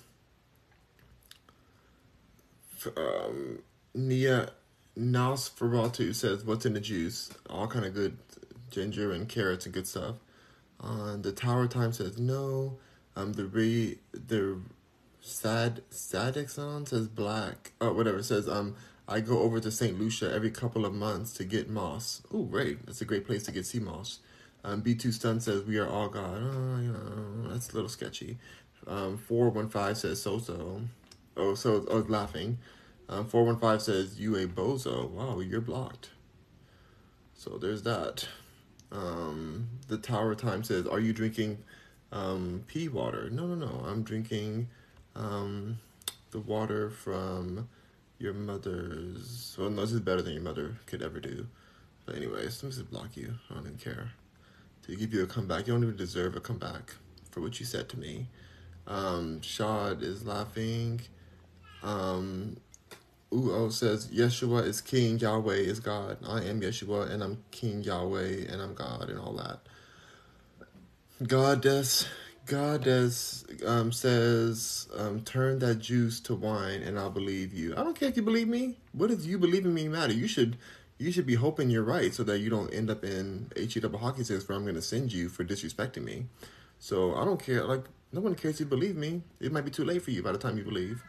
[2.97, 3.61] um,
[3.95, 4.51] Nia
[4.99, 7.31] Nosferatu says, What's in the juice?
[7.49, 8.19] All kind of good
[8.71, 10.17] ginger and carrots and good stuff.
[10.83, 12.79] Uh, the Tower Time says no.
[13.17, 14.61] Um, the re the
[15.21, 17.73] sad Sadixon says black.
[17.81, 18.77] Oh, whatever says um.
[19.11, 19.99] I go over to St.
[19.99, 22.21] Lucia every couple of months to get moss.
[22.31, 22.85] Oh, great!
[22.85, 24.19] That's a great place to get sea moss.
[24.65, 26.37] Um, B2 Stun says we are all God.
[26.43, 28.37] Oh, you know, that's a little sketchy.
[28.87, 30.83] Um, 415 says so so.
[31.39, 32.59] Oh, so oh, laughing.
[33.09, 35.09] Um, 415 says you a bozo.
[35.09, 36.11] Wow, you're blocked.
[37.35, 38.29] So there's that.
[38.91, 41.59] Um, the Tower Time says, "Are you drinking
[42.11, 43.85] um, pea water?" No, no, no.
[43.87, 44.69] I'm drinking
[45.15, 45.79] um,
[46.33, 47.69] the water from
[48.19, 49.57] your mother's.
[49.59, 51.47] Well, no, this is better than your mother could ever do.
[52.05, 53.35] But anyways, me just block you.
[53.51, 54.11] I don't even care.
[54.87, 56.95] To give you a comeback, you don't even deserve a comeback
[57.31, 58.27] for what you said to me.
[58.87, 61.03] Um, Shad is laughing.
[61.83, 62.57] Um,
[63.33, 66.19] Uo says, Yeshua is King, Yahweh is God.
[66.27, 69.61] I am Yeshua, and I'm King Yahweh, and I'm God, and all that.
[71.27, 72.07] Goddess,
[72.47, 77.75] Goddess um, says, um, turn that juice to wine, and I'll believe you.
[77.77, 78.79] I don't care if you believe me.
[78.93, 80.15] What does you believe in me matter?
[80.15, 80.57] You should,
[80.97, 83.99] you should be hoping you're right, so that you don't end up in HE double
[83.99, 86.27] hockey sticks where I'm going to send you for disrespecting me.
[86.79, 87.65] So I don't care.
[87.65, 89.23] Like no one cares if you believe me.
[89.41, 91.03] It might be too late for you by the time you believe.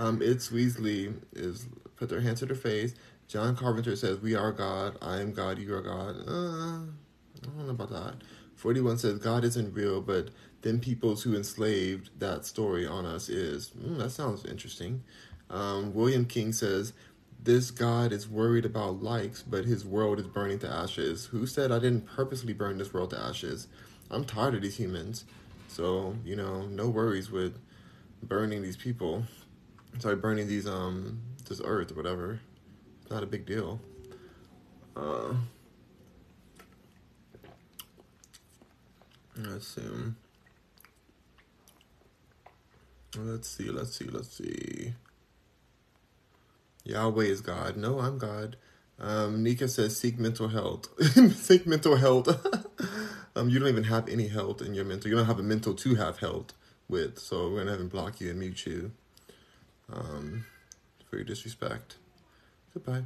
[0.00, 1.66] Um, it's Weasley is
[1.96, 2.94] put their hands to their face.
[3.28, 4.96] John Carpenter says, "We are God.
[5.02, 5.58] I am God.
[5.58, 6.86] You are God." Uh,
[7.42, 8.14] I don't know about that.
[8.56, 10.28] 41 says, God isn't real, but
[10.62, 13.70] then peoples who enslaved that story on us is.
[13.70, 15.02] Mm, that sounds interesting.
[15.48, 16.92] Um, William King says,
[17.42, 21.26] This God is worried about likes, but his world is burning to ashes.
[21.26, 23.66] Who said I didn't purposely burn this world to ashes?
[24.10, 25.24] I'm tired of these humans.
[25.68, 27.58] So, you know, no worries with
[28.22, 29.24] burning these people.
[29.98, 32.40] Sorry, burning these, um, this earth or whatever.
[33.02, 33.80] It's not a big deal.
[34.96, 35.34] Uh,
[39.36, 39.82] let's see.
[43.18, 44.94] Let's see, let's see, let's see.
[46.84, 47.76] Yahweh is God.
[47.76, 48.56] No, I'm God.
[48.98, 50.88] Um, Nika says seek mental health.
[51.34, 52.28] seek mental health.
[53.36, 55.10] um, you don't even have any health in your mental.
[55.10, 56.52] You don't have a mental to have health
[56.88, 57.18] with.
[57.18, 58.92] So we're gonna have him block you and mute you.
[59.92, 60.44] Um,
[61.08, 61.96] for your disrespect.
[62.72, 63.02] Goodbye.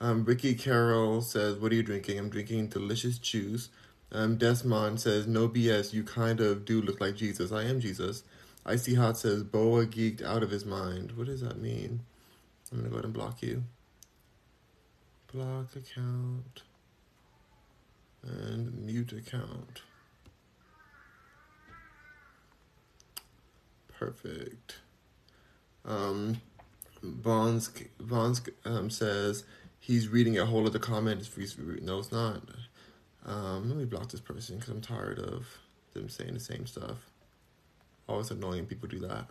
[0.00, 3.70] Um, Ricky Carroll says, "What are you drinking?" I'm drinking delicious juice.
[4.12, 5.92] Um, Desmond says, "No BS.
[5.92, 7.52] You kind of do look like Jesus.
[7.52, 8.22] I am Jesus."
[8.66, 12.04] Icy Hot says, "Boa geeked out of his mind." What does that mean?
[12.70, 13.64] I'm gonna go ahead and block you.
[15.32, 16.62] Block account
[18.22, 19.82] and mute account.
[23.88, 24.76] Perfect.
[25.84, 26.40] Um,
[27.02, 29.44] Bonds Bonds um, says
[29.78, 31.28] he's reading a whole other comment.
[31.34, 32.42] He's, no, it's not.
[33.24, 35.46] Um, let me block this person because I'm tired of
[35.94, 37.10] them saying the same stuff.
[38.08, 39.26] Always annoying people do that.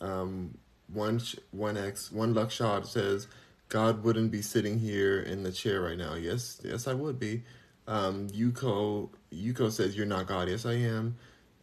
[0.00, 0.58] Um,
[0.92, 1.20] one
[1.50, 3.28] one X one luck shot says,
[3.68, 6.14] God wouldn't be sitting here in the chair right now.
[6.14, 7.42] Yes, yes, I would be.
[7.86, 10.48] Um, Yuko Yuko says you're not God.
[10.48, 11.16] Yes, I am.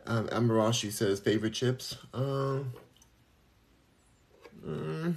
[0.08, 1.98] Um, Amarashi says favorite chips.
[2.14, 2.74] Um,
[4.64, 5.16] mm,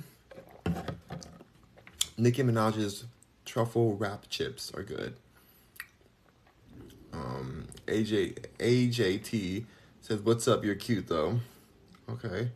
[2.17, 3.05] Nicki Minaj's
[3.45, 5.15] truffle wrap chips are good.
[7.13, 9.67] Um, AJ AJT
[10.01, 10.65] says, "What's up?
[10.65, 11.41] You're cute though."
[12.09, 12.51] Okay.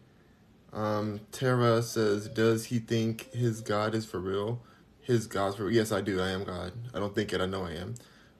[0.72, 4.62] Um, Tara says, "Does he think his God is for real?
[5.02, 5.74] His God's for real?
[5.74, 6.20] Yes, I do.
[6.20, 6.72] I am God.
[6.94, 7.42] I don't think it.
[7.42, 7.94] I know I am."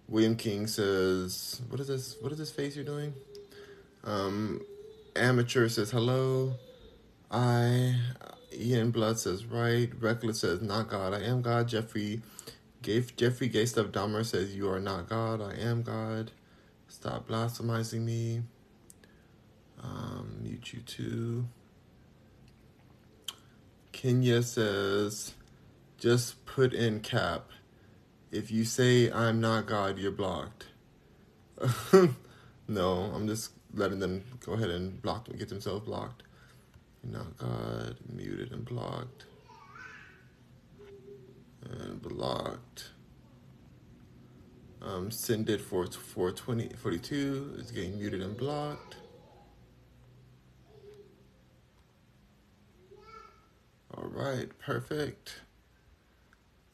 [0.09, 2.16] William King says, "What is this?
[2.20, 3.12] What is this face you're doing?"
[4.05, 4.61] Um,
[5.16, 6.55] Amateur says, "Hello."
[7.31, 7.97] I
[8.53, 11.15] Ian Blood says, "Right." Reckless says, "Not God.
[11.15, 12.23] I am God." Jeffrey,
[12.83, 15.41] Gave Jeffrey Gay Stuff Dahmer says, "You are not God.
[15.41, 16.33] I am God."
[16.89, 18.43] Stop blasphemizing me.
[19.83, 21.47] Um, mute you too.
[23.93, 25.35] Kenya says,
[25.99, 27.51] just put in cap.
[28.31, 30.66] If you say I'm not God, you're blocked.
[32.69, 36.23] no, I'm just letting them go ahead and block them, get themselves blocked.
[37.05, 39.24] Not God, muted and blocked.
[41.69, 42.90] And blocked.
[44.81, 48.97] Um, send it for 420, 42 is getting muted and blocked.
[53.94, 55.35] All right, perfect.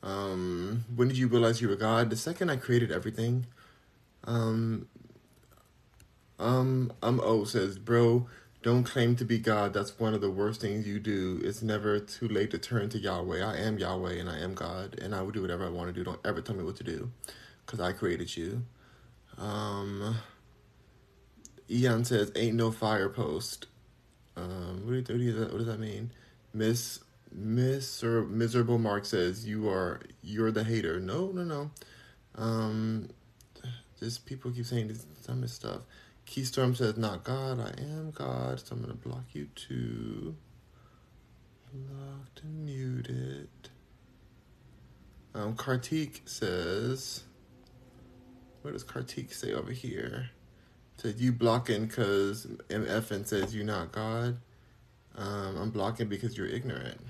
[0.03, 2.11] Um, when did you realize you were God?
[2.11, 3.47] The second I created everything.
[4.25, 4.89] Um,
[6.39, 8.27] um, um, O says, bro,
[8.63, 9.73] don't claim to be God.
[9.73, 11.41] That's one of the worst things you do.
[11.45, 13.43] It's never too late to turn to Yahweh.
[13.45, 15.93] I am Yahweh and I am God, and I will do whatever I want to
[15.93, 16.05] do.
[16.05, 17.11] Don't ever tell me what to do,
[17.65, 18.65] because I created you.
[19.37, 20.17] Um,
[21.71, 23.67] Eon says, ain't no fire post.
[24.37, 26.13] Um, what, do you, what does that mean?
[26.53, 27.01] Miss
[27.31, 30.99] Miss or miserable Mark says you are you're the hater.
[31.01, 31.71] No, no, no.
[32.35, 33.11] Um,
[33.99, 35.81] just people keep saying this some stuff.
[36.29, 37.59] Keystorm says not God.
[37.59, 38.61] I am God.
[38.61, 40.37] So I'm gonna block you too.
[41.73, 43.49] Blocked and muted.
[45.35, 47.23] Um, Kartik says,
[48.63, 50.31] what does Kartik say over here?
[50.97, 54.39] Said you blocking because MF says you're not God.
[55.17, 57.01] Um, I'm blocking because you're ignorant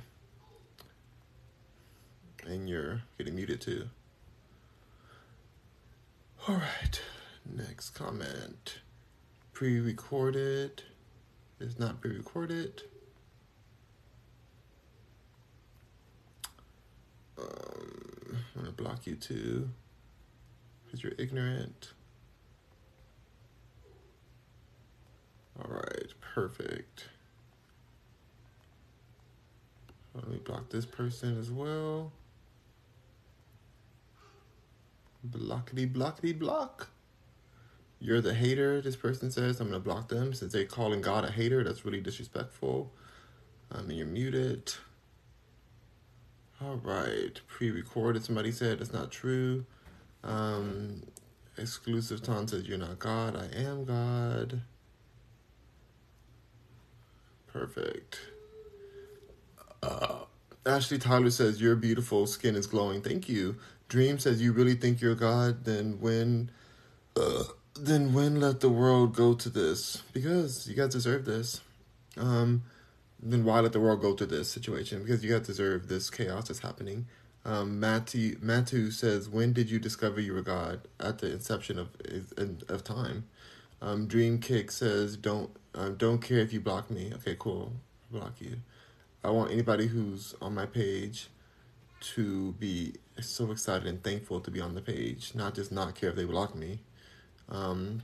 [2.47, 3.89] and you're getting muted too.
[6.47, 7.01] All right,
[7.45, 8.81] next comment.
[9.59, 10.85] Pre recorded
[11.59, 12.81] is not pre recorded.
[17.37, 19.69] Um, I'm gonna block you too
[20.85, 21.91] because you're ignorant.
[25.59, 27.09] All right, perfect.
[30.15, 32.13] Let me block this person as well.
[35.29, 36.91] Blockety blockety block.
[38.01, 39.61] You're the hater, this person says.
[39.61, 41.65] I'm going to block them since they're calling God a hater.
[41.65, 42.93] That's really disrespectful.
[43.73, 44.73] I um, mean, you're muted.
[46.63, 47.41] All right.
[47.49, 48.79] Pre recorded, somebody said.
[48.79, 49.67] That's not true.
[50.23, 51.03] Um,
[51.57, 54.63] exclusive Ton says, You're not God, I am God.
[57.49, 58.21] Perfect.
[59.83, 60.21] Uh,
[60.65, 63.03] Ashley Tyler says, Your beautiful skin is glowing.
[63.03, 63.57] Thank you.
[63.89, 65.65] Dream says, You really think you're God?
[65.65, 66.51] Then when.
[67.17, 67.43] Uh,
[67.81, 70.03] then when let the world go to this?
[70.13, 71.61] Because you guys deserve this.
[72.17, 72.65] Um,
[73.21, 75.03] then why let the world go to this situation?
[75.03, 77.07] Because you guys deserve this chaos that's happening.
[77.45, 80.81] Um, Matthew, Matthew says, "When did you discover you were God?
[81.01, 81.89] At the inception of
[82.69, 83.25] of time."
[83.81, 87.73] Um, Dream Kick says, "Don't um, don't care if you block me." Okay, cool.
[88.11, 88.57] block you.
[89.23, 91.29] I want anybody who's on my page
[92.01, 96.11] to be so excited and thankful to be on the page, not just not care
[96.11, 96.81] if they block me.
[97.49, 98.03] Um,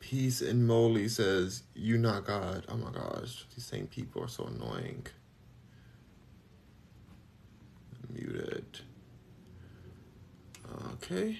[0.00, 2.64] Peace and Molly says, You not God.
[2.68, 5.06] Oh my gosh, these same people are so annoying.
[8.12, 8.80] Muted.
[10.94, 11.38] Okay.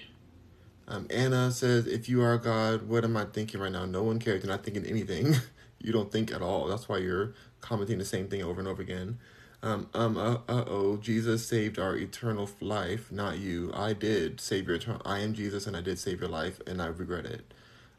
[0.87, 3.85] Um, Anna says, If you are God, what am I thinking right now?
[3.85, 4.43] No one cares.
[4.43, 5.35] You're not thinking anything.
[5.79, 6.67] you don't think at all.
[6.67, 9.19] That's why you're commenting the same thing over and over again.
[9.63, 13.71] Um, um, uh, uh oh, Jesus saved our eternal life, not you.
[13.73, 15.01] I did save your eternal.
[15.05, 17.53] I am Jesus, and I did save your life, and I regret it.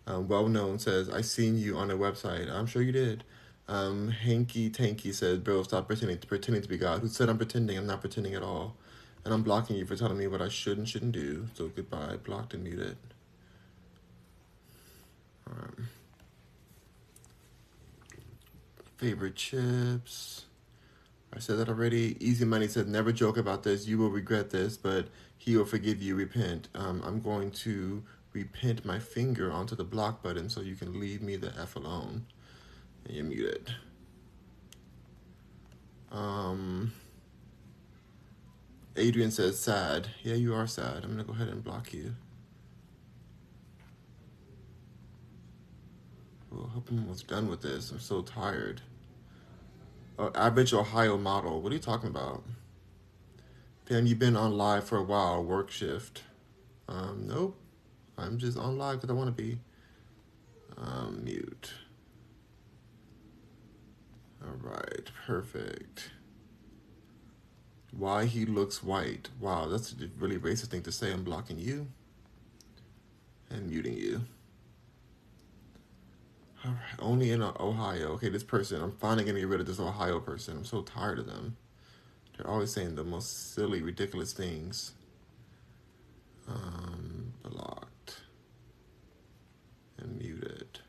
[0.07, 2.53] Um, well known says, I seen you on a website.
[2.53, 3.25] I'm sure you did.
[3.67, 7.01] Um, Hanky Tanky says, bro, stop pretending to pretending to be God.
[7.01, 7.79] Who said I'm pretending?
[7.79, 8.77] I'm not pretending at all.
[9.25, 11.47] And I'm blocking you for telling me what I should and shouldn't do.
[11.55, 12.19] So goodbye.
[12.23, 12.99] Blocked and muted.
[15.51, 15.89] Um,
[18.99, 20.45] favorite chips.
[21.35, 22.17] I said that already.
[22.21, 23.87] Easy Money said, never joke about this.
[23.87, 26.15] You will regret this, but he will forgive you.
[26.15, 26.69] Repent.
[26.75, 31.23] Um, I'm going to repent my finger onto the block button so you can leave
[31.23, 32.27] me the F alone.
[33.05, 33.75] And you're muted.
[36.13, 36.93] Um,
[38.97, 40.09] Adrian says, sad.
[40.23, 41.03] Yeah, you are sad.
[41.03, 42.15] I'm going to go ahead and block you.
[46.51, 47.91] Well, I hope I'm almost done with this.
[47.91, 48.83] I'm so tired.
[50.19, 51.61] Uh, average Ohio model.
[51.61, 52.45] What are you talking about?
[53.87, 55.43] Damn, you've been on live for a while.
[55.43, 56.23] Work shift.
[56.89, 57.57] Um, nope.
[58.17, 59.59] I'm just on live because I want to be.
[60.77, 61.73] Um, mute.
[64.43, 66.11] All right, perfect.
[67.91, 69.29] Why he looks white.
[69.41, 71.13] Wow, that's a really racist thing to say.
[71.13, 71.89] I'm blocking you
[73.51, 74.23] and muting you.
[76.99, 78.13] Only in Ohio.
[78.13, 80.59] Okay, this person, I'm finally gonna get rid of this Ohio person.
[80.59, 81.57] I'm so tired of them.
[82.37, 84.93] They're always saying the most silly, ridiculous things.
[86.49, 87.89] Um, block
[89.99, 90.81] and muted.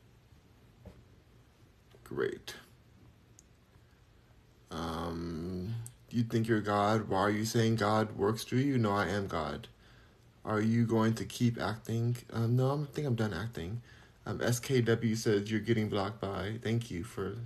[2.03, 2.55] Great.
[4.71, 5.75] Um,
[6.09, 7.09] you think you're God?
[7.09, 8.77] Why are you saying God works through you?
[8.77, 9.67] No, I am God.
[10.43, 12.17] Are you going to keep acting?
[12.31, 13.81] Um, no, I think I'm done acting.
[14.25, 16.55] Um, SKW says you're getting blocked by.
[16.63, 17.37] Thank you for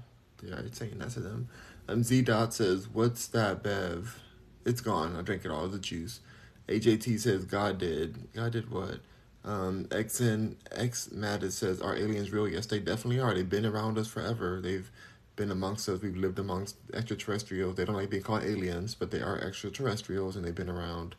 [0.42, 1.50] yeah, saying that to them.
[1.88, 4.20] Um, Z Dot says, "What's that, Bev?
[4.66, 5.16] It's gone.
[5.16, 5.68] I drank it all.
[5.68, 6.22] The juice."
[6.68, 8.32] AJT says, "God did.
[8.34, 9.00] God did what?
[9.44, 13.34] Um, XN X Mattis says, "Are aliens real?" Yes, they definitely are.
[13.34, 14.62] They've been around us forever.
[14.62, 14.90] They've
[15.36, 16.02] been amongst us.
[16.02, 17.76] We've lived amongst extraterrestrials.
[17.76, 21.16] They don't like being called aliens, but they are extraterrestrials, and they've been around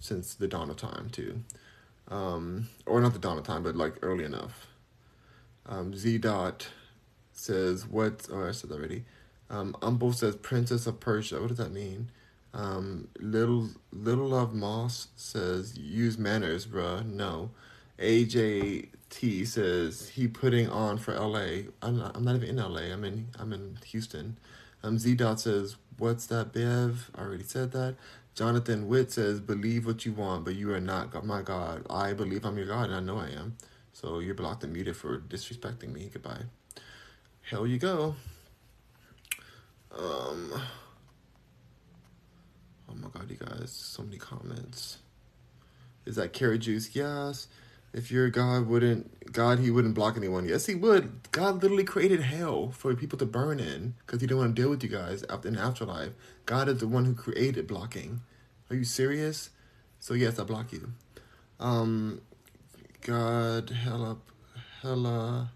[0.00, 1.42] since the dawn of time too,
[2.08, 4.66] um, or not the dawn of time, but like early enough.
[5.66, 6.68] Um, Z dot
[7.32, 9.04] says, "What?" Oh, I said already.
[9.50, 12.10] Um, Umble says, "Princess of Persia." What does that mean?
[12.54, 17.04] Um, little little love moss says use manners, bruh.
[17.04, 17.50] No.
[17.98, 21.70] AJT says he putting on for LA.
[21.82, 22.92] I'm not, I'm not even in LA.
[22.92, 24.38] I'm in I'm in Houston.
[24.84, 27.10] Um, Z dot says what's that, Bev?
[27.16, 27.96] I already said that.
[28.34, 31.24] Jonathan Witt says believe what you want, but you are not God.
[31.24, 31.86] my God.
[31.90, 33.56] I believe I'm your God, and I know I am.
[33.94, 36.10] So you're blocked and muted for disrespecting me.
[36.12, 36.42] Goodbye.
[37.42, 38.16] Hell you go.
[39.96, 40.52] Um.
[42.90, 44.98] Oh my god, you guys, so many comments.
[46.04, 46.94] Is that carrot juice?
[46.94, 47.46] Yes.
[47.92, 50.48] If your God wouldn't, God, he wouldn't block anyone.
[50.48, 51.30] Yes, he would.
[51.30, 54.70] God literally created hell for people to burn in because he didn't want to deal
[54.70, 56.10] with you guys after in afterlife.
[56.46, 58.22] God is the one who created blocking.
[58.68, 59.50] Are you serious?
[60.00, 60.90] So yes, I block you.
[61.60, 62.20] Um,
[63.04, 64.30] God, hell up,
[64.80, 65.50] hella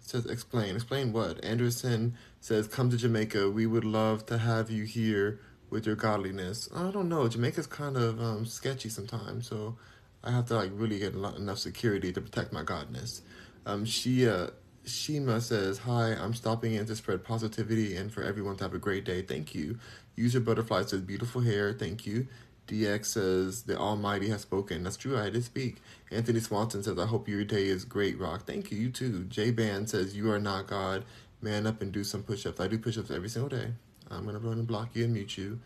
[0.00, 0.74] says explain.
[0.74, 1.42] Explain what?
[1.44, 3.48] Anderson says come to Jamaica.
[3.48, 5.38] We would love to have you here
[5.70, 6.68] with your godliness.
[6.74, 7.28] I don't know.
[7.28, 9.76] Jamaica's kind of um, sketchy sometimes, so
[10.24, 13.20] I have to like really get enough security to protect my godness.
[13.64, 14.50] Um, Shia
[14.84, 18.78] Shima says, "Hi, I'm stopping in to spread positivity and for everyone to have a
[18.78, 19.22] great day.
[19.22, 19.78] Thank you."
[20.16, 21.72] User Butterfly says, "Beautiful hair.
[21.72, 22.26] Thank you."
[22.70, 24.84] DX says, The Almighty has spoken.
[24.84, 25.78] That's true, I did speak.
[26.10, 28.46] Anthony Swanson says, I hope your day is great, Rock.
[28.46, 29.24] Thank you, you too.
[29.24, 31.04] J Band says, You are not God.
[31.42, 32.60] Man up and do some push ups.
[32.60, 33.72] I do push ups every single day.
[34.10, 35.58] I'm going to run and block you and mute you.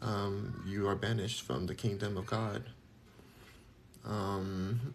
[0.00, 2.64] Um, you are banished from the kingdom of God.
[4.04, 4.94] Um,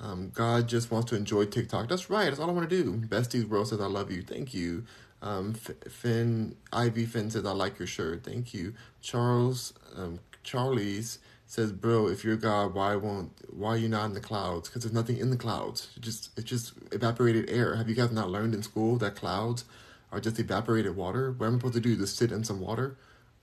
[0.00, 1.88] um, God just wants to enjoy TikTok.
[1.88, 2.26] That's right.
[2.26, 2.92] That's all I want to do.
[3.06, 4.22] Besties World says, I love you.
[4.22, 4.84] Thank you.
[5.22, 8.24] Um, Finn, Ivy Finn says, I like your shirt.
[8.24, 8.74] Thank you.
[9.00, 14.14] Charles, um, Charlie's says, bro, if you're God, why won't, why are you not in
[14.14, 14.68] the clouds?
[14.68, 15.88] Because there's nothing in the clouds.
[15.96, 17.76] It just, it's just evaporated air.
[17.76, 19.64] Have you guys not learned in school that clouds
[20.12, 21.32] are just evaporated water?
[21.32, 21.96] What am I supposed to do?
[21.96, 22.96] Just sit in some water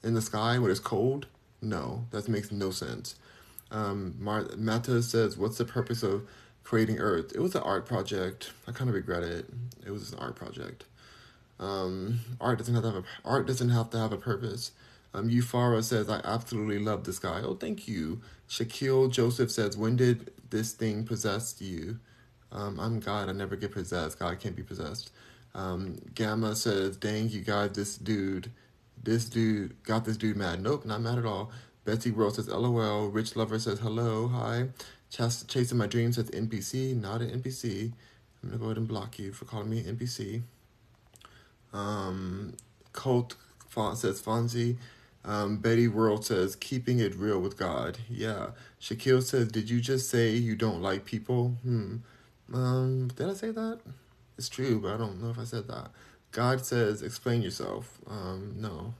[0.03, 1.27] in the sky when it's cold?
[1.61, 3.15] No, that makes no sense.
[3.71, 6.27] Um, Mar- Mata says, what's the purpose of
[6.63, 7.31] creating Earth?
[7.33, 8.51] It was an art project.
[8.67, 9.45] I kind of regret it.
[9.85, 10.85] It was an art project.
[11.63, 14.71] Um, art doesn't have to have a art doesn't have to have a purpose.
[15.13, 17.41] Um, Euphara says, I absolutely love this guy.
[17.43, 18.21] Oh, thank you.
[18.49, 21.99] Shaquille Joseph says, When did this thing possess you?
[22.51, 23.29] Um, I'm God.
[23.29, 24.19] I never get possessed.
[24.19, 25.11] God can't be possessed.
[25.55, 28.51] Um, Gamma says, Dang, you got this dude.
[29.01, 30.61] This dude got this dude mad.
[30.61, 31.51] Nope, not mad at all.
[31.85, 33.07] Betsy Rose says, LOL.
[33.07, 34.69] Rich Lover says, Hello, hi.
[35.09, 36.99] Ch- Chasing My Dreams says, NPC.
[36.99, 37.93] Not an NPC.
[38.41, 40.41] I'm going to go ahead and block you for calling me NPC.
[41.73, 42.55] Um,
[42.93, 43.35] Colt
[43.95, 44.77] says Fonzie.
[45.25, 47.97] Um, Betty World says, keeping it real with God.
[48.09, 48.47] Yeah.
[48.81, 51.55] Shaquille says, did you just say you don't like people?
[51.63, 51.97] Hmm.
[52.53, 53.79] Um, did I say that?
[54.37, 55.91] It's true, but I don't know if I said that.
[56.31, 57.99] God says, explain yourself.
[58.07, 58.95] Um, no.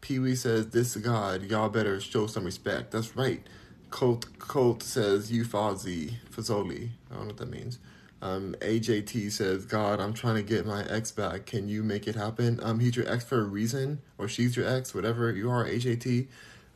[0.00, 2.90] Pee Wee says, this God, y'all better show some respect.
[2.90, 3.42] That's right.
[3.90, 6.90] Colt, Colt says, you Fozzie, Fazoli.
[7.10, 7.78] I don't know what that means.
[8.22, 11.44] Um, AJT says, God, I'm trying to get my ex back.
[11.44, 12.60] Can you make it happen?
[12.62, 16.28] Um, he's your ex for a reason, or she's your ex, whatever you are, AJT.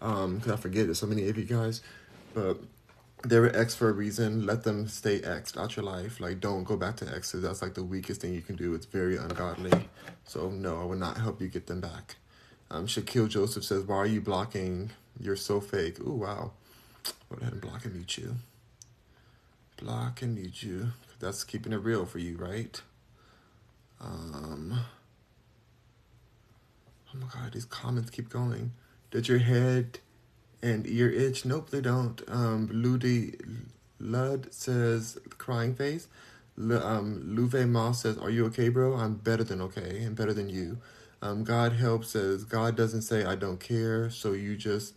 [0.02, 1.82] Um, cause I forget there's so many of you guys,
[2.34, 2.58] but
[3.24, 4.44] they were ex for a reason.
[4.44, 6.18] Let them stay ex out your life.
[6.18, 7.42] Like, don't go back to exes.
[7.42, 8.74] That's like the weakest thing you can do.
[8.74, 9.88] It's very ungodly.
[10.24, 12.16] So no, I would not help you get them back.
[12.72, 14.90] Um, Shaquille Joseph says, why are you blocking?
[15.20, 16.00] You're so fake.
[16.00, 16.50] Ooh, wow.
[17.30, 18.34] Go ahead and block and mute you.
[19.76, 20.88] Block and mute you.
[21.18, 22.80] That's keeping it real for you, right?
[24.00, 24.78] Um,
[27.12, 28.72] oh my god, these comments keep going.
[29.10, 30.00] Did your head
[30.62, 31.44] and ear itch?
[31.44, 32.22] Nope, they don't.
[32.28, 33.34] Um, Ludi
[33.98, 36.08] Lud says, crying face.
[36.58, 38.94] L- um, Luve Moss says, Are you okay, bro?
[38.94, 40.78] I'm better than okay and better than you.
[41.22, 44.94] Um, God Help says, God doesn't say, I don't care, so you just,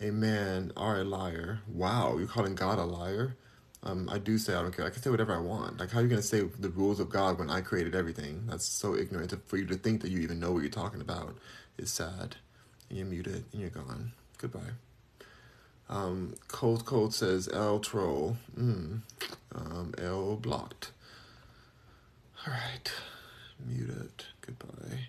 [0.00, 1.60] a man, are a liar.
[1.68, 3.36] Wow, you're calling God a liar?
[3.82, 4.86] Um, I do say I don't care.
[4.86, 5.80] I can say whatever I want.
[5.80, 8.44] Like, how are you going to say the rules of God when I created everything?
[8.46, 11.36] That's so ignorant for you to think that you even know what you're talking about.
[11.78, 12.36] It's sad.
[12.88, 14.12] And you're muted and you're gone.
[14.36, 14.74] Goodbye.
[15.88, 18.36] Um, Cold Cold says L troll.
[18.56, 19.00] Mm.
[19.54, 20.92] Um, L blocked.
[22.46, 22.92] All right.
[23.66, 24.24] Muted.
[24.40, 25.08] Goodbye.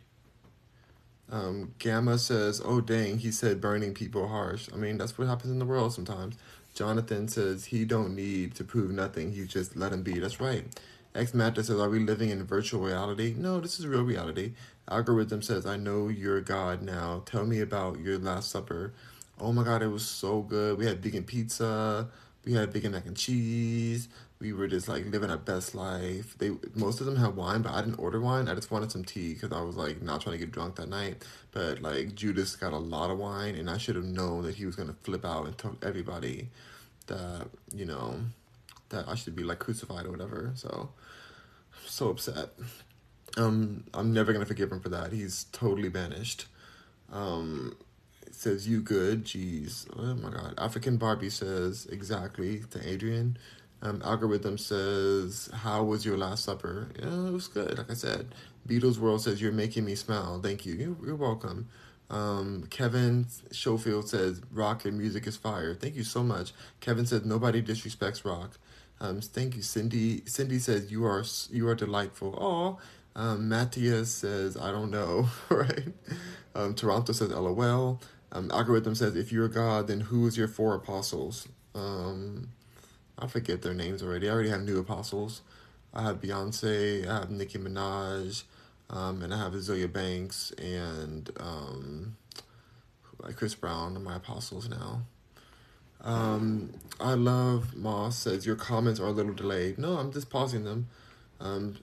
[1.32, 4.69] Um, Gamma says, "Oh dang, he said burning people harsh.
[4.74, 6.35] I mean, that's what happens in the world sometimes."
[6.74, 9.33] Jonathan says he don't need to prove nothing.
[9.33, 10.19] He just let him be.
[10.19, 10.66] That's right.
[11.14, 13.35] X Matter says, Are we living in virtual reality?
[13.38, 14.53] No, this is real reality.
[14.90, 17.24] Algorithm says, I know you're God now.
[17.25, 18.93] Tell me about your Last Supper.
[19.40, 20.77] Oh my God, it was so good.
[20.77, 22.08] We had vegan pizza.
[22.45, 24.08] We had vegan mac and cheese.
[24.41, 26.35] We were just like living our best life.
[26.37, 28.47] They most of them had wine, but I didn't order wine.
[28.47, 30.89] I just wanted some tea because I was like not trying to get drunk that
[30.89, 31.23] night.
[31.51, 34.65] But like Judas got a lot of wine, and I should have known that he
[34.65, 36.49] was gonna flip out and tell everybody
[37.07, 38.15] that you know
[38.89, 40.51] that I should be like crucified or whatever.
[40.55, 40.89] So
[41.73, 42.49] I'm so upset.
[43.37, 45.13] Um, I'm never gonna forgive him for that.
[45.13, 46.47] He's totally banished.
[47.11, 47.75] Um,
[48.31, 49.25] says you good.
[49.25, 50.55] Jeez, oh my god.
[50.57, 53.37] African Barbie says exactly to Adrian.
[53.84, 57.77] Um, algorithm says, "How was your last supper?" Yeah, it was good.
[57.77, 58.34] Like I said,
[58.68, 60.74] Beatles World says, "You're making me smile." Thank you.
[60.76, 61.68] You're, you're welcome.
[62.10, 66.53] Um, Kevin Schofield says, "Rock and music is fire." Thank you so much.
[66.80, 68.60] Kevin says, "Nobody disrespects rock."
[69.00, 70.24] Um, thank you, Cindy.
[70.26, 72.80] Cindy says, "You are you are delightful." Oh,
[73.19, 75.88] um, Matthias says, "I don't know." right.
[76.53, 78.00] Um, Toronto says, "LOL."
[78.32, 82.50] Um, algorithm says, "If you're God, then who is your four apostles?" Um,
[83.22, 84.27] I forget their names already.
[84.27, 85.41] I already have new apostles.
[85.93, 88.43] I have Beyonce, I have Nicki Minaj,
[88.90, 92.16] um, and I have Azealia Banks and um,
[93.19, 95.01] like Chris Brown are my apostles now.
[96.03, 99.77] Um, I love Moss says your comments are a little delayed.
[99.77, 100.88] No, I'm just pausing them.
[101.40, 101.77] Um,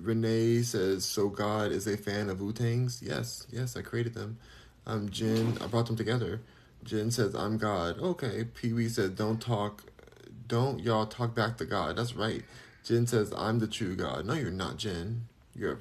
[0.00, 3.02] Renee says so God is a fan of Wu Tangs.
[3.04, 4.38] Yes, yes, I created them.
[4.86, 6.40] Um, Jin, I brought them together.
[6.84, 7.98] Jin says, I'm God.
[8.00, 8.44] Okay.
[8.44, 9.84] Pee Wee says, don't talk,
[10.52, 11.96] don't y'all talk back to God.
[11.96, 12.42] That's right.
[12.84, 14.26] Jin says, I'm the true God.
[14.26, 15.22] No, you're not, Jin.
[15.56, 15.78] You're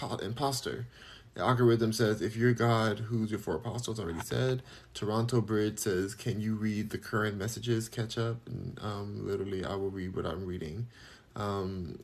[0.00, 0.86] a imposter.
[1.34, 4.00] The algorithm says, if you're God, who's your four apostles?
[4.00, 4.62] Already said.
[4.94, 7.90] Toronto Bridge says, can you read the current messages?
[7.90, 8.38] Catch up.
[8.46, 10.86] And, um, literally, I will read what I'm reading.
[11.36, 11.98] Um,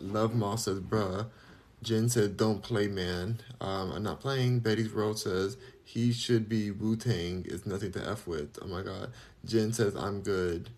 [0.00, 1.26] Love Moss says, bruh.
[1.82, 3.40] Jen said, don't play, man.
[3.60, 4.60] Um, I'm not playing.
[4.60, 7.44] Betty's World says, he should be Wu Tang.
[7.46, 8.58] It's nothing to F with.
[8.62, 9.12] Oh my God.
[9.44, 10.70] Jen says, I'm good.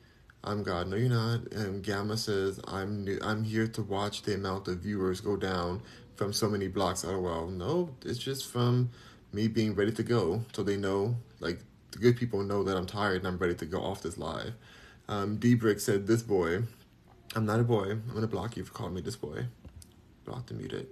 [0.45, 0.89] I'm God.
[0.89, 1.53] No, you're not.
[1.53, 5.83] And Gamma says, I'm new, I'm here to watch the amount of viewers go down
[6.17, 7.05] from so many blocks.
[7.05, 7.47] LOL.
[7.49, 8.91] No, it's just from
[9.33, 10.45] me being ready to go.
[10.53, 11.61] So they know, like,
[11.93, 14.55] the good people know that I'm tired and I'm ready to go off this live.
[15.09, 16.63] Um, D Brick said, This boy.
[17.35, 17.93] I'm not a boy.
[17.93, 19.47] I'm going to block you for calling me this boy.
[20.25, 20.87] Blocked and muted.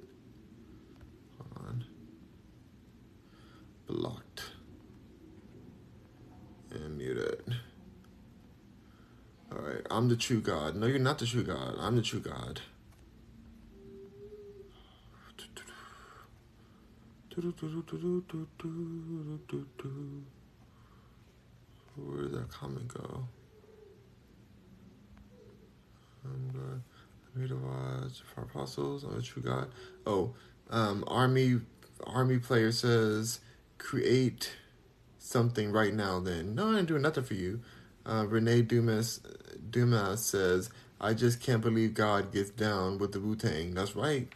[1.38, 1.84] Hold on.
[3.86, 4.44] Blocked.
[6.70, 7.56] And muted.
[9.52, 10.76] Alright, I'm the true God.
[10.76, 11.74] No, you're not the true God.
[11.78, 12.60] I'm the true God.
[21.96, 23.24] Where did that comment go?
[26.24, 26.82] I'm God.
[27.34, 29.04] I'm here to watch for apostles.
[29.04, 29.70] I'm the true God.
[30.06, 30.34] Oh,
[30.70, 31.60] um, army
[32.04, 33.40] army player says
[33.78, 34.52] create
[35.18, 36.20] something right now.
[36.20, 37.60] Then no, I ain't doing nothing for you.
[38.06, 39.20] Uh, Renee Dumas
[39.70, 40.70] Dumas says
[41.00, 43.74] I just can't believe God gets down with the Wu Tang.
[43.74, 44.28] That's right.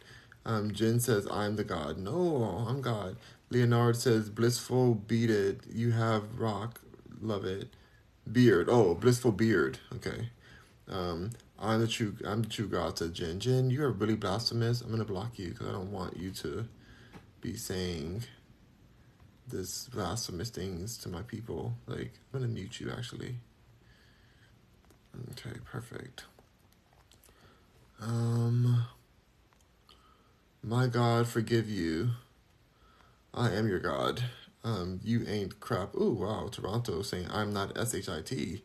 [0.45, 1.97] Um, Jen says I'm the God.
[1.97, 3.17] No, I'm God.
[3.49, 5.61] Leonard says blissful beat it.
[5.71, 6.81] You have rock.
[7.21, 7.69] Love it.
[8.31, 8.67] Beard.
[8.69, 9.79] Oh, blissful beard.
[9.95, 10.29] Okay.
[10.89, 12.15] Um, I'm the true.
[12.25, 12.97] I'm the true God.
[12.97, 13.39] Said Jen.
[13.39, 14.81] Jen, you are really blasphemous.
[14.81, 16.67] I'm gonna block you because I don't want you to
[17.41, 18.23] be saying
[19.47, 21.75] this blasphemous things to my people.
[21.87, 23.35] Like I'm gonna mute you actually.
[25.31, 26.25] Okay, perfect.
[28.01, 28.85] Um,
[30.63, 32.11] my God, forgive you.
[33.33, 34.23] I am your God.
[34.63, 35.95] Um, you ain't crap.
[35.95, 36.49] Ooh, wow.
[36.51, 38.63] Toronto saying I'm not S H I T.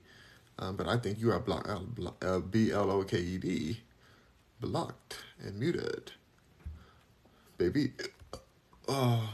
[0.59, 1.69] Um, but I think you are blocked,
[2.23, 3.81] uh, B L O K E D,
[4.61, 6.13] blocked and muted.
[7.57, 7.93] Baby.
[8.89, 9.31] Oh.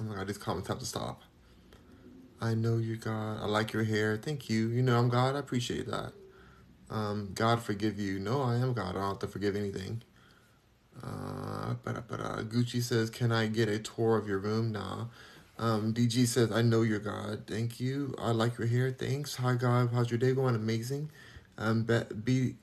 [0.00, 1.22] oh my god, these comments have to stop.
[2.42, 3.40] I know you're God.
[3.42, 4.18] I like your hair.
[4.18, 4.68] Thank you.
[4.68, 5.36] You know I'm God.
[5.36, 6.12] I appreciate that.
[6.90, 8.18] Um, God forgive you.
[8.20, 8.90] No, I am God.
[8.90, 10.02] I don't have to forgive anything.
[11.02, 15.06] Uh, Gucci says, "Can I get a tour of your room?" Nah.
[15.58, 17.44] Um, DG says, "I know you're God.
[17.46, 18.14] Thank you.
[18.18, 18.90] I like your hair.
[18.92, 19.36] Thanks.
[19.36, 19.90] Hi God.
[19.92, 20.54] How's your day going?
[20.56, 21.10] Amazing."
[21.58, 22.56] Um, Be- Be-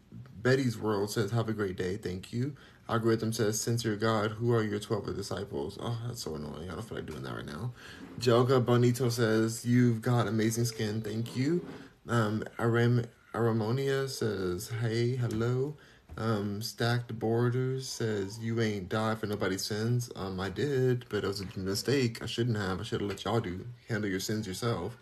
[0.44, 1.98] Betty's World says, "Have a great day.
[1.98, 2.56] Thank you."
[2.90, 6.70] Algorithm says, "Since God, who are your twelve disciples?" Oh, that's so annoying.
[6.70, 7.72] I don't feel like doing that right now.
[8.20, 11.02] Jelga Bonito says, "You've got amazing skin.
[11.02, 11.66] Thank you."
[12.08, 15.76] Um, Aram Aramonia says, "Hey, hello."
[16.18, 20.12] Um, Stacked Borders says, You ain't died for nobody's sins.
[20.18, 22.22] Um, I did, but it was a mistake.
[22.22, 22.82] I shouldn't have.
[22.82, 23.66] I should have let y'all do.
[23.88, 24.98] Handle your sins yourself.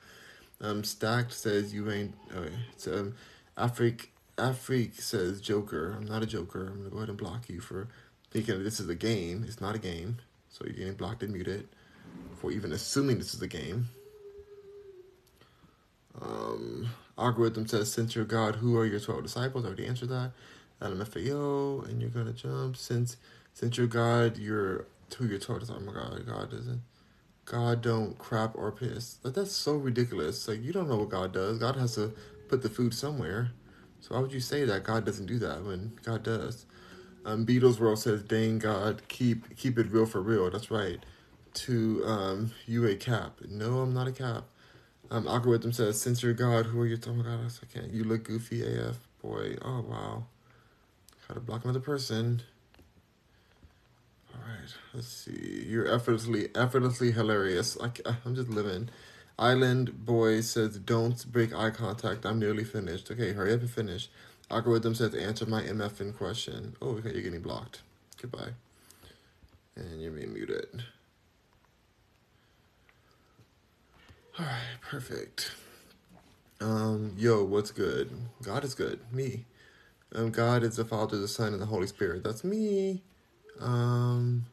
[0.61, 2.14] Um, Stacked says, You ain't.
[2.35, 2.53] Okay.
[2.75, 3.16] So, um,
[3.57, 4.07] Afrik,
[4.38, 5.95] Afrik says, Joker.
[5.98, 6.67] I'm not a joker.
[6.67, 7.88] I'm going to go ahead and block you for
[8.32, 9.43] thinking this is a game.
[9.48, 10.17] It's not a game.
[10.49, 11.67] So you're getting blocked and muted
[12.40, 13.90] for even assuming this is a game.
[16.22, 19.66] Um, algorithm says, Since you're God, who are your 12 disciples?
[19.66, 20.32] I already answered that.
[20.82, 23.17] LMFAO, and you're gonna jump since
[23.53, 24.85] since you're God, you're
[25.17, 26.82] who you're taught is oh my God, God doesn't
[27.45, 29.17] God don't crap or piss.
[29.24, 30.48] Like that's so ridiculous.
[30.48, 31.57] Like you don't know what God does.
[31.57, 32.14] God has to
[32.49, 33.51] put the food somewhere.
[34.08, 36.66] So why would you say that God doesn't do that when God does?
[37.26, 41.03] Um, Beatles World says, "Dang God, keep keep it real for real." That's right.
[41.56, 43.40] To um, you a cap?
[43.50, 44.45] No, I'm not a cap.
[45.11, 47.92] Um, algorithm says, "Since you're God, who are you?" My God, I can't.
[47.92, 49.58] You look goofy AF, boy.
[49.61, 50.24] Oh wow.
[51.27, 52.44] Gotta block another person.
[54.34, 55.66] All right, let's see.
[55.68, 57.77] You're effortlessly, effortlessly hilarious.
[57.82, 57.92] I,
[58.26, 58.90] I'm just living.
[59.40, 62.25] Island Boy says, don't break eye contact.
[62.25, 63.11] I'm nearly finished.
[63.11, 64.09] Okay, hurry up and finish.
[64.49, 66.75] Algorithm says, answer my MFN question.
[66.82, 67.82] Oh, okay, you're getting blocked.
[68.22, 68.51] Goodbye.
[69.75, 70.83] And you're being muted.
[74.40, 75.51] All right, perfect.
[76.59, 78.11] Um, yo, what's good?
[78.41, 78.99] God is good.
[79.11, 79.45] Me.
[80.16, 82.24] Um, God is the Father, the Son, and the Holy Spirit.
[82.24, 83.03] That's me.
[83.59, 84.45] Um,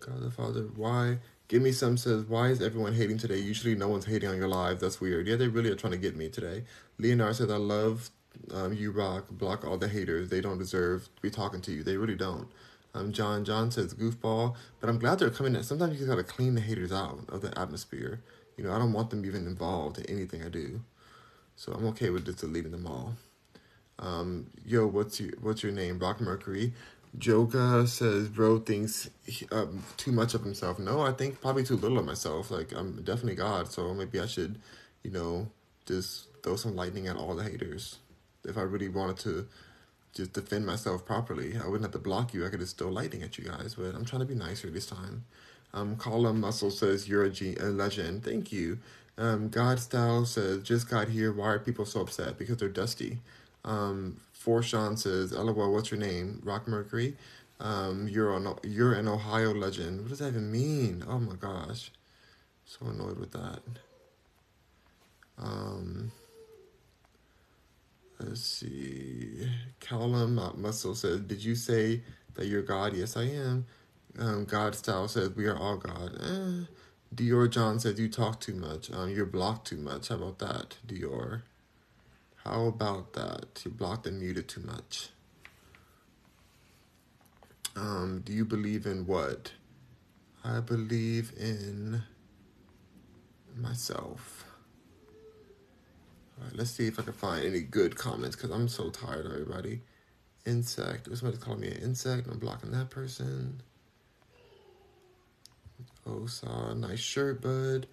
[0.00, 0.62] God the Father.
[0.74, 1.18] Why?
[1.48, 3.38] Give me some says, why is everyone hating today?
[3.38, 4.80] Usually no one's hating on your live.
[4.80, 5.28] That's weird.
[5.28, 6.64] Yeah, they really are trying to get me today.
[6.98, 8.10] Leonard says, I love
[8.52, 9.30] um, you rock.
[9.30, 10.28] Block all the haters.
[10.28, 11.82] They don't deserve to be talking to you.
[11.82, 12.48] They really don't.
[12.94, 15.60] Um, John John says goofball, but I'm glad they're coming.
[15.62, 18.22] Sometimes you just gotta clean the haters out of the atmosphere.
[18.56, 20.80] You know, I don't want them even involved in anything I do,
[21.56, 23.14] so I'm okay with just deleting them all.
[23.98, 25.98] Um, yo, what's your what's your name?
[25.98, 26.72] Rock Mercury.
[27.18, 29.08] Joka says, bro thinks
[29.50, 30.78] um, too much of himself.
[30.78, 32.50] No, I think probably too little of myself.
[32.50, 34.60] Like I'm definitely God, so maybe I should,
[35.02, 35.48] you know,
[35.86, 37.98] just throw some lightning at all the haters.
[38.44, 39.48] If I really wanted to
[40.12, 42.46] just defend myself properly, I wouldn't have to block you.
[42.46, 43.74] I could just throw lightning at you guys.
[43.74, 45.24] But I'm trying to be nicer this time.
[45.74, 48.24] Um, Colin Muscle says you're a, legend.
[48.24, 48.78] Thank you.
[49.18, 51.32] Um, God Style says just got here.
[51.32, 52.38] Why are people so upset?
[52.38, 53.18] Because they're dusty.
[53.64, 54.20] Um,
[54.62, 56.40] Sean says, "LOL, what's your name?
[56.44, 57.16] Rock Mercury.
[57.58, 60.00] Um, you're an you're an Ohio legend.
[60.00, 61.04] What does that even mean?
[61.08, 61.90] Oh my gosh,
[62.64, 63.60] so annoyed with that.
[65.38, 66.12] Um,
[68.20, 69.50] let's see.
[69.80, 72.02] Callum Muscle says, "Did you say
[72.34, 72.94] that you're God?
[72.94, 73.66] Yes, I am."
[74.18, 76.66] Um, God style says, "We are all God." Eh.
[77.14, 78.92] Dior John says, "You talk too much.
[78.92, 80.08] Um, you're blocked too much.
[80.08, 81.42] How about that, Dior?"
[82.46, 83.62] How about that?
[83.64, 85.08] You blocked and muted too much.
[87.74, 89.50] Um, do you believe in what?
[90.44, 92.02] I believe in
[93.56, 94.44] myself.
[96.38, 99.26] All right, let's see if I can find any good comments because I'm so tired
[99.26, 99.80] everybody.
[100.46, 101.08] Insect.
[101.16, 102.28] Somebody's calling me an insect.
[102.28, 103.60] I'm blocking that person.
[106.06, 107.88] Oh, saw nice shirt, bud.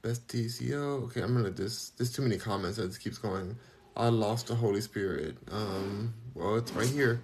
[0.00, 1.06] Best TCO.
[1.06, 1.98] Okay, I'm gonna just.
[1.98, 2.76] There's too many comments.
[2.76, 3.56] That just keeps going.
[3.96, 5.38] I lost the Holy Spirit.
[5.50, 7.22] Um, well, it's right here.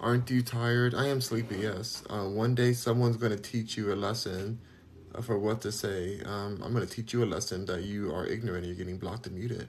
[0.00, 0.94] Aren't you tired?
[0.94, 2.04] I am sleepy, yes.
[2.08, 4.60] Uh, one day someone's going to teach you a lesson
[5.12, 6.20] uh, for what to say.
[6.24, 9.26] Um, I'm going to teach you a lesson that you are ignorant you're getting blocked
[9.26, 9.68] and muted.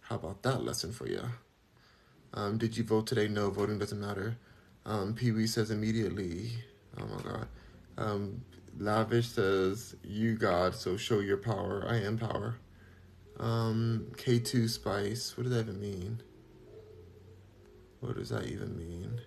[0.00, 1.22] How about that lesson for you?
[2.32, 3.28] Um, did you vote today?
[3.28, 4.38] No, voting doesn't matter.
[4.86, 6.52] Um, Pee Wee says immediately.
[6.98, 7.48] Oh my God.
[7.98, 8.44] Um,
[8.78, 11.84] Lavish says, You God, so show your power.
[11.86, 12.56] I am power.
[13.38, 15.36] Um, K2 Spice.
[15.36, 16.22] What does that even mean?
[18.00, 19.20] What does that even mean?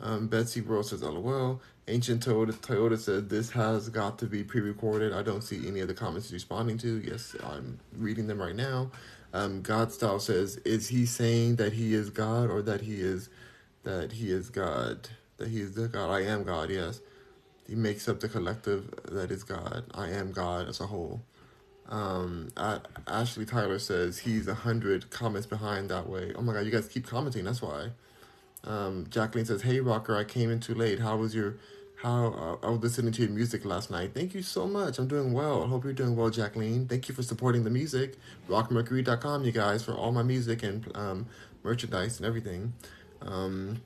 [0.00, 1.60] Um, Betsy World says, LOL.
[1.88, 5.12] Ancient Toyota, Toyota says, this has got to be pre-recorded.
[5.12, 7.00] I don't see any of the comments responding to.
[7.00, 8.90] Yes, I'm reading them right now.
[9.32, 13.30] Um, God Style says, is he saying that he is God or that he is,
[13.82, 15.08] that he is God?
[15.38, 16.10] That he is the God?
[16.10, 17.00] I am God, yes.
[17.66, 19.84] He makes up the collective that is God.
[19.94, 21.22] I am God as a whole.
[21.92, 22.48] Um,
[23.06, 26.32] Ashley Tyler says he's a hundred comments behind that way.
[26.34, 27.44] Oh my god, you guys keep commenting.
[27.44, 27.90] That's why.
[28.64, 31.00] Um, Jacqueline says, "Hey Rocker, I came in too late.
[31.00, 31.56] How was your?
[31.96, 34.12] How uh, I was listening to your music last night.
[34.14, 34.98] Thank you so much.
[34.98, 35.62] I'm doing well.
[35.62, 36.88] I hope you're doing well, Jacqueline.
[36.88, 38.16] Thank you for supporting the music.
[38.48, 41.26] RockMercury.com, you guys, for all my music and um,
[41.62, 42.72] merchandise and everything.
[43.20, 43.82] Um,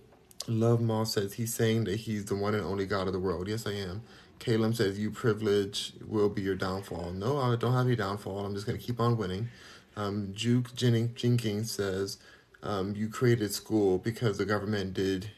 [0.49, 3.49] Love Moss says he's saying that he's the one and only God of the world.
[3.49, 4.03] Yes, I am.
[4.39, 7.13] Caleb says, You privilege will be your downfall.
[7.13, 8.45] No, I don't have your downfall.
[8.45, 9.49] I'm just going to keep on winning.
[9.97, 12.19] Um, Juke Jenkins says,
[12.63, 15.31] um, You created school because the government did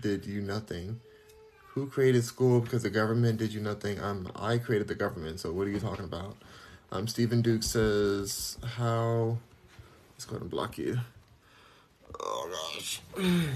[0.00, 1.00] did you nothing.
[1.68, 3.98] Who created school because the government did you nothing?
[4.00, 6.36] Um, I created the government, so what are you talking about?
[6.90, 9.38] Um, Stephen Duke says, How.
[10.12, 11.00] Let's go ahead and block you.
[12.20, 13.00] Oh, gosh.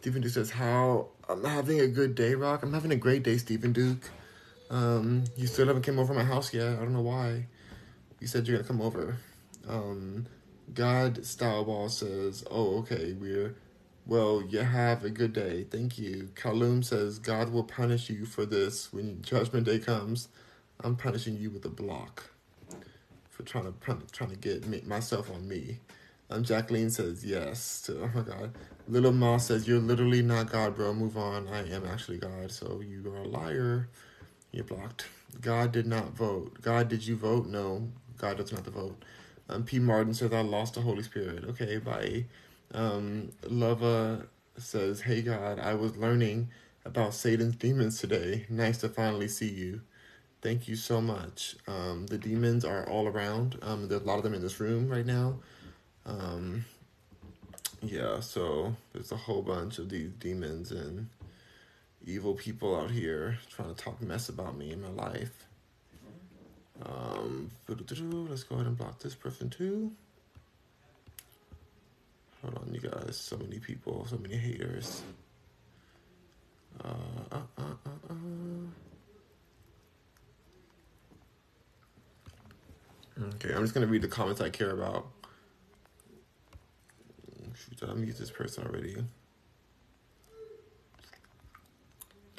[0.00, 2.64] Stephen Duke says, How I'm having a good day, Rock.
[2.64, 4.10] I'm having a great day, Stephen Duke.
[4.68, 6.72] Um, you still haven't come over my house yet.
[6.72, 7.46] I don't know why.
[8.18, 9.16] You said you're gonna come over.
[9.68, 10.26] Um,
[10.74, 13.54] God Style Ball says, "Oh, okay, we're
[14.06, 14.42] well.
[14.42, 15.64] You have a good day.
[15.70, 20.28] Thank you." Kaloum says, "God will punish you for this when Judgment Day comes.
[20.80, 22.30] I'm punishing you with a block
[23.30, 23.72] for trying to
[24.10, 25.78] trying to get me, myself on me."
[26.28, 27.82] Um, Jacqueline says yes.
[27.82, 28.52] To, oh my God.
[28.90, 30.92] Little Moss says, You're literally not God, bro.
[30.92, 31.46] Move on.
[31.46, 32.50] I am actually God.
[32.50, 33.88] So you are a liar.
[34.50, 35.06] You're blocked.
[35.40, 36.60] God did not vote.
[36.60, 37.46] God, did you vote?
[37.46, 37.88] No.
[38.18, 39.00] God doesn't have to vote.
[39.48, 39.78] Um, P.
[39.78, 41.44] Martin says, I lost the Holy Spirit.
[41.44, 42.24] Okay, bye.
[42.74, 44.26] Um, Lova
[44.58, 46.48] says, Hey, God, I was learning
[46.84, 48.44] about Satan's demons today.
[48.48, 49.82] Nice to finally see you.
[50.42, 51.54] Thank you so much.
[51.68, 53.56] Um, the demons are all around.
[53.62, 55.36] Um, there's a lot of them in this room right now.
[56.06, 56.64] Um,
[57.82, 61.08] yeah, so there's a whole bunch of these demons and
[62.06, 65.46] evil people out here trying to talk mess about me in my life.
[66.82, 69.92] Um, let's go ahead and block this person too.
[72.42, 73.16] Hold on, you guys.
[73.16, 75.02] So many people, so many haters.
[76.82, 76.88] Uh,
[77.32, 78.14] uh, uh, uh, uh.
[83.34, 85.06] Okay, I'm just gonna read the comments I care about.
[87.80, 88.96] Shoot, I mute this person already.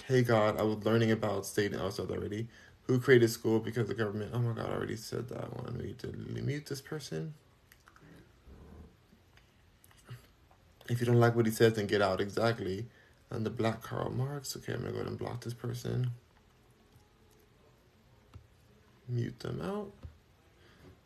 [0.05, 1.73] Hey God, I was learning about state.
[1.73, 2.47] and said already.
[2.83, 4.31] Who created school because the government?
[4.33, 5.77] Oh my God, I already said that one.
[5.77, 7.33] We need to mute this person.
[10.89, 12.19] If you don't like what he says, then get out.
[12.19, 12.87] Exactly.
[13.29, 14.57] And the black Karl Marx.
[14.57, 16.11] Okay, I'm gonna go ahead and block this person.
[19.07, 19.91] Mute them out.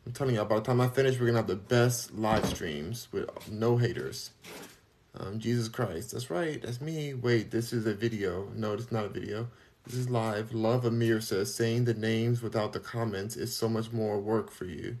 [0.06, 3.08] I'm telling y'all, by the time I finish, we're gonna have the best live streams
[3.10, 4.30] with no haters.
[5.18, 7.12] Um, Jesus Christ, that's right, that's me.
[7.12, 8.48] Wait, this is a video.
[8.54, 9.48] No, it's not a video.
[9.84, 10.52] This is live.
[10.52, 14.64] Love Amir says saying the names without the comments is so much more work for
[14.64, 14.96] you.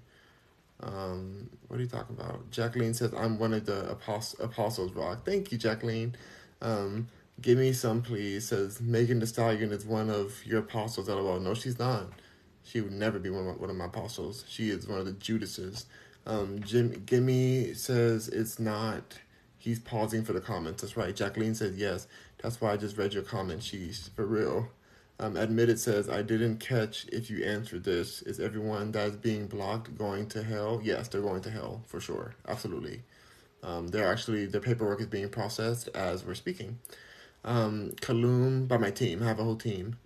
[0.82, 2.50] Um, what are you talking about?
[2.50, 4.92] Jacqueline says I'm one of the apost- apostles.
[4.92, 5.24] Rock.
[5.24, 6.16] Thank you, Jacqueline.
[6.60, 7.06] Um,
[7.40, 8.48] give me some, please.
[8.48, 11.08] Says Megan Thee Stallion is one of your apostles.
[11.08, 11.38] LOL.
[11.38, 12.10] No, she's not.
[12.66, 14.44] She would never be one of my, one of my apostles.
[14.48, 15.86] She is one of the Judases.
[16.26, 19.18] Um, Jim Gimme says it's not.
[19.58, 20.82] He's pausing for the comments.
[20.82, 21.14] That's right.
[21.14, 22.08] Jacqueline says yes.
[22.42, 23.62] That's why I just read your comment.
[23.62, 24.68] She's for real.
[25.18, 28.20] Um, admitted says, I didn't catch if you answered this.
[28.22, 30.80] Is everyone that's being blocked going to hell?
[30.82, 32.34] Yes, they're going to hell for sure.
[32.46, 33.02] Absolutely.
[33.62, 36.78] Um, they're actually, their paperwork is being processed as we're speaking.
[37.44, 39.22] Um, Kaloum by my team.
[39.22, 39.96] I have a whole team.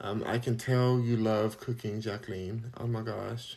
[0.00, 2.72] Um, I can tell you love cooking, Jacqueline.
[2.78, 3.56] Oh my gosh.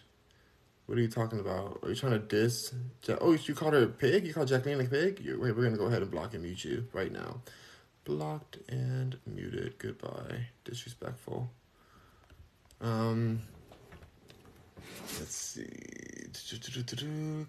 [0.85, 1.79] What are you talking about?
[1.83, 2.73] Are you trying to diss?
[3.21, 4.25] Oh, you called her a pig?
[4.25, 5.21] You called Jacqueline a pig?
[5.23, 7.41] Wait, we're going to go ahead and block and mute you right now.
[8.05, 9.77] Blocked and muted.
[9.77, 10.47] Goodbye.
[10.63, 11.51] Disrespectful.
[12.81, 13.41] Um,
[15.19, 15.67] let's see.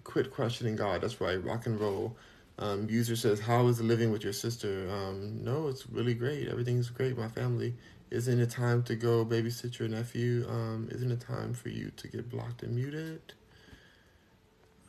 [0.03, 1.01] Quit questioning God.
[1.01, 1.43] That's right.
[1.43, 2.15] Rock and roll.
[2.59, 6.47] Um, user says, "How is living with your sister?" Um, no, it's really great.
[6.47, 7.17] Everything's great.
[7.17, 7.73] My family.
[8.11, 10.45] Isn't it time to go babysit your nephew?
[10.49, 13.21] Um, isn't it time for you to get blocked and muted?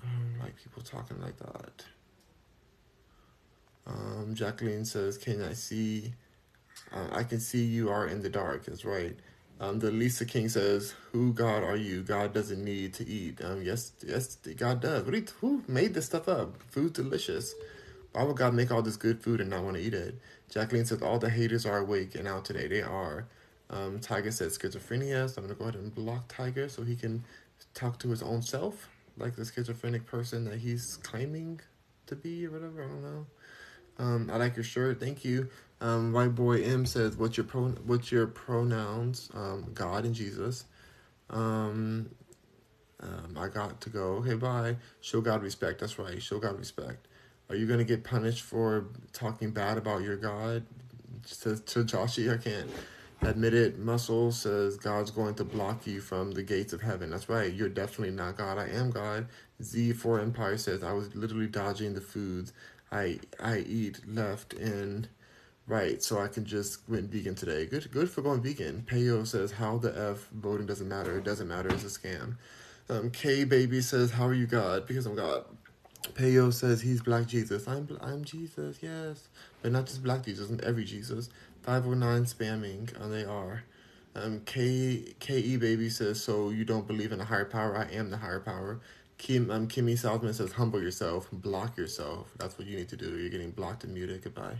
[0.02, 1.84] I don't like people talking like that.
[3.86, 6.14] Um, Jacqueline says, "Can I see?
[6.92, 9.16] Uh, I can see you are in the dark." That's right.
[9.60, 12.02] Um, the Lisa King says, "Who God are you?
[12.02, 15.04] God doesn't need to eat." Um, yes, yes, God does.
[15.04, 15.14] What?
[15.14, 16.60] You, who made this stuff up?
[16.72, 17.54] Food delicious.
[18.12, 20.18] Why would God make all this good food and not want to eat it?
[20.50, 22.68] Jacqueline says, "All the haters are awake and out today.
[22.68, 23.26] They are."
[23.70, 27.24] Um, Tiger says schizophrenia, so I'm gonna go ahead and block Tiger so he can
[27.74, 31.60] talk to his own self, like the schizophrenic person that he's claiming
[32.06, 32.84] to be or whatever.
[32.84, 33.26] I don't know.
[33.98, 35.00] Um, I like your shirt.
[35.00, 35.48] Thank you.
[35.80, 37.68] Um, White boy M says, "What's your pro?
[37.70, 39.30] What's your pronouns?
[39.34, 40.64] Um, God and Jesus."
[41.30, 42.10] Um,
[43.00, 44.16] um, I got to go.
[44.16, 44.76] Okay, bye.
[45.00, 45.80] Show God respect.
[45.80, 46.22] That's right.
[46.22, 47.08] Show God respect.
[47.52, 50.64] Are you gonna get punished for talking bad about your God?
[51.26, 52.70] Says to Joshi, I can't
[53.20, 53.78] admit it.
[53.78, 57.10] Muscle says God's going to block you from the gates of heaven.
[57.10, 57.52] That's right.
[57.52, 58.56] You're definitely not God.
[58.56, 59.26] I am God.
[59.60, 62.54] Z4 Empire says I was literally dodging the foods
[62.90, 65.08] I I eat left and
[65.66, 67.66] right, so I can just went vegan today.
[67.66, 68.86] Good good for going vegan.
[68.90, 71.18] Payo says how the f voting doesn't matter.
[71.18, 71.68] It doesn't matter.
[71.68, 72.36] It's a scam.
[72.88, 74.86] Um, K baby says how are you God?
[74.86, 75.44] Because I'm God.
[76.14, 77.66] Payo says he's Black Jesus.
[77.66, 79.28] I'm I'm Jesus, yes,
[79.62, 80.50] but not just Black Jesus.
[80.50, 81.30] I'm every Jesus.
[81.62, 82.94] Five oh nine spamming.
[83.00, 83.64] and they are.
[84.14, 87.76] Um, K K E baby says so you don't believe in a higher power.
[87.76, 88.80] I am the higher power.
[89.22, 92.32] Kim, um, Kimmy Southman says, humble yourself, block yourself.
[92.38, 93.16] That's what you need to do.
[93.16, 94.20] You're getting blocked and muted.
[94.20, 94.56] Goodbye.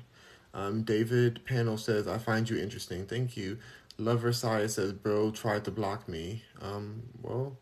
[0.54, 3.04] Um, David Panel says, I find you interesting.
[3.04, 3.58] Thank you.
[3.98, 6.44] Lover Saya says, bro tried to block me.
[6.60, 7.56] Um, well,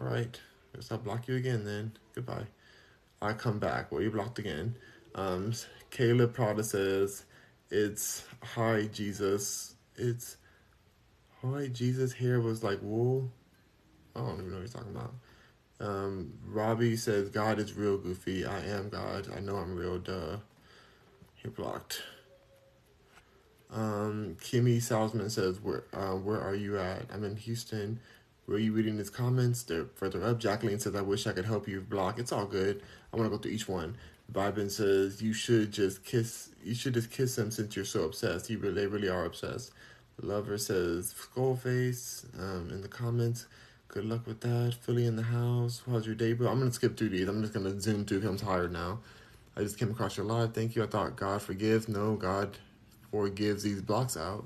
[0.00, 0.38] all right.
[0.74, 1.92] Guess I'll block you again then.
[2.14, 2.46] Goodbye.
[3.20, 3.90] I come back.
[3.90, 4.76] Well, you blocked again.
[5.14, 5.52] Um,
[5.90, 7.24] Caleb Prada says,
[7.70, 9.74] it's hi Jesus.
[9.96, 10.36] It's
[11.42, 12.12] hi Jesus.
[12.12, 13.30] Hair was like wool.
[14.14, 15.14] I don't even know what you're talking about.
[15.78, 18.44] Um, Robbie says, God is real, Goofy.
[18.44, 19.28] I am God.
[19.34, 20.38] I know I'm real, duh.
[21.42, 22.02] You're blocked.
[23.70, 27.02] Um, Kimmy Salzman says, where, uh, where are you at?
[27.12, 28.00] I'm in Houston.
[28.46, 29.64] Were you reading his comments?
[29.64, 30.38] They're further up.
[30.38, 32.18] Jacqueline says, I wish I could help you block.
[32.18, 32.82] It's all good.
[33.12, 33.96] I want to go through each one.
[34.32, 38.48] Vibin says, you should just kiss, you should just kiss him since you're so obsessed.
[38.50, 39.72] You really, they really are obsessed.
[40.20, 43.46] Lover says, Skullface, um, in the comments.
[43.88, 44.74] Good luck with that.
[44.80, 45.82] Philly in the house.
[45.88, 46.48] How's your day, bro?
[46.50, 47.28] I'm gonna skip through these.
[47.28, 48.98] I'm just gonna zoom through because I'm tired now.
[49.56, 50.54] I just came across your live.
[50.54, 50.82] Thank you.
[50.82, 51.88] I thought God forgives.
[51.88, 52.58] No, God
[53.10, 54.44] forgives these blocks out.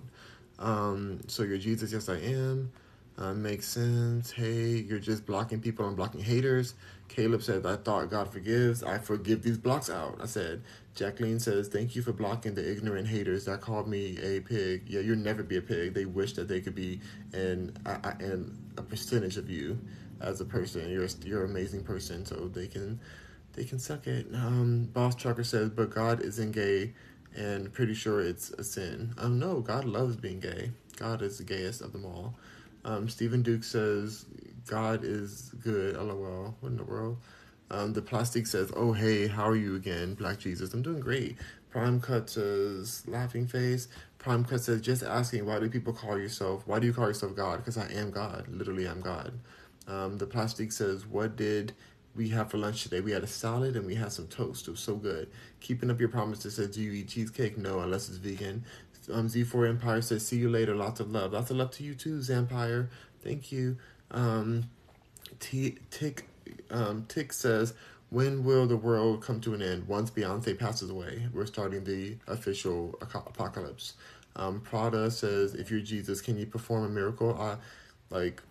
[0.59, 1.93] Um, so you're Jesus.
[1.93, 2.71] Yes, I am.
[3.19, 4.31] Uh, makes sense.
[4.31, 5.85] Hey, you're just blocking people.
[5.87, 6.75] I'm blocking haters.
[7.09, 8.83] Caleb said, I thought God forgives.
[8.83, 10.19] I forgive these blocks out.
[10.23, 10.63] I said,
[10.95, 14.85] Jacqueline says, Thank you for blocking the ignorant haters that called me a pig.
[14.87, 15.93] Yeah, you'll never be a pig.
[15.93, 17.01] They wish that they could be
[17.35, 17.77] in,
[18.21, 19.79] in a percentage of you
[20.21, 20.89] as a person.
[20.91, 23.01] You're, you're an amazing person, so they can
[23.55, 24.27] they can suck it.
[24.35, 26.95] Um, Boss Trucker says, But God isn't gay.
[27.37, 29.15] and pretty sure it's a sin.
[29.19, 30.71] Um, no, God loves being gay.
[30.97, 32.35] God is the gayest of them all.
[32.85, 34.27] Um, Stephen Duke says
[34.67, 35.97] God is good.
[35.97, 36.57] LOL.
[36.61, 37.19] What in the world?
[37.71, 40.75] Um, the plastic says, "Oh hey, how are you again, Black Jesus?
[40.75, 41.37] I'm doing great."
[41.71, 46.67] Prime Cut says, "Laughing face." Prime Cut says, "Just asking, why do people call yourself?
[46.67, 47.59] Why do you call yourself God?
[47.59, 48.47] Because I am God.
[48.49, 49.33] Literally, I'm God."
[49.87, 51.75] Um, the plastic says, "What did
[52.15, 53.01] we have for lunch today?
[53.01, 54.67] We had a salad and we had some toast.
[54.69, 55.29] It was so good.
[55.61, 57.57] Keeping up your promises says, Do you eat cheesecake?
[57.57, 58.65] No, unless it's vegan.
[59.13, 60.75] Um, Z4 Empire says, See you later.
[60.75, 61.33] Lots of love.
[61.33, 62.91] Lots of love to you too, Zampire.
[63.23, 63.77] Thank you.
[64.11, 64.65] Um,
[65.39, 66.27] T- Tick,
[66.71, 67.75] um, Tick says,
[68.11, 69.89] When will the world come to an end?
[69.89, 73.95] Once Beyonce passes away, we're starting the official apocalypse.
[74.37, 77.37] Um, Prada says, If you're Jesus, can you perform a miracle?
[77.41, 77.57] I,
[78.15, 78.43] like,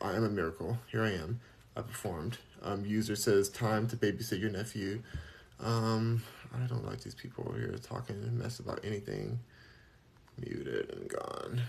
[0.00, 0.78] I am a miracle.
[0.90, 1.40] Here I am.
[1.76, 2.38] I performed.
[2.62, 5.02] Um, user says, time to babysit your nephew.
[5.60, 6.22] Um,
[6.54, 9.38] I don't like these people here talking and mess about anything.
[10.38, 11.62] Muted and gone.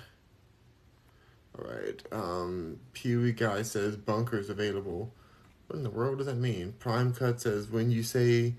[1.57, 2.01] All right.
[2.11, 5.11] Um, Peewee guy says bunkers available.
[5.67, 6.73] What in the world does that mean?
[6.79, 8.55] Prime Cut says when you say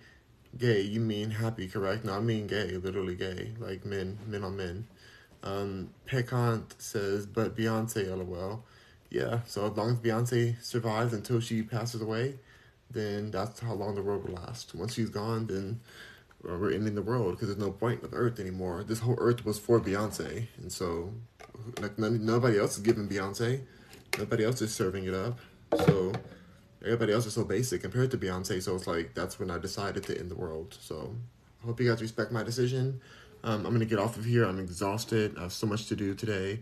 [0.56, 2.04] gay, you mean happy, correct?
[2.04, 4.86] No, I mean gay, literally gay, like men, men on men.
[5.42, 8.64] Um, Pecant says, but Beyonce, lol.
[9.10, 12.34] Yeah, so as long as Beyonce survives until she passes away,
[12.90, 14.74] then that's how long the world will last.
[14.74, 15.80] Once she's gone, then
[16.42, 18.84] we're ending the world because there's no point of Earth anymore.
[18.84, 21.12] This whole Earth was for Beyonce, and so
[21.80, 23.62] like nobody else is giving Beyonce,
[24.18, 25.38] nobody else is serving it up.
[25.86, 26.12] So
[26.84, 28.62] everybody else is so basic compared to Beyonce.
[28.62, 30.76] So it's like that's when I decided to end the world.
[30.80, 31.14] So
[31.62, 33.00] I hope you guys respect my decision.
[33.44, 34.44] Um, I'm gonna get off of here.
[34.44, 35.36] I'm exhausted.
[35.38, 36.60] I have so much to do today.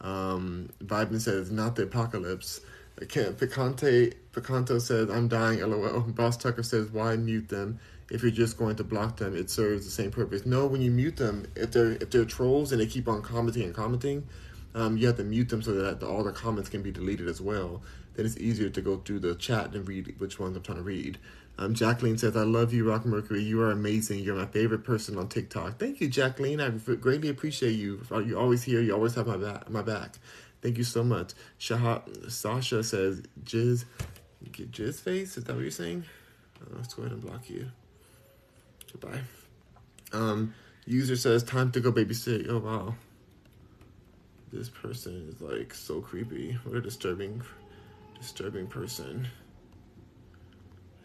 [0.00, 2.60] Um, Vibin says, not the apocalypse.
[2.98, 6.00] Picante Picanto says, I'm dying, lol.
[6.00, 7.78] Boss Tucker says, why mute them?
[8.10, 10.46] If you're just going to block them, it serves the same purpose.
[10.46, 13.62] No, when you mute them, if they're if they're trolls and they keep on commenting
[13.64, 14.26] and commenting,
[14.74, 17.40] um, you have to mute them so that all the comments can be deleted as
[17.40, 17.82] well.
[18.14, 20.84] Then it's easier to go through the chat and read which ones I'm trying to
[20.84, 21.18] read.
[21.58, 23.42] Um, Jacqueline says, I love you, Rock Mercury.
[23.42, 24.20] You are amazing.
[24.20, 25.78] You're my favorite person on TikTok.
[25.78, 26.60] Thank you, Jacqueline.
[26.60, 28.02] I greatly appreciate you.
[28.10, 28.82] You're always here.
[28.82, 29.70] You always have my back.
[29.70, 30.18] My back.
[30.60, 31.32] Thank you so much.
[31.58, 33.84] Shahat, Sasha says, Jizz,
[34.52, 35.36] get Jizz face?
[35.38, 36.04] Is that what you're saying?
[36.60, 37.70] Uh, let's go ahead and block you.
[38.92, 39.20] Goodbye.
[40.12, 40.54] Um,
[40.86, 42.46] user says, time to go babysit.
[42.48, 42.94] Oh, wow.
[44.52, 46.52] This person is like so creepy.
[46.64, 47.42] What a disturbing,
[48.18, 49.28] disturbing person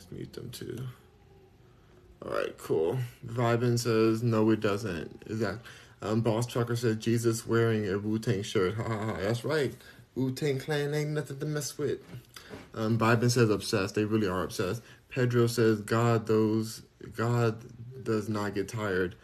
[0.02, 0.88] Let's mute them too.
[2.26, 2.98] All right, cool.
[3.24, 5.24] Vibin says no, it doesn't.
[5.28, 5.70] Exactly.
[6.02, 8.74] Um, Boss Trucker says Jesus wearing a Wu Tang shirt.
[8.76, 9.18] Ha ha ha.
[9.20, 9.76] That's right.
[10.16, 12.00] Wu Tang Clan ain't nothing to mess with.
[12.74, 13.94] Um, Vibin says obsessed.
[13.94, 14.82] They really are obsessed.
[15.10, 16.82] Pedro says God those
[17.16, 17.66] God
[18.04, 19.16] does not get tired.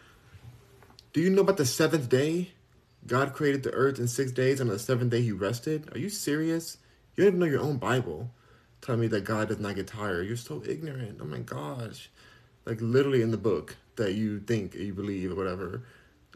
[1.13, 2.51] Do you know about the seventh day?
[3.05, 5.89] God created the earth in six days, and on the seventh day he rested.
[5.95, 6.77] Are you serious?
[7.15, 8.31] You don't even know your own Bible
[8.81, 10.27] tell me that God does not get tired.
[10.27, 11.19] You're so ignorant.
[11.21, 12.09] Oh my gosh.
[12.65, 15.83] Like literally in the book that you think you believe or whatever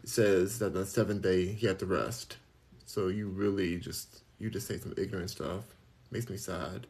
[0.04, 2.36] says that the seventh day he had to rest.
[2.84, 5.64] So you really just you just say some ignorant stuff.
[6.10, 6.86] Makes me sad.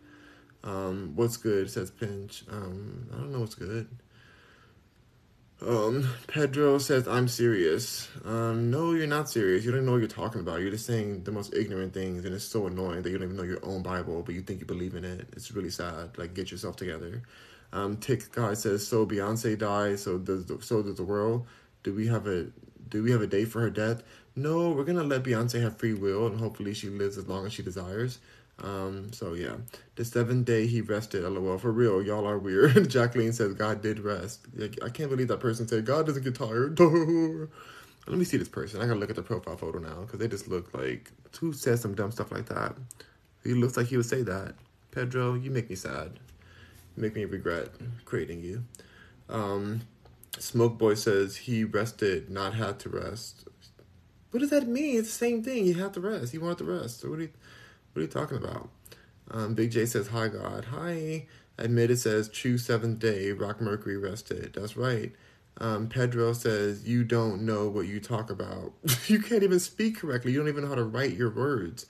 [0.65, 2.45] Um, what's good, says Pinch.
[2.51, 3.89] Um, I don't know what's good.
[5.65, 8.09] Um, Pedro says, I'm serious.
[8.25, 9.65] Um, no, you're not serious.
[9.65, 10.61] You don't know what you're talking about.
[10.61, 13.37] You're just saying the most ignorant things, and it's so annoying that you don't even
[13.37, 15.29] know your own Bible, but you think you believe in it.
[15.33, 16.19] It's really sad.
[16.19, 17.23] Like, get yourself together.
[17.73, 21.47] Um, Tick guy says, so Beyonce dies, so does the, so does the world.
[21.85, 22.47] Do we have a
[22.89, 24.03] do we have a day for her death?
[24.37, 27.53] No, we're gonna let Beyonce have free will, and hopefully she lives as long as
[27.53, 28.19] she desires.
[28.59, 29.57] Um, so yeah,
[29.97, 31.25] the seventh day he rested.
[31.25, 31.59] LOL.
[31.59, 32.89] For real, y'all are weird.
[32.91, 34.47] Jacqueline says God did rest.
[34.55, 36.79] Like, I can't believe that person said God doesn't get tired.
[38.07, 38.81] Let me see this person.
[38.81, 41.81] I gotta look at the profile photo now because they just look like who says
[41.81, 42.75] some dumb stuff like that.
[43.45, 44.55] He looks like he would say that.
[44.91, 46.19] Pedro, you make me sad.
[46.97, 47.69] You make me regret
[48.05, 48.65] creating you.
[49.29, 49.83] Um,
[50.39, 53.49] Smoke Boy says he rested, not had to rest.
[54.31, 54.99] What does that mean?
[54.99, 55.65] It's the same thing.
[55.65, 56.33] He had to rest.
[56.33, 57.01] He wanted to rest.
[57.01, 57.31] So what do you?
[57.93, 58.71] What are you talking about?
[59.31, 60.67] Um, Big J says, Hi, God.
[60.67, 61.27] Hi.
[61.59, 64.55] Admitted says, True seventh day, Rock Mercury rested.
[64.55, 65.13] That's right.
[65.59, 68.73] Um, Pedro says, You don't know what you talk about.
[69.07, 70.33] you can't even speak correctly.
[70.33, 71.87] You don't even know how to write your words.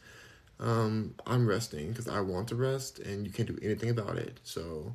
[0.59, 4.41] Um, I'm resting because I want to rest and you can't do anything about it.
[4.45, 4.95] So,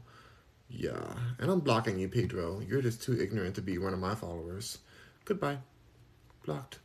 [0.70, 1.14] yeah.
[1.40, 2.62] And I'm blocking you, Pedro.
[2.66, 4.80] You're just too ignorant to be one of my followers.
[5.26, 5.60] Goodbye.
[6.46, 6.80] Blocked.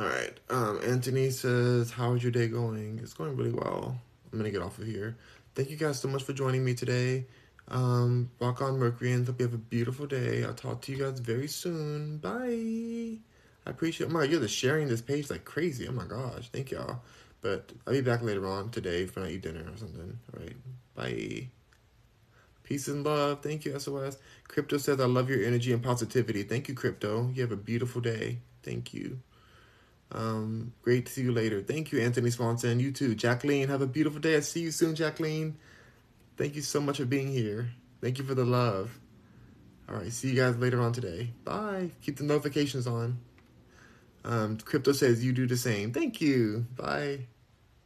[0.00, 0.40] All right.
[0.48, 2.98] Um, Anthony says, "How is your day going?
[3.02, 4.00] It's going really well.
[4.32, 5.18] I'm gonna get off of here.
[5.54, 7.26] Thank you guys so much for joining me today.
[7.68, 9.26] Um, rock on Mercuryans.
[9.26, 10.42] Hope you have a beautiful day.
[10.42, 12.16] I'll talk to you guys very soon.
[12.16, 13.18] Bye.
[13.66, 14.06] I appreciate.
[14.06, 15.86] Oh my, you're just sharing this page like crazy.
[15.86, 17.02] Oh my gosh, thank y'all.
[17.42, 20.18] But I'll be back later on today for I eat dinner or something.
[20.32, 20.56] All right.
[20.94, 21.48] Bye.
[22.62, 23.42] Peace and love.
[23.42, 24.16] Thank you, SOS.
[24.48, 26.42] Crypto says, I love your energy and positivity.
[26.44, 27.30] Thank you, Crypto.
[27.34, 28.38] You have a beautiful day.
[28.62, 29.20] Thank you.
[30.12, 31.62] Um, great to see you later.
[31.62, 32.80] Thank you, Anthony Swanson.
[32.80, 33.14] You too.
[33.14, 34.34] Jacqueline, have a beautiful day.
[34.36, 35.56] I'll see you soon, Jacqueline.
[36.36, 37.70] Thank you so much for being here.
[38.00, 38.98] Thank you for the love.
[39.88, 41.30] All right, see you guys later on today.
[41.44, 41.90] Bye.
[42.02, 43.18] Keep the notifications on.
[44.24, 45.92] Um, Crypto says you do the same.
[45.92, 46.66] Thank you.
[46.76, 47.26] Bye.